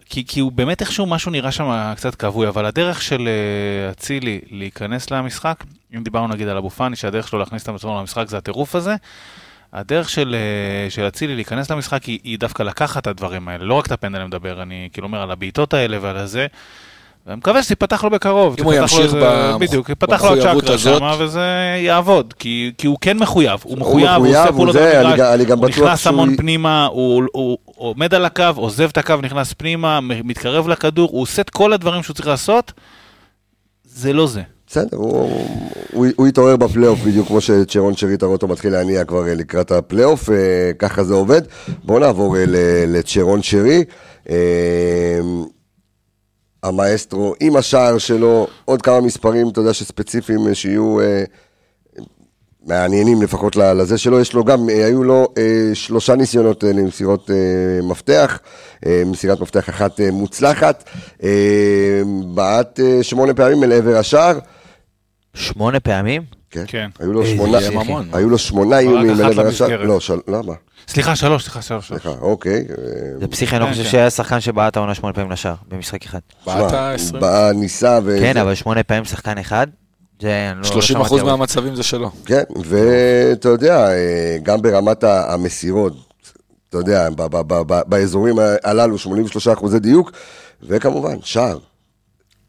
[0.05, 4.39] כי, כי הוא באמת איכשהו משהו נראה שם קצת כבוי, אבל הדרך של אה, אצילי
[4.49, 5.63] להיכנס למשחק,
[5.95, 8.95] אם דיברנו נגיד על אבו פאני, שהדרך שלו להכניס את עצמו למשחק זה הטירוף הזה,
[9.74, 13.74] הדרך של אה, של אצילי להיכנס למשחק היא, היא דווקא לקחת את הדברים האלה, לא
[13.74, 16.47] רק את הפנדל מדבר, אני כאילו אומר על הבעיטות האלה ועל הזה.
[17.28, 18.55] ואני מקווה שזה ייפתח לו בקרוב.
[18.59, 19.19] אם הוא ימשיך איזה-
[19.51, 20.99] במח- בדיוק, ייפתח לו במחויבות הזאת.
[20.99, 21.41] שם וזה
[21.86, 24.76] יעבוד, כי, כי הוא כן מחויב, הוא הוא מחויב, הוא עושה פעולות
[25.45, 27.24] גם הוא נכנס המון פנימה, הוא,
[27.65, 32.03] עומד על הקו, עוזב את הקו, נכנס פנימה, מתקרב לכדור, הוא עושה את כל הדברים
[32.03, 32.74] שהוא צריך לעשות,
[33.84, 34.41] זה לא זה.
[34.72, 34.97] בסדר,
[35.93, 40.36] הוא, יתעורר בפלייאוף בדיוק כמו שצ'רון שרי אוטוטו מתחיל להניע כבר אה, לקראת הפלייאוף, אה,
[40.80, 41.41] ככה זה עובד.
[41.84, 42.43] בואו נעבור אה,
[42.88, 43.84] לצ'רון שרי.
[46.63, 50.97] המאסטרו עם השער שלו, עוד כמה מספרים, אתה יודע, שספציפיים שיהיו
[52.65, 57.36] מעניינים לפחות לזה שלו, יש לו גם, היו לו אה, שלושה ניסיונות אה, למסירות אה,
[57.84, 58.39] מפתח,
[58.86, 60.84] אה, מסירת מפתח אחת אה, מוצלחת,
[61.24, 64.39] אה, בעט אה, שמונה פעמים אל עבר השער.
[65.34, 66.21] שמונה פעמים?
[66.51, 66.63] כן.
[66.67, 66.89] כן.
[66.99, 67.57] היו לו שמונה.
[68.13, 69.45] היו לו שמונה רק איומים אחת השער.
[69.45, 69.88] למסגרת.
[69.88, 70.53] לא, של- למה?
[70.88, 71.88] סליחה, שלוש, סליחה, שלוש.
[71.88, 72.01] שלוש.
[72.01, 72.65] סליחה, אוקיי.
[72.69, 72.75] אה,
[73.19, 73.84] זה פסיכי, אני לא חושב.
[73.84, 76.19] שהיה שחקן שבעט העונה שמונה פעמים לשער, במשחק אחד.
[76.45, 77.21] בעט שמע, 20.
[77.21, 78.17] בא, ניסה ו...
[78.19, 79.67] כן, אבל שמונה פעמים שחקן אחד,
[80.21, 80.47] זה...
[80.51, 81.21] אני לא- לא 30 אחוז.
[81.23, 82.11] מהמצבים זה שלו.
[82.25, 85.93] כן, ואתה יודע, אה, גם ברמת המסירות,
[86.69, 87.07] אתה יודע,
[87.88, 90.11] באזורים הללו, 83 אחוזי דיוק,
[90.63, 91.57] וכמובן, שער.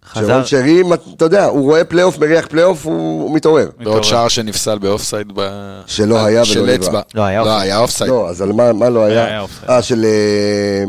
[0.06, 0.82] חזר, צ'רון שרי,
[1.16, 3.68] אתה יודע, הוא רואה פלייאוף, מריח פלייאוף, הוא הוא מתעורר.
[3.84, 4.04] ועוד.
[4.04, 5.48] שער שנפסל באופסייד ב...
[5.86, 6.74] שלא היה ולא נברא.
[6.74, 7.00] אצבע.
[7.14, 7.62] לא, היה לא, אופסייד.
[7.62, 8.10] היה אופסייד.
[8.10, 9.40] לא, אז על מה מה לא היה?
[9.40, 9.70] אופסייד.
[9.70, 10.04] אה, של...
[10.04, 10.84] אה,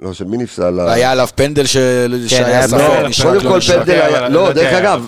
[0.00, 0.80] לא, של מי נפסל?
[0.80, 2.80] היה עליו פנדל של- שהיה היה ספק.
[3.08, 3.60] נשרק קודם לו כל.
[3.60, 4.78] פנדל כן, היה, לא, דרך היה.
[4.78, 5.06] אגב,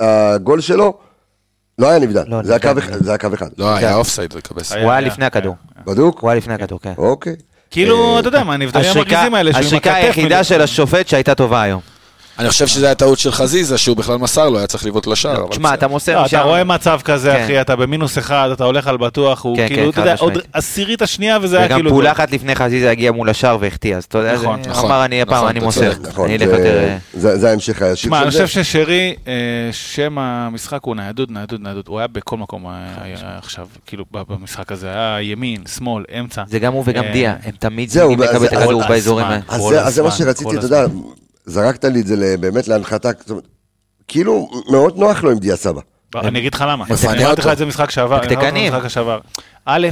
[0.00, 0.94] הגול שלו
[1.78, 2.52] לא היה נבדל, לא, זה
[3.08, 3.28] היה קו.
[3.34, 3.48] אחד-.
[3.58, 4.72] לא, היה אופסייד, זה קבס.
[4.72, 5.54] היה, הוא היה היה, לפני הכדור.
[5.86, 6.20] בדוק?
[6.20, 6.92] הוא היה לפני הכדור, כן.
[6.98, 7.36] אוקיי.
[7.70, 10.44] כאילו, אה, אתה יודע מה, הנבדלים השריקה המרגיזים האלה, השריקה היחידה.
[10.44, 11.80] של השופט שהייתה טובה היום.
[12.38, 15.46] אני חושב שזה היה טעות של חזיזה, שהוא בכלל מסר לו, היה צריך לבעוט לשער.
[15.50, 15.74] תשמע, בסדר.
[15.74, 17.44] אתה מוסר לא, אתה רואה מצב כזה, כן.
[17.44, 20.38] אחי, אתה במינוס אחד, אתה הולך על בטוח, הוא כן, כאילו, כן, אתה יודע, עוד.
[20.52, 21.90] עשירית השנייה וזה היה וגם כאילו...
[21.90, 22.12] פעולה גול.
[22.16, 25.22] אחת לפני חזיזה הגיע מול השער והחטיא, אז אתה יודע, נכון, זה- נכון, אמר אני
[25.22, 25.92] הפעם, נכון, אני מוסר.
[26.24, 26.78] אני אלך זה- יותר...
[26.78, 28.46] אה, זה זה ההמשך הישיר תשמע, של אני זה.
[28.46, 29.32] חושב ששרי, אה,
[29.72, 31.88] שם המשחק הוא ניידות, ניידות, ניידות.
[31.88, 32.72] הוא היה בכל מקום אה,
[33.38, 34.88] עכשיו, כאילו, במשחק הזה.
[34.88, 36.42] היה ימין, שמאל, אמצע.
[36.48, 39.40] זה גם הוא וגם דיה, הם תמיד את אז- הכדור כל באזורים הזמן.
[39.48, 39.54] האלה.
[39.56, 40.84] אז כל זה- מה שרציתי, אתה יודע,
[41.44, 43.10] זרקת לי את זה באמת להנחתה,
[44.08, 45.80] כאילו, מאוד נוח לו עם דיה סבא.
[46.14, 46.84] אני אגיד לך למה.
[47.08, 47.46] אני אמרתי לך.
[47.46, 48.20] את זה משחק שעבר.
[48.88, 49.20] שעבר.
[49.64, 49.88] א',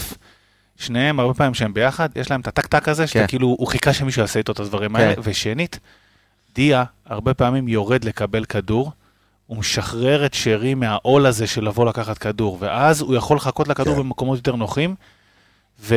[0.76, 3.26] שניהם, הרבה פעמים שהם ביחד, יש להם את הטק-טק הזה, שאתה כן.
[3.26, 4.96] כאילו, הוא חיכה שמישהו יעשה איתו את הדברים כן.
[4.96, 5.14] האלה.
[5.22, 5.78] ושנית,
[6.54, 8.92] דיה, הרבה פעמים יורד לקבל כדור,
[9.46, 13.94] הוא משחרר את שרי מהעול הזה של לבוא לקחת כדור, ואז הוא יכול לחכות לכדור
[13.94, 14.00] כן.
[14.00, 14.94] במקומות יותר נוחים.
[15.82, 15.94] ו-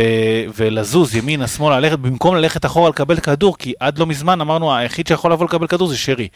[0.58, 5.08] ולזוז ימינה, שמאלה, ללכת, במקום ללכת אחורה לקבל כדור, כי עד לא מזמן אמרנו, היחיד
[5.08, 6.28] שיכול לבוא לקבל כדור זה שרי.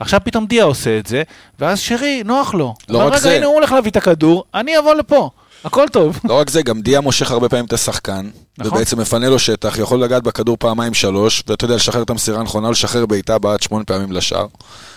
[0.00, 1.22] עכשיו פתאום דיה עושה את זה,
[1.60, 2.74] ואז שרי, נוח לו.
[2.88, 3.36] לא רק רגע, זה.
[3.36, 5.30] הנה הוא הולך להביא את הכדור, אני אבוא לפה,
[5.64, 6.20] הכל טוב.
[6.24, 8.72] לא רק זה, גם דיה מושך הרבה פעמים את השחקן, נכון.
[8.72, 12.70] ובעצם מפנה לו שטח, יכול לגעת בכדור פעמיים שלוש, ואתה יודע, לשחרר את המסירה הנכונה,
[12.70, 14.46] לשחרר בעיטה בעט שמונה פעמים לשער.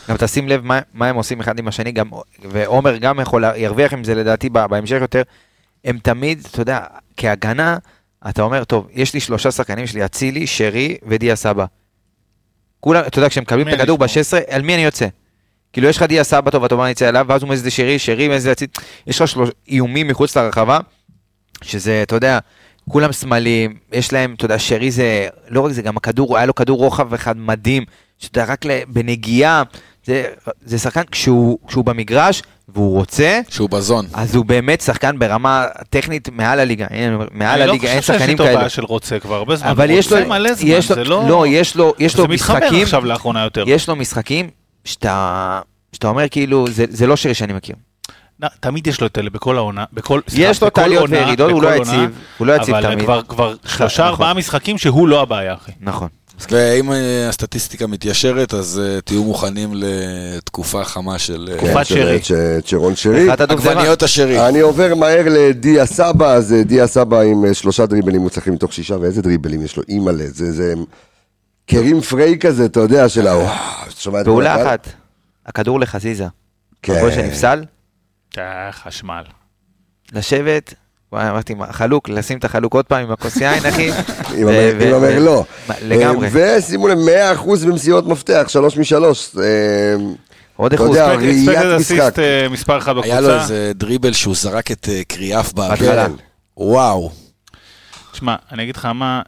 [0.10, 2.08] גם תשים לב מה, מה הם עושים אחד עם השני, גם,
[2.52, 5.22] ועומר גם יכול ירוויח עם זה לדעתי בה- בהמשך יותר.
[5.86, 6.80] הם תמיד, אתה יודע,
[7.18, 7.78] כהגנה,
[8.30, 11.66] אתה אומר, טוב, יש לי שלושה שחקנים, יש לי אצילי, שרי ודיה סבא.
[12.80, 14.42] כולם, אתה יודע, כשהם מקבלים את הכדור אני אשמור?
[14.42, 15.08] ב-16, על מי אני יוצא?
[15.74, 18.00] כאילו, יש לך דיה סבא טוב, אתה אומר, אני אצא אליו, ואז הוא מזיז לשרי,
[18.00, 18.72] שרי מזיז לאצילי.
[19.08, 20.80] יש לך שלוש איומים מחוץ לרחבה,
[21.62, 22.40] שזה, אתה יודע,
[22.90, 26.56] כולם שמאליים, יש להם, אתה יודע, שרי זה, לא רק זה, גם הכדור, היה לו
[26.56, 27.84] כדור רוחב אחד מדהים,
[28.18, 29.64] שאתה יודע, רק בנגיעה,
[30.06, 30.26] זה,
[30.66, 34.06] זה שחקן, כשהוא, כשהוא במגרש והוא רוצה, שהוא בזון.
[34.14, 38.02] אז הוא באמת שחקן ברמה טכנית מעל הליגה, אני אומר, מעל אני הליגה, אין לא
[38.02, 38.58] חושב שיש שחקנים איתו כאלה.
[38.58, 39.68] בעיה של רוצה כבר הרבה זמן.
[39.70, 41.24] אבל יש לו, רוצה מלא זמן, יש לו, זה לא...
[41.30, 43.64] לא, יש לו, יש לו זה מתחבר משחקים, עכשיו לאחרונה יותר.
[43.68, 44.50] יש לו משחקים
[44.86, 45.62] שאתה,
[45.94, 47.76] שאתה אומר כאילו, זה, זה לא שרי שאני מכיר.
[48.60, 51.70] תמיד יש לו את אלה בכל העונה, בכל, סליחה, יש לו עונה, וירידות, הוא בכל
[51.70, 53.06] לא עונה, יציב, הוא לא יציב אבל תמיד.
[53.06, 54.06] כבר, כבר שלושה נכון.
[54.06, 55.72] ארבעה משחקים שהוא לא הבעיה, אחי.
[55.82, 56.08] נכון.
[56.52, 62.20] ואם אה, הסטטיסטיקה מתיישרת, אז אה, תהיו מוכנים לתקופה חמה של אה, תקופת שרי.
[62.66, 63.32] שרון שרי.
[63.32, 64.48] עגבניות השרי.
[64.48, 69.22] אני עובר מהר לדיה סבא, אז דיה סבא עם שלושה דריבלים מוצלחים מתוך שישה, ואיזה
[69.22, 70.74] דריבלים יש לו, אימא'לה, זה, זה
[71.66, 73.36] קרים פריי כזה, אתה יודע, של ה...
[74.24, 74.62] פעולה?
[74.62, 74.88] אחת,
[75.46, 76.26] הכדור לחזיזה.
[76.82, 76.94] כן.
[76.94, 77.64] הגול שנפסל,
[78.72, 79.24] חשמל.
[80.14, 80.74] לשבת,
[81.14, 83.92] אמרתי, חלוק, לשים את החלוק עוד פעם עם הכוס יין, אחי.
[84.48, 85.46] ו- המרלו.
[85.68, 86.28] מה, לגמרי.
[86.28, 86.98] אה, ושימו לב,
[87.38, 89.36] 100% במסירות מפתח, שלוש משלוש.
[89.38, 89.44] אה,
[90.56, 90.96] עוד אתה אחוז.
[90.98, 91.50] יודע, ספק- ראיית
[91.80, 92.00] משחק.
[92.00, 93.42] אסיסט אה, מספר אחד היה לו בקבוצה.
[93.44, 95.92] איזה דריבל שהוא זרק את קריאף באוויר.
[96.58, 97.12] וואו.
[98.12, 99.22] תשמע, אני אגיד לך מה,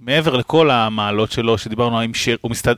[0.00, 2.74] מעבר לכל המעלות שלו, שדיברנו עם שרי, הוא מסתדר...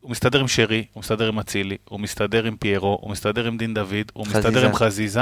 [0.00, 3.56] הוא מסתדר עם שרי, הוא מסתדר עם אצילי, הוא מסתדר עם פיירו, הוא מסתדר עם
[3.56, 4.38] דין דוד, הוא חזיזה.
[4.48, 5.20] מסתדר עם חזיזה,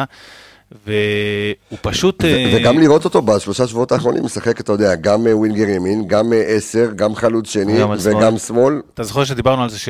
[0.72, 2.24] והוא פשוט...
[2.24, 6.08] ו- אה, וגם לראות אותו בשלושה שבועות האחרונים משחק, אתה יודע, גם אה, winger ימין,
[6.08, 7.90] גם אה, עשר, גם חלוץ שני, גם.
[8.02, 8.80] וגם שמאל.
[8.94, 9.88] אתה זוכר שדיברנו על זה ש-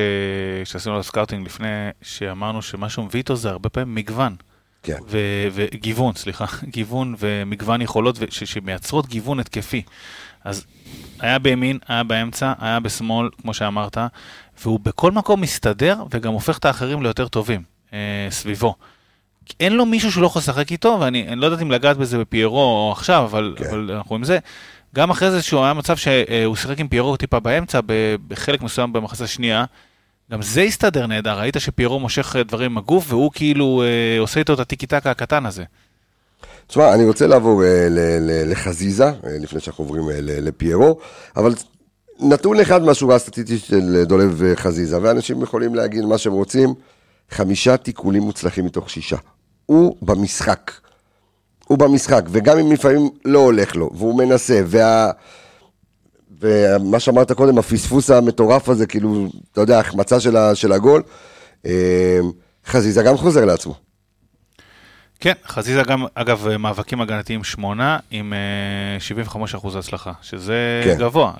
[0.64, 1.66] שעשינו עליו scouting לפני,
[2.02, 4.36] שאמרנו שמה שהוא מביא איתו זה הרבה פעמים מגוון.
[4.82, 4.96] כן.
[5.10, 5.18] ו-
[5.54, 6.44] וגיוון, סליחה,
[6.74, 9.82] גיוון ומגוון יכולות ש- שמייצרות גיוון התקפי.
[10.44, 10.64] אז
[11.20, 13.98] היה בימין, היה באמצע, היה בשמאל, כמו שאמרת,
[14.62, 17.62] והוא בכל מקום מסתדר וגם הופך את האחרים ליותר טובים
[17.92, 17.98] אה,
[18.30, 18.74] סביבו.
[19.60, 22.18] אין לו מישהו שהוא לא יכול לשחק איתו, ואני אני לא יודעת אם לגעת בזה
[22.18, 23.64] בפיירו או עכשיו, אבל, כן.
[23.68, 24.38] אבל אנחנו עם זה.
[24.94, 27.80] גם אחרי זה שהוא היה מצב שהוא שיחק עם פיירו טיפה באמצע,
[28.28, 29.64] בחלק מסוים במחצה השנייה,
[30.32, 34.40] גם זה הסתדר נהדר, ראית שפיירו מושך אה, דברים עם הגוף, והוא כאילו אה, עושה
[34.40, 35.64] איתו את הטיקי טקה הקטן הזה.
[36.66, 40.98] תשמע, אני רוצה לעבור אה, ל- ל- לחזיזה, אה, לפני שאנחנו עוברים אה, ל- לפיירו,
[41.36, 41.54] אבל
[42.20, 46.74] נתון אחד מהשורה הסטטיסטית של אה, דולב אה, חזיזה, ואנשים יכולים להגיד מה שהם רוצים,
[47.30, 49.16] חמישה תיקולים מוצלחים מתוך שישה.
[49.66, 50.72] הוא במשחק.
[51.66, 55.10] הוא במשחק, וגם אם לפעמים לא הולך לו, והוא מנסה, וה...
[56.40, 60.54] ומה שאמרת קודם, הפספוס המטורף הזה, כאילו, אתה יודע, ההחמצה של, ה...
[60.54, 61.02] של הגול,
[61.66, 62.18] אה,
[62.66, 63.74] חזיזה גם חוזר לעצמו.
[65.20, 70.96] כן, חזיזה גם, אגב, מאבקים הגנתיים שמונה עם אה, 75% הצלחה, שזה כן.
[70.98, 71.32] גבוה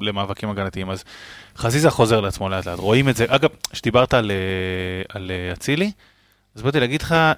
[0.00, 0.90] למאבקים הגנתיים.
[0.90, 1.04] אז
[1.56, 3.24] חזיזה חוזר לעצמו לאט לאט, רואים את זה.
[3.28, 4.36] אגב, כשדיברת על, אה,
[5.08, 5.92] על אה, אצילי,
[6.56, 7.36] אז באתי להגיד לך אה,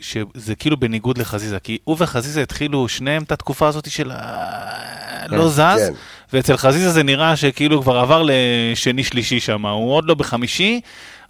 [0.00, 5.48] שזה כאילו בניגוד לחזיזה, כי הוא וחזיזה התחילו שניהם את התקופה הזאת של ה- לא
[5.48, 5.92] זז, כן.
[6.32, 10.80] ואצל חזיזה זה נראה שכאילו כבר עבר לשני-שלישי שם, הוא עוד לא בחמישי,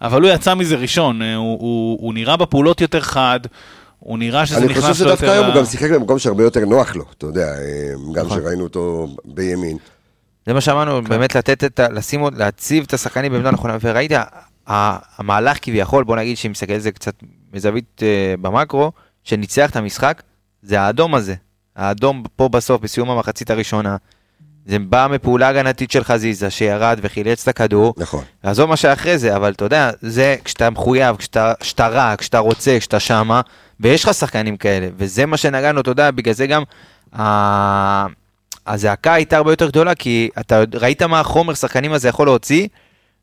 [0.02, 3.40] אבל הוא יצא מזה ראשון, אה, הוא, הוא, הוא נראה בפעולות יותר חד,
[3.98, 5.16] הוא נראה שזה אני נכנס לו חושב יותר...
[5.16, 8.40] שדווקא היום הוא גם שיחק במקום שהרבה יותר נוח לו, אתה יודע, אה, גם נכון.
[8.40, 9.76] שראינו אותו בימין.
[10.46, 11.08] זה מה שאמרנו, כן.
[11.08, 11.88] באמת לתת את ה...
[11.88, 13.76] לשים, עוד- להציב את השחקנים בעמדה נכונה,
[14.16, 14.22] ה-
[14.66, 17.14] המהלך כביכול, בוא נגיד, שאם מסתכל על זה קצת
[17.52, 18.92] מזווית אה, במקרו,
[19.24, 20.22] שניצח את המשחק,
[20.62, 21.34] זה האדום הזה.
[21.76, 23.96] האדום פה בסוף, בסיום המחצית הראשונה.
[24.66, 27.94] זה בא מפעולה הגנתית של חזיזה, שירד וחילץ את הכדור.
[27.96, 28.24] נכון.
[28.42, 32.76] עזוב מה שאחרי זה, אבל אתה יודע, זה כשאתה מחויב, כשאתה, כשאתה רע, כשאתה רוצה,
[32.80, 33.40] כשאתה שמה,
[33.80, 36.62] ויש לך שחקנים כאלה, וזה מה שנגענו, אתה יודע, בגלל זה גם
[37.18, 38.06] ה...
[38.66, 42.68] הזעקה הייתה הרבה יותר גדולה, כי אתה ראית מה החומר שחקנים הזה יכול להוציא,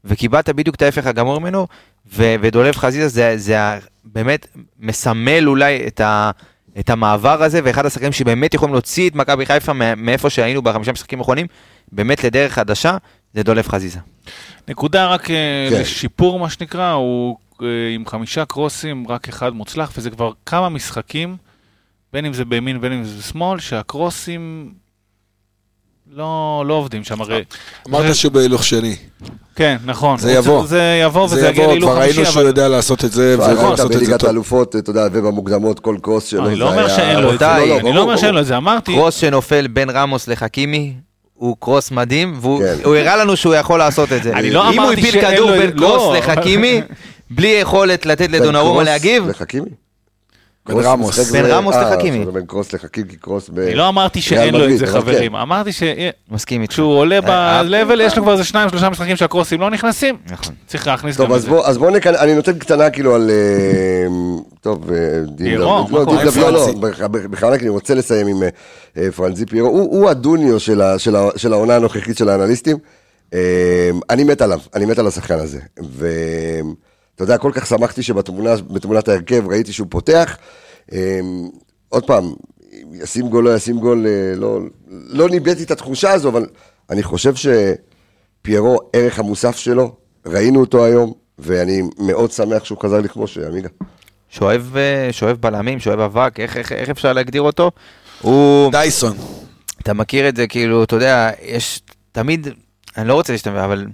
[0.06, 1.68] וקיבלת בדיוק את ההפך הגמור ממנו,
[2.14, 3.58] ו- ודולב חזיזה זה, זה
[4.04, 4.48] באמת
[4.80, 6.32] מסמל אולי את, ה-
[6.80, 10.92] את המעבר הזה, ואחד השחקנים שבאמת יכולים להוציא את מכבי חיפה מא- מאיפה שהיינו בחמישה
[10.92, 11.48] משחקים האחרונים,
[11.92, 12.98] באמת לדרך חדשה,
[13.34, 14.00] זה דולב חזיזה.
[14.68, 15.82] נקודה רק אה, כן.
[15.82, 21.38] לשיפור, מה שנקרא, הוא אה, עם חמישה קרוסים, רק אחד מוצלח, וזה כבר כמה משחקים,
[22.14, 24.74] בין אם זה בימין ובין אם זה בשמאל, שהקרוסים
[26.12, 27.44] לא, לא עובדים שם, הרי...
[27.90, 28.96] אמרת שהוא בהילוך שני.
[29.62, 30.18] כן, נכון.
[30.18, 30.66] זה יבוא.
[30.66, 32.44] זה יבוא וזה זה יגיע להילוך כבר חמישי, ראינו שהוא.
[32.44, 34.28] יודע לעשות את זה, נכון, ולעשות את זה בליגת טוב.
[34.30, 37.40] האלופות, אתה יודע, ובמוקדמות, כל קרוס שלו, אני זה לא אומר היה- שאין לו את
[37.40, 38.34] זה, לא, אני לא אומר שאין.
[38.34, 38.94] לו את זה, אמרתי...
[38.94, 40.94] קרוס שנופל בין רמוס לחכימי,
[41.34, 42.76] הוא קרוס מדהים, והוא כן.
[42.86, 44.34] הראה לנו שהוא יכול לעשות את זה.
[44.34, 45.88] אני לא אם הוא אמרתי הפיל שאין כדור לו- בין לא.
[45.88, 46.82] קרוס לחכימי,
[47.30, 49.70] בלי יכולת לתת בין לדונרומה קרוס להגיב, לחכימי?
[50.68, 51.32] בין רמוס.
[51.32, 52.26] בין רמוס אה, לחכימי.
[52.26, 53.60] בין קרוס לחכימי, כי קרוס ב...
[53.60, 54.92] אני לא אמרתי שאין לו את זה, כן.
[54.92, 55.36] חברים.
[55.36, 55.70] אמרתי
[56.32, 56.72] מסכים איתך.
[56.72, 60.18] שכשהוא עולה אה, ב-level, יש לו כבר איזה שניים, שלושה משחקים שהקרוסים לא נכנסים.
[60.32, 60.56] נכון.
[60.68, 61.50] צריך להכניס טוב, גם את אז זה.
[61.50, 62.16] בוא, אז בוא נקן...
[62.16, 63.30] אני נותן קטנה כאילו על...
[63.30, 64.08] אה,
[64.62, 64.98] טוב, אה,
[65.40, 66.72] מה לא, לא, לא, פרנזי.
[66.80, 68.50] בכ- בכוונה כי אני רוצה לסיים עם אה,
[68.98, 69.70] אה, פרנזי פיירו.
[69.70, 72.78] הוא הדוניו של העונה הנוכחית של האנליסטים.
[73.34, 73.40] אה,
[74.10, 75.60] אני מת עליו, אני מת על השחקן הזה.
[77.22, 80.38] ואתה יודע, כל כך שמחתי שבתמונת ההרכב ראיתי שהוא פותח.
[80.94, 81.20] אה,
[81.90, 82.34] עוד פעם,
[82.94, 84.60] ישים גול, לא ישים גול, אה, לא,
[84.90, 86.46] לא ניבאתי את התחושה הזו, אבל
[86.90, 89.96] אני חושב שפיירו, ערך המוסף שלו,
[90.26, 93.70] ראינו אותו היום, ואני מאוד שמח שהוא חזר לכבוש, עמיגה.
[94.30, 97.72] שואב אה, שואב בלמים, שואב אבק, איך- איך- איך אפשר להגדיר אותו?
[98.22, 98.72] הוא...
[98.72, 99.18] דייסון.
[99.82, 102.48] אתה מכיר את זה, כאילו, אתה יודע, יש תמיד,
[102.98, 103.86] אני לא רוצה להשתמש, אבל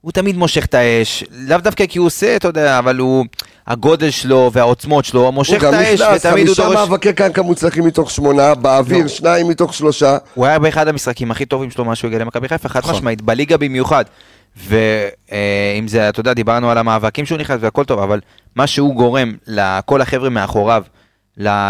[0.00, 3.24] הוא תמיד מושך את האש, לאו דווקא כי הוא עושה, אתה יודע, אבל הוא,
[3.66, 6.76] הגודל שלו והעוצמות שלו, הוא מושך הוא את גם האש, נכנס, ותמיד הוא חמישה דורש...
[6.76, 10.18] מאבקי קרקע מוצלחים מתוך שמונה, באוויר שניים מתוך שלושה.
[10.34, 12.94] הוא היה באחד המשחקים הכי טובים שלו מאז שהוא הגיע למכבי חיפה, חד נכון.
[12.94, 14.04] משמעית, בליגה במיוחד.
[14.56, 18.20] ואם זה, אתה יודע, דיברנו על המאבקים שהוא נכנס והכל טוב, אבל
[18.56, 20.82] מה שהוא גורם לכל החבר'ה מאחוריו,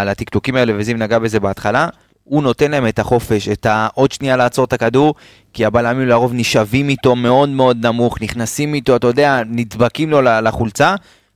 [0.06, 1.88] לטקטוקים האלה, וזיו נגע בזה בהתחלה,
[2.24, 5.14] הוא נותן להם את החופש, את העוד שנייה לעצור את הכדור,
[5.52, 10.94] כי הבלמים לרוב נשאבים איתו מאוד מאוד נמוך, נכנסים איתו, אתה יודע, נדבקים לו לחולצה,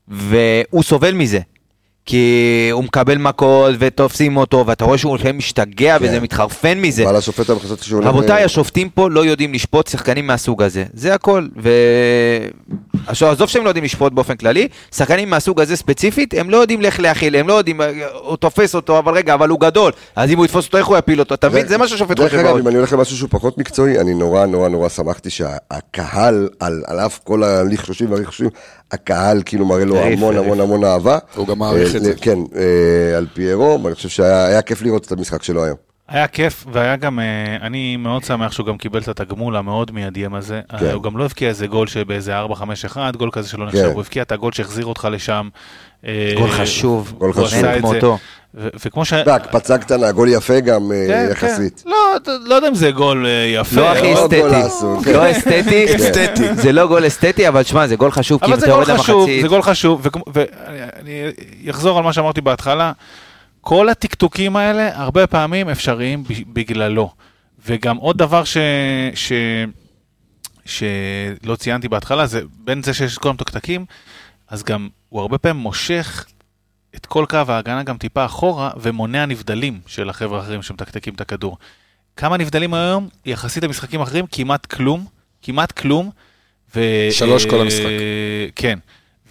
[0.09, 1.41] והוא סובל מזה.
[2.07, 2.39] כי
[2.73, 6.05] הוא מקבל מכות ותופסים אותו, ואתה רואה שהוא לפעמים משתגע כן.
[6.05, 7.05] וזה מתחרפן מזה.
[7.07, 8.05] ועל השופט היום חשבתי שהוא...
[8.05, 11.47] רבותיי, ל- השופטים פה לא יודעים לשפוט שחקנים מהסוג הזה, זה הכל.
[11.63, 11.71] ו...
[13.07, 16.85] עכשיו, עזוב שהם לא יודעים לשפוט באופן כללי, שחקנים מהסוג הזה ספציפית, הם לא יודעים
[16.85, 17.81] איך להכיל, הם לא יודעים,
[18.23, 20.97] הוא תופס אותו, אבל רגע, אבל הוא גדול, אז אם הוא יתפוס אותו, איך הוא
[20.97, 21.35] יפיל אותו?
[21.35, 21.67] אתה מבין?
[21.69, 22.39] זה מה שהשופט דרך חושב.
[22.39, 22.61] אגב, מאוד.
[22.61, 27.01] אם אני הולך למשהו שהוא פחות מקצועי, אני נורא נורא נורא שמחתי שהקהל, על על
[27.01, 28.49] אף כל הלכשושים והרכשושים,
[28.95, 30.37] הקהל כאילו מראה לו המון.
[30.37, 31.19] המון המון אהבה.
[31.35, 32.15] הוא גם מעריך אה, את זה.
[32.15, 35.77] כן, אה, על פיירו, ואני חושב שהיה היה כיף לראות את המשחק שלו היום.
[36.09, 40.35] היה כיף, והיה גם, אה, אני מאוד שמח שהוא גם קיבל את התגמול המאוד מיידיים
[40.35, 40.61] הזה.
[40.79, 40.91] כן.
[40.91, 43.93] הוא גם לא הבקיע איזה גול שבאיזה 4-5-1, גול כזה שלא נחשב, כן.
[43.93, 45.49] הוא הבקיע את הגול שהחזיר אותך לשם.
[46.37, 47.65] גול חשוב, גול חשוב.
[47.65, 47.81] אין.
[47.81, 48.19] כמותו.
[48.57, 49.13] ו- וכמו ש...
[49.27, 51.81] והקפצה קטנה, גול יפה גם אה, כן, יחסית.
[51.85, 51.91] כן.
[51.91, 53.77] לא, אתה- לא יודע אם זה גול אה, יפה.
[53.81, 55.13] לא הכי לא גול אסתטי, לעשות, כן.
[55.13, 56.55] לא אסתטי, אסתטי.
[56.55, 58.85] זה לא גול אסתטי, אבל שמע, זה גול חשוב, כי אבל אם זה אתה גול
[58.89, 61.31] יורד למחצית, זה גול חשוב, ואני
[61.71, 62.93] אחזור על מה שאמרתי בהתחלה,
[63.61, 67.11] כל הטקטוקים האלה הרבה פעמים אפשריים ב- בגללו.
[67.67, 68.57] וגם עוד דבר ש...
[69.15, 69.33] ש...
[70.65, 73.85] שלא ציינתי בהתחלה, זה בין זה שיש כל המתוקתקים,
[74.49, 76.25] אז גם הוא הרבה פעמים מושך
[76.97, 81.59] את כל קו ההגנה גם טיפה אחורה, ומונע נבדלים של החבר'ה האחרים שמתקתקים את הכדור.
[82.17, 85.07] כמה נבדלים היום, יחסית למשחקים אחרים, כמעט כלום,
[85.43, 86.11] כמעט כלום.
[86.77, 86.81] ו...
[87.11, 87.85] שלוש כל אה, המשחק.
[88.57, 88.79] כן.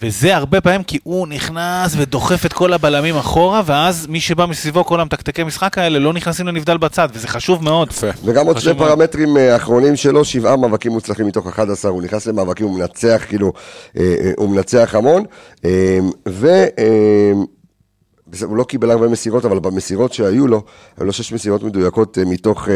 [0.02, 4.84] וזה הרבה פעמים כי הוא נכנס ודוחף את כל הבלמים אחורה, ואז מי שבא מסביבו,
[4.84, 7.88] כל המתקתקי משחק האלה, לא נכנסים לנבדל בצד, וזה חשוב מאוד.
[7.90, 8.06] יפה.
[8.24, 8.88] וגם עוד שני מאוד.
[8.88, 13.52] פרמטרים אה, אחרונים שלו, שבעה מאבקים מוצלחים מתוך 11, הוא נכנס למאבקים, הוא מנצח, כאילו,
[13.96, 15.24] אה, אה, הוא מנצח המון,
[15.64, 15.98] אה,
[16.28, 16.48] ו...
[18.28, 20.62] בסדר, הוא לא קיבל הרבה מסירות, אבל במסירות שהיו לו,
[20.96, 22.68] היו לו שש מסירות מדויקות מתוך,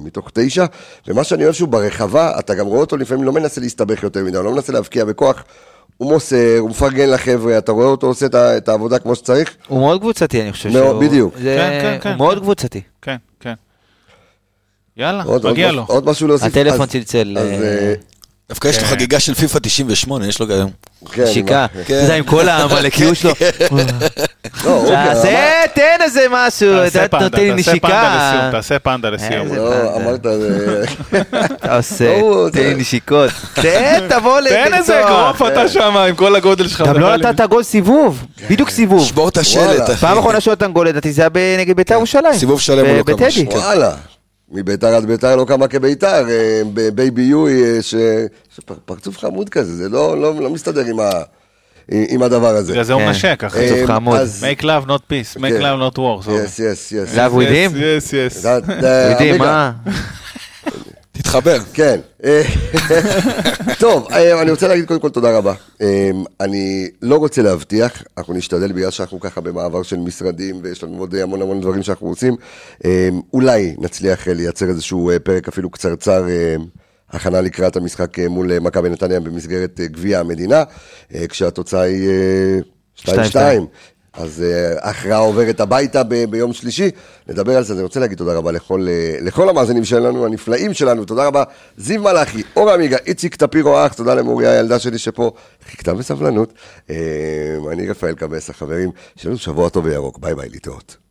[0.00, 0.64] מתוך תשע,
[1.08, 4.36] ומה שאני אוהב שהוא ברחבה, אתה גם רואה אותו לפעמים לא מנסה להסתבך יותר מדי,
[4.36, 5.44] הוא לא מנסה להבקיע בכוח,
[6.00, 10.00] הוא מוסר, הוא מפרגן לחבר'ה, אתה רואה אותו עושה את העבודה כמו שצריך, הוא מאוד
[10.00, 11.00] קבוצתי, אני חושב שהוא...
[11.00, 11.34] בדיוק.
[11.36, 12.38] זה- כן, כן, כן, הוא מאוד.
[12.38, 12.80] קבוצתי.
[13.02, 13.54] כן, כן.
[14.96, 15.84] יאללה, מגיע משהו- לו.
[15.88, 16.46] עוד משהו להוסיף.
[16.46, 17.36] הטלפון אז- צלצל.
[18.50, 18.88] אה, אה, דווקא יש לו כן.
[18.90, 20.66] חגיגה של פיפא 98, יש לו גם...
[21.12, 21.66] כן, שיקה.
[21.74, 21.80] כן.
[21.82, 23.30] אתה יודע, עם כל העמלקיות שלו.
[24.64, 28.48] לא, תעשה, תן איזה משהו, אתה נותן לי תעשה פנדה לסיום, נשיקה.
[28.52, 29.46] תעשה פנדה לסיום.
[29.46, 30.84] איזה- לא, אמרת, זה-
[31.54, 33.30] אתה עושה, לא, תן לי זה- נשיקות.
[33.54, 36.80] תן, תבוא תן איזה אגרוף אתה שם עם כל הגודל שלך.
[36.80, 37.16] גם לא.
[37.16, 39.04] נתת גול סיבוב, בדיוק סיבוב.
[39.08, 39.90] שבור את השלט.
[39.90, 39.96] אחי.
[40.00, 42.34] פעם אחרונה שהוא נתן גול לדעתי זה היה נגד בית"ר ירושלים.
[42.34, 43.38] סיבוב שלם הוא לא כבש.
[43.38, 43.92] וואלה.
[44.52, 47.94] מביתר עד ביתר לא קמה כביתר, אה, בבייבי יואי, אה, ש-
[48.56, 51.22] שפרצוף חמוד כזה, זה לא לא- לא מסתדר עם ה-
[51.88, 52.72] עם הדבר הזה.
[52.72, 53.06] בגלל זה הוא כן.
[53.08, 53.58] מנשק, אחי.
[53.58, 54.18] אה, חצוף חמוד.
[54.18, 55.60] אז- make love not peace, make כן.
[55.62, 56.30] love not war.
[56.44, 57.14] יס, יס, יס.
[57.14, 57.74] Love with him?
[57.74, 58.46] yes, yes.
[58.48, 59.44] אתה- יודעים עמיגה,
[59.86, 59.92] מה?
[61.22, 61.58] תתחבר.
[61.72, 62.00] כן.
[63.78, 65.54] טוב, אה, אני רוצה להגיד קודם כל תודה רבה.
[65.80, 66.10] אה,
[66.40, 71.14] אני לא רוצה להבטיח, אנחנו נשתדל בגלל שאנחנו ככה במעבר של משרדים ויש לנו עוד
[71.14, 72.36] המון המון דברים שאנחנו רוצים.
[72.84, 76.24] אה, אולי נצליח אה, לייצר איזשהו אה, פרק אפילו קצרצר.
[77.10, 80.62] הכנה לקראת המשחק מול מכבי נתניה במסגרת גביע המדינה,
[81.14, 82.08] אה, כשהתוצאה היא
[83.08, 83.36] אה, 2-2.
[84.12, 86.90] אז אה, ההכרעה עוברת הביתה ב- ביום שלישי,
[87.28, 91.04] נדבר על זה, אני רוצה להגיד תודה רבה לכל, אה, לכל המאזינים שלנו, הנפלאים שלנו,
[91.04, 91.44] תודה רבה,
[91.76, 95.32] זיו מלאכי, אור עמיגה, איציק טפירו אח, תודה למוריה הילדה שלי שפה.
[95.70, 96.52] חיכתה בסבלנות,
[96.90, 96.96] אה,
[97.72, 101.09] אני רפאל קבס, החברים, שיהיה שבוע טוב וירוק, ביי ביי, להתראות.